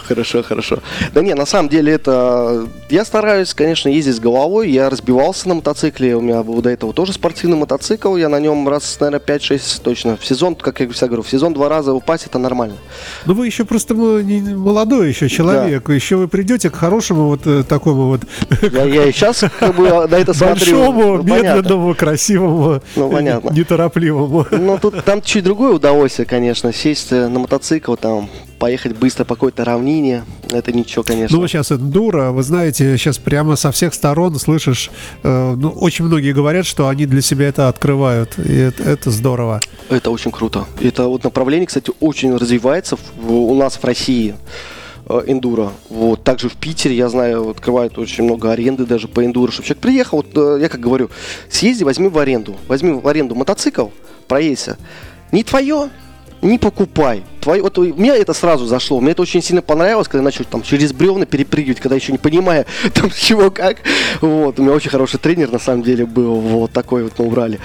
Хорошо, 0.07 0.43
хорошо. 0.43 0.79
Да 1.13 1.21
не, 1.21 1.33
на 1.33 1.45
самом 1.45 1.69
деле 1.69 1.93
это. 1.93 2.67
Я 2.89 3.05
стараюсь, 3.05 3.53
конечно, 3.53 3.89
ездить 3.89 4.15
с 4.15 4.19
головой. 4.19 4.69
Я 4.69 4.89
разбивался 4.89 5.47
на 5.47 5.55
мотоцикле. 5.55 6.15
У 6.15 6.21
меня 6.21 6.43
был 6.43 6.61
до 6.61 6.69
этого 6.69 6.93
тоже 6.93 7.13
спортивный 7.13 7.57
мотоцикл. 7.57 8.15
Я 8.15 8.29
на 8.29 8.39
нем 8.39 8.67
раз, 8.69 8.97
наверное, 8.99 9.19
5-6 9.19 9.81
точно. 9.83 10.17
В 10.17 10.25
сезон, 10.25 10.55
как 10.55 10.79
я 10.79 10.89
всегда 10.89 11.07
говорю, 11.07 11.23
в 11.23 11.29
сезон 11.29 11.53
два 11.53 11.69
раза 11.69 11.93
упасть 11.93 12.25
это 12.25 12.37
нормально. 12.39 12.77
Ну 13.25 13.33
вы 13.33 13.47
еще 13.47 13.65
просто 13.65 13.95
молодой 13.95 15.09
еще 15.09 15.29
человек. 15.29 15.83
Да. 15.87 15.93
Еще 15.93 16.15
вы 16.15 16.27
придете 16.27 16.69
к 16.69 16.75
хорошему 16.75 17.27
вот 17.27 17.47
э, 17.47 17.63
такому 17.63 18.07
вот. 18.07 18.21
Я, 18.61 18.83
я 18.83 19.05
и 19.05 19.11
сейчас 19.11 19.43
как 19.59 19.75
бы 19.75 19.89
на 20.07 20.15
это 20.15 20.33
смотрю 20.37 20.66
большому, 20.71 21.17
ну, 21.17 21.23
медленному, 21.23 21.95
красивому, 21.95 22.81
ну, 22.95 23.09
понятно. 23.09 23.49
неторопливому. 23.49 24.45
Ну, 24.51 24.77
тут 24.77 25.03
там 25.03 25.21
чуть 25.21 25.43
другое 25.43 25.73
удовольствие, 25.73 26.25
конечно. 26.25 26.73
Сесть 26.73 27.11
э, 27.11 27.27
на 27.27 27.39
мотоцикл, 27.39 27.95
там, 27.95 28.29
поехать 28.59 28.97
быстро 28.97 29.23
по 29.23 29.35
какой-то 29.35 29.65
равнине, 29.65 30.23
это 30.51 30.71
ничего, 30.71 31.03
конечно. 31.03 31.37
Ну, 31.37 31.47
сейчас 31.47 31.71
эндуро, 31.71 32.31
вы 32.31 32.43
знаете, 32.43 32.97
сейчас 32.97 33.17
прямо 33.17 33.55
со 33.55 33.71
всех 33.71 33.93
сторон 33.93 34.35
слышишь, 34.39 34.89
э, 35.23 35.55
ну, 35.57 35.69
очень 35.69 36.05
многие 36.05 36.33
говорят, 36.33 36.65
что 36.65 36.87
они 36.87 37.05
для 37.05 37.21
себя 37.21 37.47
это 37.47 37.67
открывают, 37.67 38.37
и 38.37 38.55
это, 38.55 38.83
это 38.83 39.11
здорово. 39.11 39.61
Это 39.89 40.11
очень 40.11 40.31
круто. 40.31 40.65
Это 40.81 41.07
вот 41.07 41.23
направление, 41.23 41.67
кстати, 41.67 41.91
очень 41.99 42.35
развивается 42.35 42.97
в, 43.15 43.31
у 43.31 43.55
нас 43.55 43.77
в 43.77 43.83
России. 43.83 44.35
Э, 45.09 45.23
эндуро. 45.25 45.71
Вот. 45.89 46.23
Также 46.23 46.49
в 46.49 46.55
Питере, 46.55 46.95
я 46.95 47.07
знаю, 47.07 47.49
открывают 47.49 47.97
очень 47.97 48.25
много 48.25 48.51
аренды 48.51 48.85
даже 48.85 49.07
по 49.07 49.23
эндуро, 49.23 49.51
чтобы 49.51 49.67
человек 49.67 49.81
приехал, 49.81 50.17
вот, 50.17 50.27
э, 50.35 50.61
я 50.61 50.67
как 50.67 50.81
говорю, 50.81 51.09
съезди, 51.49 51.83
возьми 51.85 52.09
в 52.09 52.17
аренду. 52.17 52.57
Возьми 52.67 52.91
в 52.91 53.07
аренду 53.07 53.33
мотоцикл, 53.33 53.87
проедься. 54.27 54.77
Не 55.31 55.45
твое, 55.45 55.89
не 56.41 56.57
покупай. 56.57 57.23
Твое, 57.39 57.61
вот, 57.61 57.77
мне 57.77 58.09
это 58.09 58.33
сразу 58.33 58.65
зашло. 58.65 58.99
Мне 58.99 59.11
это 59.11 59.21
очень 59.21 59.41
сильно 59.41 59.61
понравилось, 59.61 60.09
когда 60.09 60.23
начал 60.23 60.43
там 60.43 60.61
через 60.61 60.91
бревна 60.91 61.25
перепрыгивать, 61.25 61.79
когда 61.79 61.95
еще 61.95 62.11
не 62.11 62.17
понимая 62.17 62.65
там 62.93 63.09
чего 63.09 63.49
как. 63.49 63.77
Вот, 64.19 64.59
у 64.59 64.61
меня 64.61 64.73
очень 64.73 64.89
хороший 64.89 65.21
тренер 65.21 65.53
на 65.53 65.59
самом 65.59 65.83
деле 65.83 66.05
был, 66.05 66.35
вот 66.35 66.73
такой 66.73 67.03
вот 67.03 67.13
мы 67.17 67.27
убрали. 67.27 67.61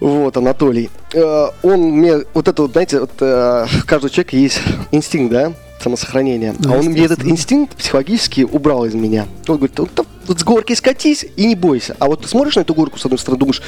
Вот, 0.00 0.36
Анатолий. 0.36 0.90
Э, 1.14 1.50
он 1.62 1.82
мне, 1.82 2.24
вот 2.34 2.48
это 2.48 2.62
вот, 2.62 2.72
знаете, 2.72 2.98
вот, 2.98 3.12
э, 3.20 3.66
каждый 3.86 4.10
человек 4.10 4.32
есть 4.32 4.60
инстинкт, 4.90 5.32
да? 5.32 5.52
Самосохранения. 5.80 6.54
Да, 6.58 6.70
а 6.70 6.78
он 6.78 6.86
мне 6.86 7.04
этот 7.04 7.24
инстинкт 7.24 7.76
психологически 7.76 8.42
убрал 8.42 8.84
из 8.84 8.94
меня. 8.94 9.26
Он 9.48 9.56
говорит, 9.56 9.78
вот, 9.78 10.06
вот 10.26 10.38
с 10.38 10.44
горки 10.44 10.74
скатись 10.74 11.26
и 11.36 11.46
не 11.46 11.54
бойся. 11.54 11.96
А 11.98 12.06
вот 12.06 12.22
ты 12.22 12.28
смотришь 12.28 12.56
на 12.56 12.60
эту 12.60 12.74
горку, 12.74 12.98
с 12.98 13.04
одной 13.04 13.18
стороны, 13.18 13.40
думаешь, 13.40 13.62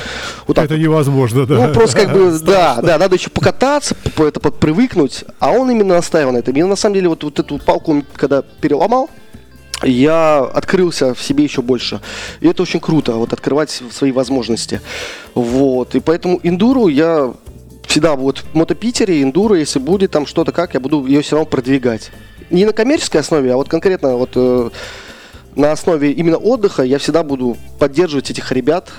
вот 0.46 0.54
так. 0.54 0.66
Это 0.66 0.78
невозможно, 0.78 1.46
да. 1.46 1.66
Ну, 1.66 1.74
просто 1.74 2.00
как 2.00 2.12
бы, 2.12 2.38
да, 2.42 2.80
да, 2.82 2.98
надо 2.98 3.16
еще 3.16 3.30
покататься, 3.30 3.96
это 4.04 4.40
подпривыкнуть. 4.40 5.24
А 5.38 5.50
он 5.50 5.70
именно 5.70 5.94
настаивал 5.94 6.32
на 6.32 6.38
этом. 6.38 6.54
И 6.54 6.62
на 6.62 6.76
самом 6.76 6.94
деле 6.94 7.08
вот, 7.08 7.24
вот 7.24 7.38
эту 7.38 7.58
палку, 7.58 8.04
когда 8.14 8.42
переломал, 8.42 9.10
я 9.82 10.38
открылся 10.38 11.14
в 11.14 11.22
себе 11.22 11.44
еще 11.44 11.62
больше. 11.62 12.00
И 12.40 12.46
это 12.46 12.62
очень 12.62 12.80
круто, 12.80 13.14
вот 13.14 13.32
открывать 13.32 13.82
свои 13.90 14.12
возможности. 14.12 14.80
Вот. 15.34 15.94
И 15.94 16.00
поэтому 16.00 16.38
индуру 16.42 16.88
я 16.88 17.32
всегда 17.92 18.16
вот 18.16 18.38
в 18.38 18.54
мотопитере, 18.54 19.22
эндуро, 19.22 19.54
если 19.54 19.78
будет 19.78 20.12
там 20.12 20.26
что-то 20.26 20.50
как, 20.50 20.72
я 20.72 20.80
буду 20.80 21.04
ее 21.04 21.20
все 21.20 21.36
равно 21.36 21.50
продвигать. 21.50 22.10
Не 22.48 22.64
на 22.64 22.72
коммерческой 22.72 23.18
основе, 23.18 23.52
а 23.52 23.56
вот 23.56 23.68
конкретно 23.68 24.16
вот 24.16 24.30
э, 24.34 24.70
на 25.56 25.72
основе 25.72 26.10
именно 26.10 26.38
отдыха 26.38 26.84
я 26.84 26.96
всегда 26.96 27.22
буду 27.22 27.58
поддерживать 27.78 28.30
этих 28.30 28.50
ребят, 28.50 28.90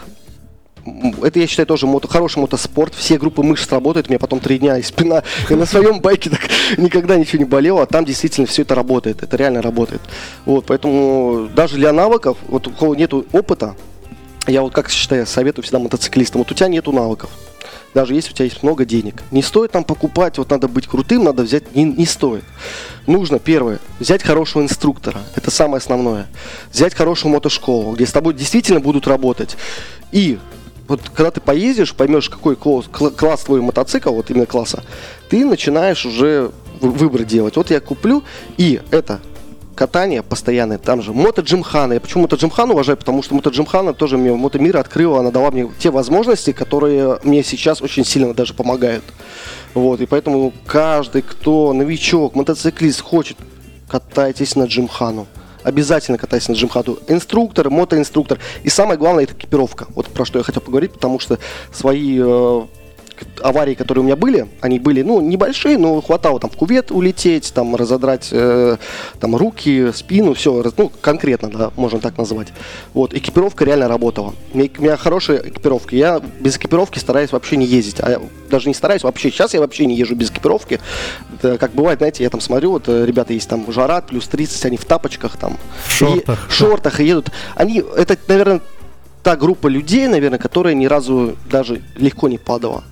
это, 1.23 1.39
я 1.39 1.47
считаю, 1.47 1.65
тоже 1.65 1.87
мото, 1.87 2.07
хороший 2.09 2.39
мотоспорт. 2.39 2.93
Все 2.93 3.17
группы 3.17 3.41
мышц 3.41 3.71
работают. 3.71 4.07
У 4.07 4.09
меня 4.11 4.19
потом 4.19 4.41
три 4.41 4.59
дня 4.59 4.77
и 4.77 4.83
спина. 4.83 5.23
И 5.49 5.55
на 5.55 5.65
своем 5.65 6.01
байке 6.01 6.29
так 6.29 6.41
никогда 6.77 7.15
ничего 7.15 7.39
не 7.39 7.45
болело. 7.45 7.83
А 7.83 7.85
там 7.85 8.03
действительно 8.03 8.47
все 8.47 8.63
это 8.63 8.75
работает. 8.75 9.23
Это 9.23 9.37
реально 9.37 9.61
работает. 9.61 10.01
Вот, 10.45 10.65
поэтому 10.65 11.47
даже 11.55 11.77
для 11.77 11.93
навыков, 11.93 12.37
вот 12.49 12.67
у 12.67 12.71
кого 12.71 12.95
нету 12.95 13.25
опыта, 13.31 13.75
я 14.45 14.61
вот 14.61 14.73
как 14.73 14.89
считаю, 14.89 15.25
советую 15.25 15.63
всегда 15.63 15.79
мотоциклистам. 15.79 16.39
Вот 16.39 16.51
у 16.51 16.53
тебя 16.53 16.67
нету 16.67 16.91
навыков. 16.91 17.29
Даже 17.93 18.15
если 18.15 18.31
у 18.31 18.33
тебя 18.33 18.45
есть 18.45 18.63
много 18.63 18.85
денег. 18.85 19.21
Не 19.31 19.43
стоит 19.43 19.71
там 19.71 19.83
покупать, 19.83 20.37
вот 20.37 20.49
надо 20.49 20.67
быть 20.67 20.87
крутым, 20.87 21.23
надо 21.23 21.43
взять, 21.43 21.75
не, 21.75 21.83
не 21.83 22.05
стоит. 22.05 22.43
Нужно, 23.05 23.39
первое, 23.39 23.79
взять 23.99 24.23
хорошего 24.23 24.63
инструктора. 24.63 25.21
Это 25.35 25.51
самое 25.51 25.77
основное. 25.77 26.27
Взять 26.71 26.95
хорошую 26.95 27.31
мотошколу, 27.31 27.93
где 27.93 28.05
с 28.05 28.11
тобой 28.11 28.33
действительно 28.33 28.79
будут 28.79 29.07
работать. 29.07 29.57
И 30.11 30.39
вот 30.87 31.01
когда 31.13 31.31
ты 31.31 31.39
поездишь, 31.39 31.93
поймешь, 31.93 32.29
какой 32.29 32.55
класс, 32.55 32.85
класс 32.91 33.41
твой 33.41 33.61
мотоцикл, 33.61 34.11
вот 34.11 34.29
именно 34.29 34.45
класса, 34.45 34.83
ты 35.29 35.45
начинаешь 35.45 36.05
уже 36.05 36.51
выбор 36.81 37.23
делать. 37.23 37.55
Вот 37.55 37.69
я 37.69 37.79
куплю, 37.79 38.23
и 38.57 38.81
это 38.91 39.19
катание 39.75 40.23
постоянное, 40.23 40.77
там 40.77 41.01
же 41.01 41.13
Мото 41.13 41.41
Джимхана. 41.41 41.93
Я 41.93 41.99
почему 41.99 42.23
Мото 42.23 42.35
Джимхана 42.35 42.73
уважаю? 42.73 42.97
Потому 42.97 43.23
что 43.23 43.35
Мото 43.35 43.49
Джимхана 43.49 43.93
тоже 43.93 44.17
мне 44.17 44.31
Мото 44.33 44.59
Мир 44.59 44.77
открыла, 44.77 45.19
она 45.19 45.31
дала 45.31 45.51
мне 45.51 45.69
те 45.79 45.91
возможности, 45.91 46.53
которые 46.53 47.19
мне 47.23 47.43
сейчас 47.43 47.81
очень 47.81 48.05
сильно 48.05 48.33
даже 48.33 48.53
помогают. 48.53 49.03
Вот, 49.73 50.01
и 50.01 50.05
поэтому 50.05 50.53
каждый, 50.65 51.23
кто 51.23 51.73
новичок, 51.73 52.35
мотоциклист, 52.35 53.01
хочет, 53.01 53.37
катайтесь 53.87 54.55
на 54.55 54.65
Джимхану 54.65 55.27
обязательно 55.63 56.17
катайся 56.17 56.51
на 56.51 56.55
джимхаду. 56.55 56.99
Инструктор, 57.07 57.69
мотоинструктор. 57.69 58.39
И 58.63 58.69
самое 58.69 58.99
главное, 58.99 59.23
это 59.23 59.33
экипировка. 59.33 59.87
Вот 59.95 60.07
про 60.07 60.25
что 60.25 60.39
я 60.39 60.43
хотел 60.43 60.61
поговорить, 60.61 60.91
потому 60.91 61.19
что 61.19 61.39
свои 61.71 62.19
э, 62.21 62.61
аварии, 63.41 63.73
которые 63.73 64.01
у 64.03 64.05
меня 64.05 64.15
были, 64.15 64.47
они 64.61 64.79
были, 64.79 65.01
ну, 65.01 65.21
небольшие, 65.21 65.77
но 65.77 66.01
хватало 66.01 66.39
там 66.39 66.49
в 66.49 66.57
кувет 66.57 66.91
улететь, 66.91 67.53
там 67.53 67.75
разодрать 67.75 68.29
э, 68.31 68.77
там 69.19 69.35
руки, 69.35 69.91
спину, 69.93 70.33
все, 70.33 70.63
ну, 70.77 70.91
конкретно, 71.01 71.49
да, 71.49 71.71
можно 71.75 71.99
так 71.99 72.17
назвать. 72.17 72.49
Вот, 72.93 73.13
экипировка 73.13 73.65
реально 73.65 73.87
работала. 73.87 74.33
У 74.53 74.57
меня, 74.57 74.69
у 74.77 74.81
меня 74.81 74.97
хорошая 74.97 75.37
экипировка. 75.37 75.95
Я 75.95 76.21
без 76.39 76.57
экипировки 76.57 76.99
стараюсь 76.99 77.31
вообще 77.31 77.57
не 77.57 77.65
ездить. 77.65 77.97
А 77.99 78.09
я 78.09 78.21
даже 78.49 78.67
не 78.67 78.73
стараюсь 78.73 79.03
вообще. 79.03 79.31
Сейчас 79.31 79.53
я 79.53 79.59
вообще 79.59 79.85
не 79.85 79.95
езжу 79.95 80.15
без 80.15 80.29
экипировки. 80.29 80.79
Это, 81.37 81.57
как 81.57 81.73
бывает, 81.73 81.99
знаете, 81.99 82.23
я 82.23 82.29
там 82.29 82.41
смотрю, 82.41 82.71
вот 82.71 82.83
э, 82.87 83.05
ребята 83.05 83.33
есть 83.33 83.49
там 83.49 83.71
жара, 83.71 84.01
плюс 84.01 84.27
30, 84.27 84.65
они 84.65 84.77
в 84.77 84.85
тапочках 84.85 85.37
там. 85.37 85.57
В 85.87 85.91
шортах. 85.91 86.45
И, 86.47 86.49
в 86.49 86.53
шортах 86.53 86.99
и 86.99 87.05
едут. 87.05 87.31
Они, 87.55 87.83
это, 87.95 88.17
наверное, 88.27 88.61
та 89.23 89.37
группа 89.37 89.67
людей, 89.67 90.07
наверное, 90.07 90.37
которая 90.37 90.73
ни 90.75 90.85
разу 90.85 91.37
даже 91.49 91.81
легко 91.95 92.27
не 92.27 92.37
падала. 92.37 92.83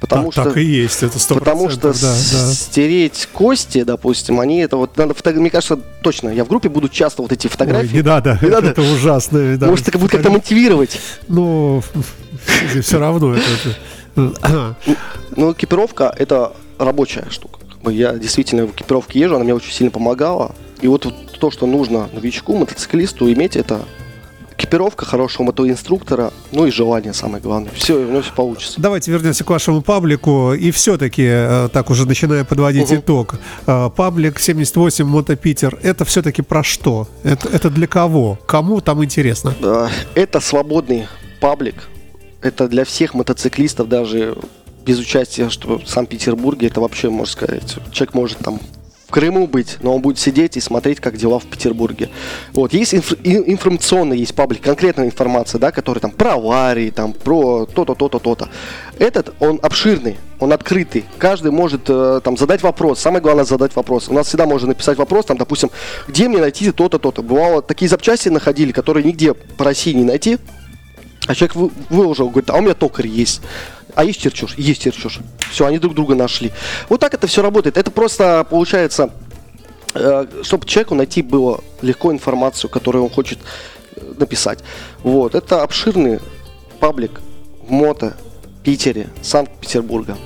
Потому 0.00 0.30
так, 0.30 0.32
что, 0.32 0.44
так 0.44 0.56
и 0.58 0.62
есть, 0.62 1.02
это 1.02 1.18
100%. 1.18 1.38
Потому 1.38 1.68
что 1.68 1.92
да, 1.92 1.92
да. 1.92 2.52
стереть 2.52 3.28
кости, 3.32 3.82
допустим, 3.82 4.38
они 4.38 4.60
это 4.60 4.76
вот 4.76 4.96
надо, 4.96 5.14
фото... 5.14 5.32
мне 5.32 5.50
кажется, 5.50 5.76
точно, 6.02 6.28
я 6.28 6.44
в 6.44 6.48
группе 6.48 6.68
буду 6.68 6.88
часто 6.88 7.22
вот 7.22 7.32
эти 7.32 7.48
фотографии. 7.48 7.88
Ой, 7.88 7.94
не 7.94 8.02
надо, 8.02 8.38
не 8.40 8.48
надо. 8.48 8.68
это 8.68 8.82
ужасно. 8.82 9.58
Да. 9.58 9.66
Может, 9.66 9.88
это 9.88 9.98
будет 9.98 10.12
как-то 10.12 10.30
мотивировать. 10.30 11.00
Ну, 11.26 11.82
все 12.82 12.98
равно 12.98 13.34
это... 13.34 14.76
Ну, 15.36 15.52
экипировка 15.52 16.14
это 16.16 16.52
рабочая 16.78 17.26
штука. 17.30 17.58
Я 17.84 18.12
действительно 18.14 18.66
в 18.66 18.72
экипировке 18.72 19.18
езжу, 19.18 19.34
она 19.34 19.44
мне 19.44 19.54
очень 19.54 19.72
сильно 19.72 19.90
помогала. 19.90 20.54
И 20.82 20.88
вот 20.88 21.12
то, 21.40 21.50
что 21.50 21.66
нужно 21.66 22.08
новичку, 22.12 22.56
мотоциклисту 22.56 23.30
иметь, 23.32 23.56
это 23.56 23.80
экипировка 24.60 25.06
хорошего 25.06 25.44
мотоинструктора, 25.44 26.32
ну 26.52 26.66
и 26.66 26.70
желание 26.70 27.14
самое 27.14 27.42
главное. 27.42 27.72
Все, 27.74 28.04
него 28.04 28.22
все 28.22 28.32
получится. 28.32 28.80
Давайте 28.80 29.10
вернемся 29.10 29.42
к 29.42 29.50
вашему 29.50 29.80
паблику. 29.82 30.52
И 30.52 30.70
все-таки, 30.70 31.24
э, 31.24 31.68
так 31.72 31.90
уже 31.90 32.06
начиная 32.06 32.44
подводить 32.44 32.90
угу. 32.90 33.00
итог, 33.00 33.34
э, 33.66 33.90
паблик 33.96 34.38
78 34.38 35.06
Мото 35.06 35.36
Питер, 35.36 35.78
это 35.82 36.04
все-таки 36.04 36.42
про 36.42 36.62
что? 36.62 37.08
Это, 37.22 37.48
это 37.48 37.70
для 37.70 37.86
кого? 37.86 38.38
Кому 38.46 38.80
там 38.80 39.02
интересно? 39.02 39.54
Это 40.14 40.40
свободный 40.40 41.06
паблик. 41.40 41.88
Это 42.42 42.68
для 42.68 42.84
всех 42.84 43.14
мотоциклистов, 43.14 43.88
даже 43.88 44.36
без 44.84 44.98
участия 44.98 45.50
что 45.50 45.78
в 45.78 45.86
Санкт-Петербурге, 45.86 46.66
это 46.66 46.80
вообще, 46.80 47.10
можно 47.10 47.32
сказать, 47.32 47.76
человек 47.92 48.14
может 48.14 48.38
там 48.38 48.60
Крыму 49.10 49.46
быть, 49.46 49.78
но 49.82 49.94
он 49.94 50.00
будет 50.00 50.18
сидеть 50.18 50.56
и 50.56 50.60
смотреть, 50.60 51.00
как 51.00 51.16
дела 51.16 51.38
в 51.38 51.46
Петербурге. 51.46 52.10
Вот, 52.52 52.72
есть 52.72 52.94
инф- 52.94 53.18
информационный, 53.24 54.18
есть 54.18 54.34
паблик, 54.34 54.62
конкретная 54.62 55.06
информация, 55.06 55.58
да, 55.58 55.72
которая 55.72 56.00
там 56.00 56.12
про 56.12 56.34
аварии, 56.34 56.90
там 56.90 57.12
про 57.12 57.66
то-то, 57.66 57.94
то-то, 57.94 58.18
то-то. 58.18 58.48
Этот, 58.98 59.34
он 59.40 59.58
обширный, 59.62 60.16
он 60.38 60.52
открытый. 60.52 61.04
Каждый 61.18 61.50
может 61.50 61.82
э, 61.88 62.20
там 62.22 62.36
задать 62.36 62.62
вопрос. 62.62 63.00
Самое 63.00 63.22
главное 63.22 63.44
задать 63.44 63.74
вопрос. 63.74 64.08
У 64.08 64.14
нас 64.14 64.28
всегда 64.28 64.46
можно 64.46 64.68
написать 64.68 64.96
вопрос, 64.96 65.26
там, 65.26 65.36
допустим, 65.36 65.70
где 66.06 66.28
мне 66.28 66.38
найти 66.38 66.70
то-то, 66.70 66.98
то-то. 66.98 67.22
Бывало, 67.22 67.62
такие 67.62 67.88
запчасти 67.88 68.28
находили, 68.28 68.72
которые 68.72 69.04
нигде 69.04 69.34
по 69.34 69.64
России 69.64 69.92
не 69.92 70.04
найти. 70.04 70.38
А 71.26 71.34
человек 71.34 71.54
вы, 71.54 71.70
выложил, 71.90 72.28
говорит, 72.28 72.50
а 72.50 72.56
у 72.56 72.60
меня 72.60 72.74
токарь 72.74 73.06
есть. 73.06 73.42
А 73.94 74.04
есть 74.04 74.20
черчуш? 74.20 74.54
Есть 74.56 74.82
черчуш. 74.82 75.20
Все, 75.50 75.66
они 75.66 75.78
друг 75.78 75.94
друга 75.94 76.14
нашли. 76.14 76.52
Вот 76.88 77.00
так 77.00 77.14
это 77.14 77.26
все 77.26 77.42
работает. 77.42 77.76
Это 77.76 77.90
просто 77.90 78.46
получается, 78.48 79.10
э, 79.94 80.26
чтобы 80.42 80.66
человеку 80.66 80.94
найти 80.94 81.22
было 81.22 81.60
легко 81.82 82.12
информацию, 82.12 82.70
которую 82.70 83.04
он 83.04 83.10
хочет 83.10 83.38
э, 83.96 84.00
написать. 84.18 84.60
Вот. 85.02 85.34
Это 85.34 85.62
обширный 85.62 86.20
паблик 86.80 87.20
в 87.66 87.70
Мото, 87.70 88.16
Питере, 88.62 89.08
Санкт-Петербурга. 89.22 90.16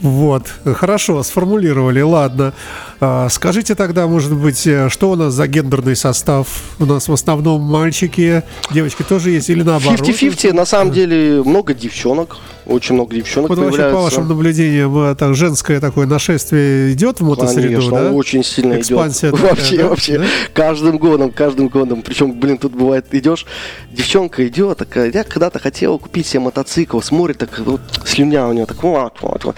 Вот, 0.00 0.46
хорошо, 0.64 1.22
сформулировали, 1.24 2.00
ладно. 2.00 2.52
А, 3.00 3.28
скажите 3.28 3.76
тогда, 3.76 4.08
может 4.08 4.34
быть, 4.34 4.66
э, 4.66 4.88
что 4.88 5.12
у 5.12 5.14
нас 5.14 5.32
за 5.32 5.46
гендерный 5.46 5.94
состав? 5.94 6.48
У 6.80 6.84
нас 6.84 7.06
в 7.06 7.12
основном 7.12 7.60
мальчики, 7.60 8.42
девочки 8.72 9.04
тоже 9.04 9.30
есть 9.30 9.50
или 9.50 9.62
наоборот? 9.62 10.00
50-50, 10.00 10.52
на 10.52 10.64
самом 10.64 10.92
деле 10.92 11.42
много 11.44 11.74
девчонок, 11.74 12.38
очень 12.66 12.96
много 12.96 13.14
девчонок 13.14 13.50
вот 13.50 13.58
появляется. 13.58 13.82
Вообще, 13.84 13.96
по 13.96 14.02
вашим 14.02 14.28
наблюдениям, 14.28 14.98
э, 14.98 15.14
так, 15.14 15.36
женское 15.36 15.78
такое 15.78 16.08
нашествие 16.08 16.92
идет 16.92 17.20
в 17.20 17.24
мотосреду, 17.24 17.68
Конечно, 17.68 17.90
да? 17.90 18.10
очень 18.10 18.42
сильно 18.42 18.80
Экспансия 18.80 19.28
идет. 19.30 19.40
Такая, 19.40 19.54
вообще, 19.54 19.76
да? 19.76 19.88
вообще. 19.88 20.18
Да? 20.18 20.24
Каждым 20.52 20.98
годом, 20.98 21.30
каждым 21.30 21.68
годом. 21.68 22.02
Причем, 22.02 22.32
блин, 22.32 22.58
тут 22.58 22.72
бывает, 22.72 23.06
идешь, 23.12 23.46
девчонка 23.92 24.44
идет, 24.48 24.78
такая, 24.78 25.12
я 25.12 25.22
когда-то 25.22 25.60
хотела 25.60 25.98
купить 25.98 26.26
себе 26.26 26.40
мотоцикл, 26.40 27.00
смотрит, 27.00 27.38
так 27.38 27.60
вот 27.60 27.80
слюня 28.04 28.48
у 28.48 28.52
нее, 28.52 28.66
так 28.66 28.82
вот, 28.82 29.12
вот, 29.20 29.44
вот 29.44 29.56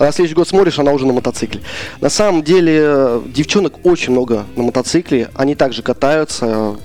а 0.00 0.04
на 0.06 0.12
следующий 0.12 0.34
год 0.34 0.48
смотришь, 0.48 0.78
она 0.78 0.92
уже 0.92 1.06
на 1.06 1.12
мотоцикле. 1.12 1.60
На 2.00 2.08
самом 2.08 2.42
деле, 2.42 3.20
девчонок 3.26 3.84
очень 3.84 4.12
много 4.12 4.46
на 4.56 4.62
мотоцикле, 4.62 5.28
они 5.34 5.54
также 5.54 5.82
катаются. 5.82 6.76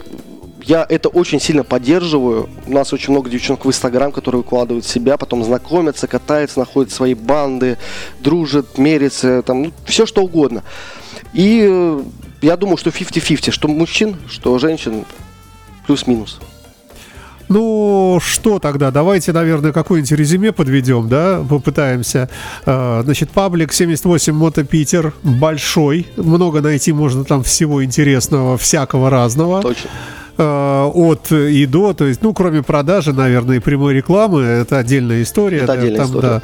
Я 0.61 0.85
это 0.89 1.07
очень 1.07 1.39
сильно 1.39 1.63
поддерживаю. 1.63 2.49
У 2.67 2.73
нас 2.73 2.91
очень 2.91 3.13
много 3.13 3.29
девчонок 3.29 3.63
в 3.63 3.69
Инстаграм, 3.69 4.11
которые 4.11 4.41
выкладывают 4.41 4.85
себя, 4.85 5.15
потом 5.15 5.45
знакомятся, 5.45 6.07
катаются, 6.07 6.59
находят 6.59 6.91
свои 6.91 7.13
банды, 7.13 7.77
дружат, 8.19 8.77
мерятся, 8.77 9.43
там, 9.43 9.63
ну, 9.63 9.71
все 9.85 10.05
что 10.05 10.21
угодно. 10.21 10.63
И 11.33 11.65
э, 11.65 12.01
я 12.41 12.57
думаю, 12.57 12.75
что 12.75 12.89
50-50, 12.89 13.51
что 13.51 13.69
мужчин, 13.69 14.17
что 14.27 14.57
женщин, 14.59 15.05
плюс-минус. 15.87 16.41
Ну, 17.49 18.19
что 18.21 18.59
тогда? 18.59 18.91
Давайте, 18.91 19.31
наверное, 19.31 19.71
какое-нибудь 19.71 20.11
резюме 20.11 20.51
подведем, 20.51 21.09
да, 21.09 21.43
попытаемся. 21.47 22.29
А, 22.65 23.01
значит, 23.03 23.29
паблик 23.29 23.73
78 23.73 24.33
Мото 24.33 24.63
Питер, 24.63 25.13
большой, 25.23 26.07
много 26.17 26.61
найти 26.61 26.93
можно 26.93 27.23
там 27.23 27.43
всего 27.43 27.83
интересного, 27.83 28.57
всякого 28.57 29.09
разного. 29.09 29.61
Точно 29.61 29.89
от 30.37 31.31
и 31.31 31.65
до, 31.65 31.93
то 31.93 32.05
есть, 32.05 32.21
ну, 32.21 32.33
кроме 32.33 32.63
продажи, 32.63 33.13
наверное, 33.13 33.57
и 33.57 33.59
прямой 33.59 33.93
рекламы, 33.93 34.41
это 34.41 34.77
отдельная 34.79 35.23
история. 35.23 35.59
Это 35.59 35.73
отдельная 35.73 35.97
там, 35.97 36.07
история. 36.07 36.27
Да. 36.27 36.41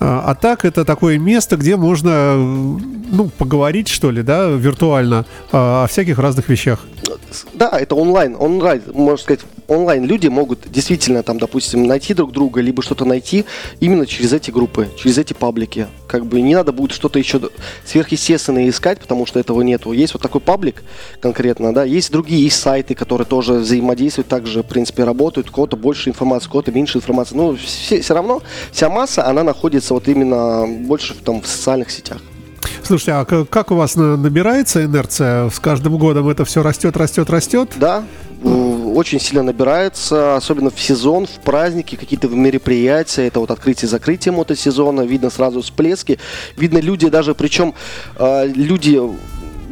А, 0.00 0.24
а 0.26 0.34
так 0.34 0.64
это 0.64 0.84
такое 0.84 1.18
место, 1.18 1.56
где 1.56 1.76
можно, 1.76 2.36
ну, 2.36 3.30
поговорить, 3.36 3.88
что 3.88 4.10
ли, 4.10 4.22
да, 4.22 4.48
виртуально 4.48 5.24
о 5.52 5.86
всяких 5.88 6.18
разных 6.18 6.48
вещах. 6.48 6.80
Да, 7.54 7.68
это 7.78 7.94
онлайн, 7.94 8.36
онлайн, 8.38 8.82
можно 8.94 9.22
сказать, 9.22 9.40
онлайн 9.66 10.04
люди 10.04 10.28
могут 10.28 10.70
действительно 10.70 11.22
там, 11.22 11.38
допустим, 11.38 11.84
найти 11.84 12.14
друг 12.14 12.32
друга, 12.32 12.60
либо 12.60 12.82
что-то 12.82 13.04
найти 13.04 13.44
именно 13.80 14.06
через 14.06 14.32
эти 14.32 14.50
группы, 14.50 14.88
через 14.96 15.18
эти 15.18 15.34
паблики. 15.34 15.88
Как 16.06 16.24
бы 16.24 16.40
не 16.40 16.54
надо 16.54 16.72
будет 16.72 16.92
что-то 16.92 17.18
еще 17.18 17.40
сверхъестественное 17.84 18.68
искать, 18.68 18.98
потому 19.00 19.26
что 19.26 19.38
этого 19.38 19.60
нету. 19.60 19.92
Есть 19.92 20.14
вот 20.14 20.22
такой 20.22 20.40
паблик 20.40 20.82
конкретно, 21.20 21.74
да, 21.74 21.84
есть 21.84 22.10
другие, 22.10 22.42
есть 22.42 22.58
сайты, 22.58 22.94
которые 22.94 23.26
тоже 23.28 23.54
взаимодействуют, 23.54 24.28
также, 24.28 24.62
в 24.62 24.66
принципе, 24.66 25.04
работают, 25.04 25.50
у 25.50 25.52
кого-то 25.52 25.76
больше 25.76 26.10
информации, 26.10 26.48
у 26.48 26.50
кого-то 26.50 26.72
меньше 26.72 26.98
информации. 26.98 27.36
Но 27.36 27.54
все, 27.56 28.00
все 28.00 28.14
равно 28.14 28.42
вся 28.72 28.88
масса, 28.88 29.26
она 29.26 29.42
находится 29.42 29.94
вот 29.94 30.08
именно 30.08 30.66
больше 30.66 31.14
там 31.14 31.40
в 31.40 31.46
социальных 31.46 31.90
сетях. 31.90 32.18
Слушайте, 32.82 33.12
а 33.12 33.24
как 33.24 33.70
у 33.70 33.74
вас 33.74 33.96
набирается 33.96 34.84
инерция? 34.84 35.50
С 35.50 35.58
каждым 35.58 35.98
годом 35.98 36.28
это 36.28 36.44
все 36.44 36.62
растет, 36.62 36.96
растет, 36.96 37.28
растет? 37.28 37.70
Да, 37.76 38.04
очень 38.42 39.20
сильно 39.20 39.42
набирается, 39.42 40.36
особенно 40.36 40.70
в 40.70 40.80
сезон, 40.80 41.26
в 41.26 41.40
праздники, 41.44 41.96
какие-то 41.96 42.28
мероприятия, 42.28 43.26
это 43.26 43.40
вот 43.40 43.50
открытие-закрытие 43.50 44.32
мотосезона, 44.32 45.02
видно 45.02 45.30
сразу 45.30 45.60
всплески, 45.60 46.18
видно 46.56 46.78
люди 46.78 47.08
даже, 47.08 47.34
причем 47.34 47.74
э, 48.16 48.46
люди 48.46 49.00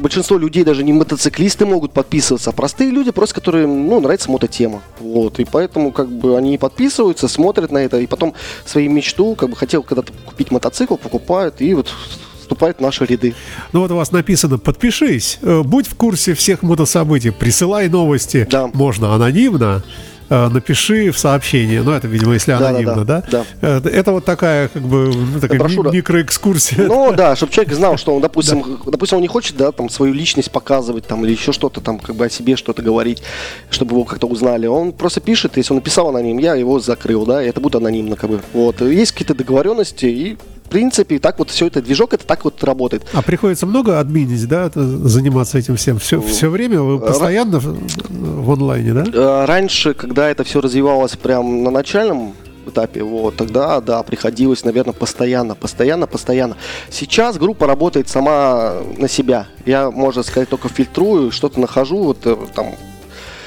большинство 0.07 0.39
людей 0.39 0.63
даже 0.63 0.85
не 0.85 0.93
мотоциклисты 0.93 1.67
могут 1.67 1.93
подписываться, 1.93 2.51
а 2.51 2.53
простые 2.53 2.93
люди, 2.93 3.11
просто 3.11 3.35
которые, 3.35 3.67
ну, 3.67 3.99
нравится 3.99 4.31
мототема. 4.31 4.81
Вот, 5.01 5.41
и 5.41 5.45
поэтому, 5.45 5.91
как 5.91 6.09
бы, 6.09 6.39
они 6.39 6.59
подписываются, 6.59 7.27
смотрят 7.27 7.73
на 7.73 7.79
это, 7.79 7.99
и 7.99 8.07
потом 8.07 8.33
свою 8.65 8.89
мечту, 8.89 9.35
как 9.35 9.51
бы, 9.51 9.57
хотел 9.57 9.83
когда-то 9.83 10.13
купить 10.25 10.53
мотоцикл, 10.53 10.95
покупают, 10.95 11.61
и 11.61 11.75
вот 11.75 11.93
вступает 12.39 12.77
в 12.77 12.83
наши 12.83 13.05
ряды. 13.05 13.35
Ну 13.73 13.81
вот 13.81 13.91
у 13.91 13.97
вас 13.97 14.13
написано 14.13 14.59
«Подпишись, 14.59 15.41
э, 15.43 15.63
будь 15.65 15.89
в 15.89 15.97
курсе 15.97 16.35
всех 16.35 16.63
мотособытий, 16.63 17.33
присылай 17.33 17.89
новости». 17.89 18.47
Да. 18.49 18.71
Можно 18.73 19.13
анонимно. 19.13 19.83
Э, 20.29 20.49
напиши 20.49 21.11
в 21.11 21.19
сообщении. 21.19 21.79
Ну, 21.79 21.93
это, 21.93 22.09
видимо, 22.09 22.35
если 22.35 22.53
анонимно, 22.53 23.05
да? 23.05 23.23
Да. 23.31 23.45
да. 23.61 23.81
Э, 23.85 23.89
это 23.89 24.13
вот 24.13 24.25
такая, 24.25 24.69
как 24.69 24.83
бы, 24.83 25.13
такая 25.41 25.59
Брошюра. 25.59 25.91
микроэкскурсия. 25.91 26.87
Ну, 26.87 27.13
да, 27.17 27.37
чтобы 27.37 27.53
человек 27.53 27.75
знал, 27.75 27.97
что 27.97 28.15
он, 28.15 28.23
допустим, 28.23 28.63
да. 28.85 28.91
допустим, 28.91 29.19
он 29.19 29.23
не 29.23 29.29
хочет, 29.29 29.57
да, 29.57 29.71
там, 29.73 29.89
свою 29.89 30.13
личность 30.13 30.51
показывать, 30.51 31.07
там, 31.07 31.25
или 31.25 31.33
еще 31.33 31.53
что-то 31.53 31.81
там, 31.81 31.99
как 31.99 32.17
бы 32.17 32.25
о 32.25 32.31
себе 32.31 32.57
что-то 32.57 32.83
говорить, 32.83 33.23
чтобы 33.71 33.93
его 33.93 34.05
как-то 34.05 34.27
узнали. 34.27 34.67
Он 34.67 34.93
просто 34.93 35.21
пишет, 35.21 35.57
если 35.57 35.73
он 35.73 35.77
написал 35.77 36.09
аноним, 36.09 36.39
я 36.39 36.55
его 36.55 36.81
закрыл, 36.81 37.25
да, 37.25 37.43
и 37.43 37.49
это 37.49 37.61
будет 37.61 37.77
анонимно, 37.77 38.17
как 38.17 38.31
бы. 38.31 38.41
Вот. 38.53 38.81
Есть 38.81 39.13
какие-то 39.13 39.35
договоренности, 39.35 40.07
и 40.07 40.39
в 40.67 40.69
принципе, 40.69 41.21
так 41.21 41.39
вот 41.39 41.51
все 41.51 41.69
это, 41.69 41.81
движок 41.81 42.13
это 42.13 42.27
так 42.27 42.45
вот 42.45 42.63
работает. 42.65 43.07
А 43.15 43.23
приходится 43.23 43.67
много 43.67 44.01
админить, 44.01 44.47
да, 44.49 44.69
заниматься 44.75 45.59
этим 45.59 45.77
всем? 45.77 46.01
Все, 46.01 46.21
все 46.21 46.51
время 46.51 46.83
вы 46.83 46.99
постоянно 46.99 47.61
в, 47.61 47.79
в 48.09 48.51
онлайне, 48.51 48.93
да? 48.93 49.05
Э, 49.13 49.45
раньше, 49.45 49.95
когда 49.95 50.29
это 50.29 50.43
все 50.43 50.61
развивалось 50.61 51.17
прям 51.17 51.63
на 51.63 51.71
начальном 51.71 52.35
этапе, 52.67 53.05
вот, 53.05 53.37
тогда, 53.37 53.81
да, 53.81 54.03
приходилось, 54.03 54.65
наверное, 54.65 54.93
постоянно, 54.93 55.55
постоянно, 55.55 56.09
постоянно. 56.09 56.57
Сейчас 56.91 57.39
группа 57.39 57.69
работает 57.69 58.09
сама 58.09 58.75
на 58.99 59.09
себя. 59.09 59.47
Я, 59.67 59.93
можно 59.93 60.25
сказать, 60.25 60.49
только 60.49 60.69
фильтрую, 60.69 61.31
что-то 61.31 61.61
нахожу, 61.61 61.99
вот, 61.99 62.19
э, 62.25 62.37
там, 62.57 62.75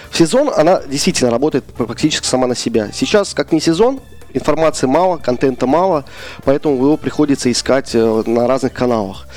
в 0.10 0.18
сезон 0.18 0.50
она 0.56 0.82
действительно 0.90 1.32
работает 1.32 1.66
практически 1.66 2.26
сама 2.26 2.48
на 2.48 2.56
себя. 2.56 2.92
Сейчас, 2.94 3.34
как 3.34 3.52
не 3.52 3.60
сезон, 3.60 4.00
информации 4.34 4.88
мало, 4.88 5.18
контента 5.18 5.68
мало, 5.68 6.06
поэтому 6.44 6.76
его 6.76 6.98
приходится 6.98 7.52
искать 7.52 7.92
э, 7.94 8.24
на 8.26 8.48
разных 8.48 8.74
каналах. 8.74 9.28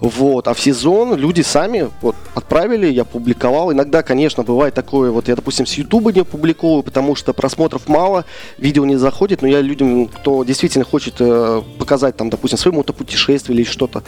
Вот. 0.00 0.46
А 0.46 0.54
в 0.54 0.60
сезон 0.60 1.16
люди 1.16 1.40
сами 1.40 1.90
вот, 2.02 2.16
отправили, 2.34 2.86
я 2.86 3.04
публиковал. 3.04 3.72
Иногда, 3.72 4.02
конечно, 4.02 4.42
бывает 4.42 4.74
такое, 4.74 5.10
вот 5.10 5.28
я, 5.28 5.36
допустим, 5.36 5.66
с 5.66 5.72
Ютуба 5.74 6.12
не 6.12 6.22
публикую, 6.22 6.82
потому 6.82 7.14
что 7.14 7.32
просмотров 7.32 7.88
мало, 7.88 8.24
видео 8.58 8.84
не 8.84 8.96
заходит, 8.96 9.42
но 9.42 9.48
я 9.48 9.60
людям, 9.60 10.08
кто 10.08 10.44
действительно 10.44 10.84
хочет 10.84 11.14
э, 11.20 11.62
показать, 11.78 12.16
там, 12.16 12.28
допустим, 12.28 12.58
свое 12.58 12.76
мотопутешествие 12.76 13.56
или 13.58 13.64
что-то, 13.64 14.02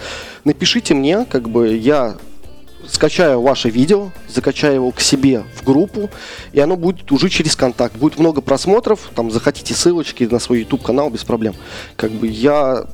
напишите 0.45 0.95
мне, 0.95 1.24
как 1.24 1.49
бы 1.49 1.74
я 1.76 2.16
скачаю 2.91 3.41
ваше 3.41 3.70
видео, 3.70 4.11
закачаю 4.28 4.76
его 4.76 4.91
к 4.91 5.01
себе 5.01 5.45
в 5.55 5.64
группу, 5.64 6.11
и 6.53 6.61
оно 6.61 6.76
будет 6.76 7.11
уже 7.12 7.28
через 7.28 7.57
контакт. 7.57 7.97
Будет 7.97 8.18
много 8.18 8.41
просмотров, 8.41 9.11
там 9.14 9.30
захотите 9.30 9.74
ссылочки 9.74 10.24
на 10.24 10.39
свой 10.39 10.61
YouTube 10.61 10.82
канал 10.82 11.11
без 11.11 11.24
проблем. 11.24 11.55
Как 11.97 12.11
бы 12.11 12.26
я 12.26 12.86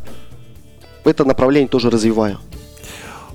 это 1.05 1.25
направление 1.25 1.69
тоже 1.69 1.91
развиваю. 1.91 2.39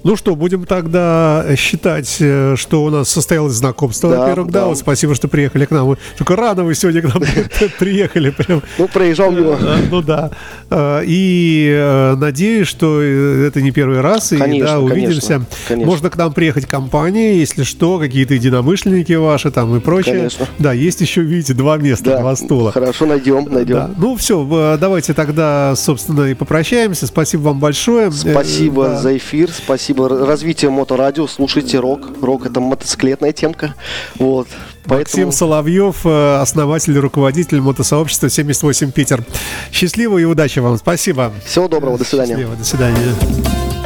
Ну 0.04 0.16
что, 0.16 0.36
будем 0.36 0.66
тогда 0.66 1.46
считать, 1.58 2.18
э, 2.20 2.56
что 2.58 2.84
у 2.84 2.90
нас 2.90 3.10
состоялось 3.10 3.54
знакомство, 3.54 4.10
да, 4.10 4.20
во-первых, 4.20 4.52
да. 4.52 4.62
да. 4.62 4.66
Вот 4.68 4.78
спасибо, 4.78 5.14
что 5.14 5.28
приехали 5.28 5.66
к 5.66 5.72
нам. 5.72 5.98
Только 6.18 6.36
рано 6.36 6.64
вы 6.64 6.74
сегодня 6.76 7.02
к 7.02 7.14
нам 7.14 7.24
приехали. 7.80 8.30
Прям. 8.30 8.64
Ну, 8.78 8.88
проезжал 8.88 9.32
мимо. 9.32 9.58
Э, 9.60 9.78
ну 9.92 10.02
да. 10.02 10.32
Э, 10.70 11.02
и 11.06 12.14
надеюсь, 12.18 12.68
что 12.68 13.02
это 13.02 13.62
не 13.62 13.72
первый 13.72 14.00
раз, 14.00 14.30
конечно, 14.30 14.54
и 14.54 14.62
да, 14.62 14.80
увидимся. 14.80 15.28
Конечно, 15.28 15.46
конечно. 15.68 15.92
Можно 15.92 16.10
к 16.10 16.18
нам 16.18 16.34
приехать 16.34 16.66
компания, 16.66 17.38
если 17.38 17.64
что, 17.64 18.00
какие-то 18.00 18.34
единомышленники 18.36 19.14
ваши 19.14 19.52
там 19.52 19.76
и 19.76 19.80
прочее. 19.80 20.16
Конечно. 20.16 20.48
Да, 20.60 20.72
есть 20.72 21.02
еще, 21.02 21.22
видите, 21.22 21.54
два 21.54 21.78
места, 21.78 22.06
да. 22.12 22.20
два 22.22 22.36
стула. 22.36 22.72
Хорошо, 22.72 23.06
найдем, 23.06 23.46
найдем. 23.52 23.76
Да. 23.76 23.92
Ну 23.98 24.16
все, 24.16 24.78
давайте 24.80 25.14
тогда, 25.14 25.74
собственно, 25.76 26.24
и 26.24 26.34
попрощаемся. 26.34 27.06
Спасибо 27.06 27.42
вам 27.42 27.60
большое. 27.60 28.12
Спасибо 28.12 28.86
да. 28.86 28.98
за 28.98 29.18
эфир, 29.18 29.52
спасибо 29.52 29.89
спасибо. 29.90 30.26
Развитие 30.26 30.72
моторадио, 30.72 31.28
слушайте 31.28 31.80
рок. 31.80 32.02
Рок 32.22 32.46
это 32.46 32.60
мотоциклетная 32.60 33.32
темка. 33.32 33.74
Вот. 34.20 34.48
Поэтому... 34.86 35.00
Максим 35.00 35.32
Соловьев, 35.32 36.06
э, 36.06 36.38
основатель 36.42 36.96
и 36.96 37.00
руководитель 37.00 37.60
мотосообщества 37.60 38.30
78 38.30 38.92
Питер. 38.92 39.24
Счастливо 39.72 40.20
и 40.20 40.26
удачи 40.26 40.60
вам. 40.60 40.78
Спасибо. 40.78 41.32
Всего 41.46 41.68
доброго. 41.68 41.98
До 41.98 42.04
свидания. 42.04 42.36
Счастливо. 42.36 42.56
До 42.56 42.64
свидания. 42.64 43.79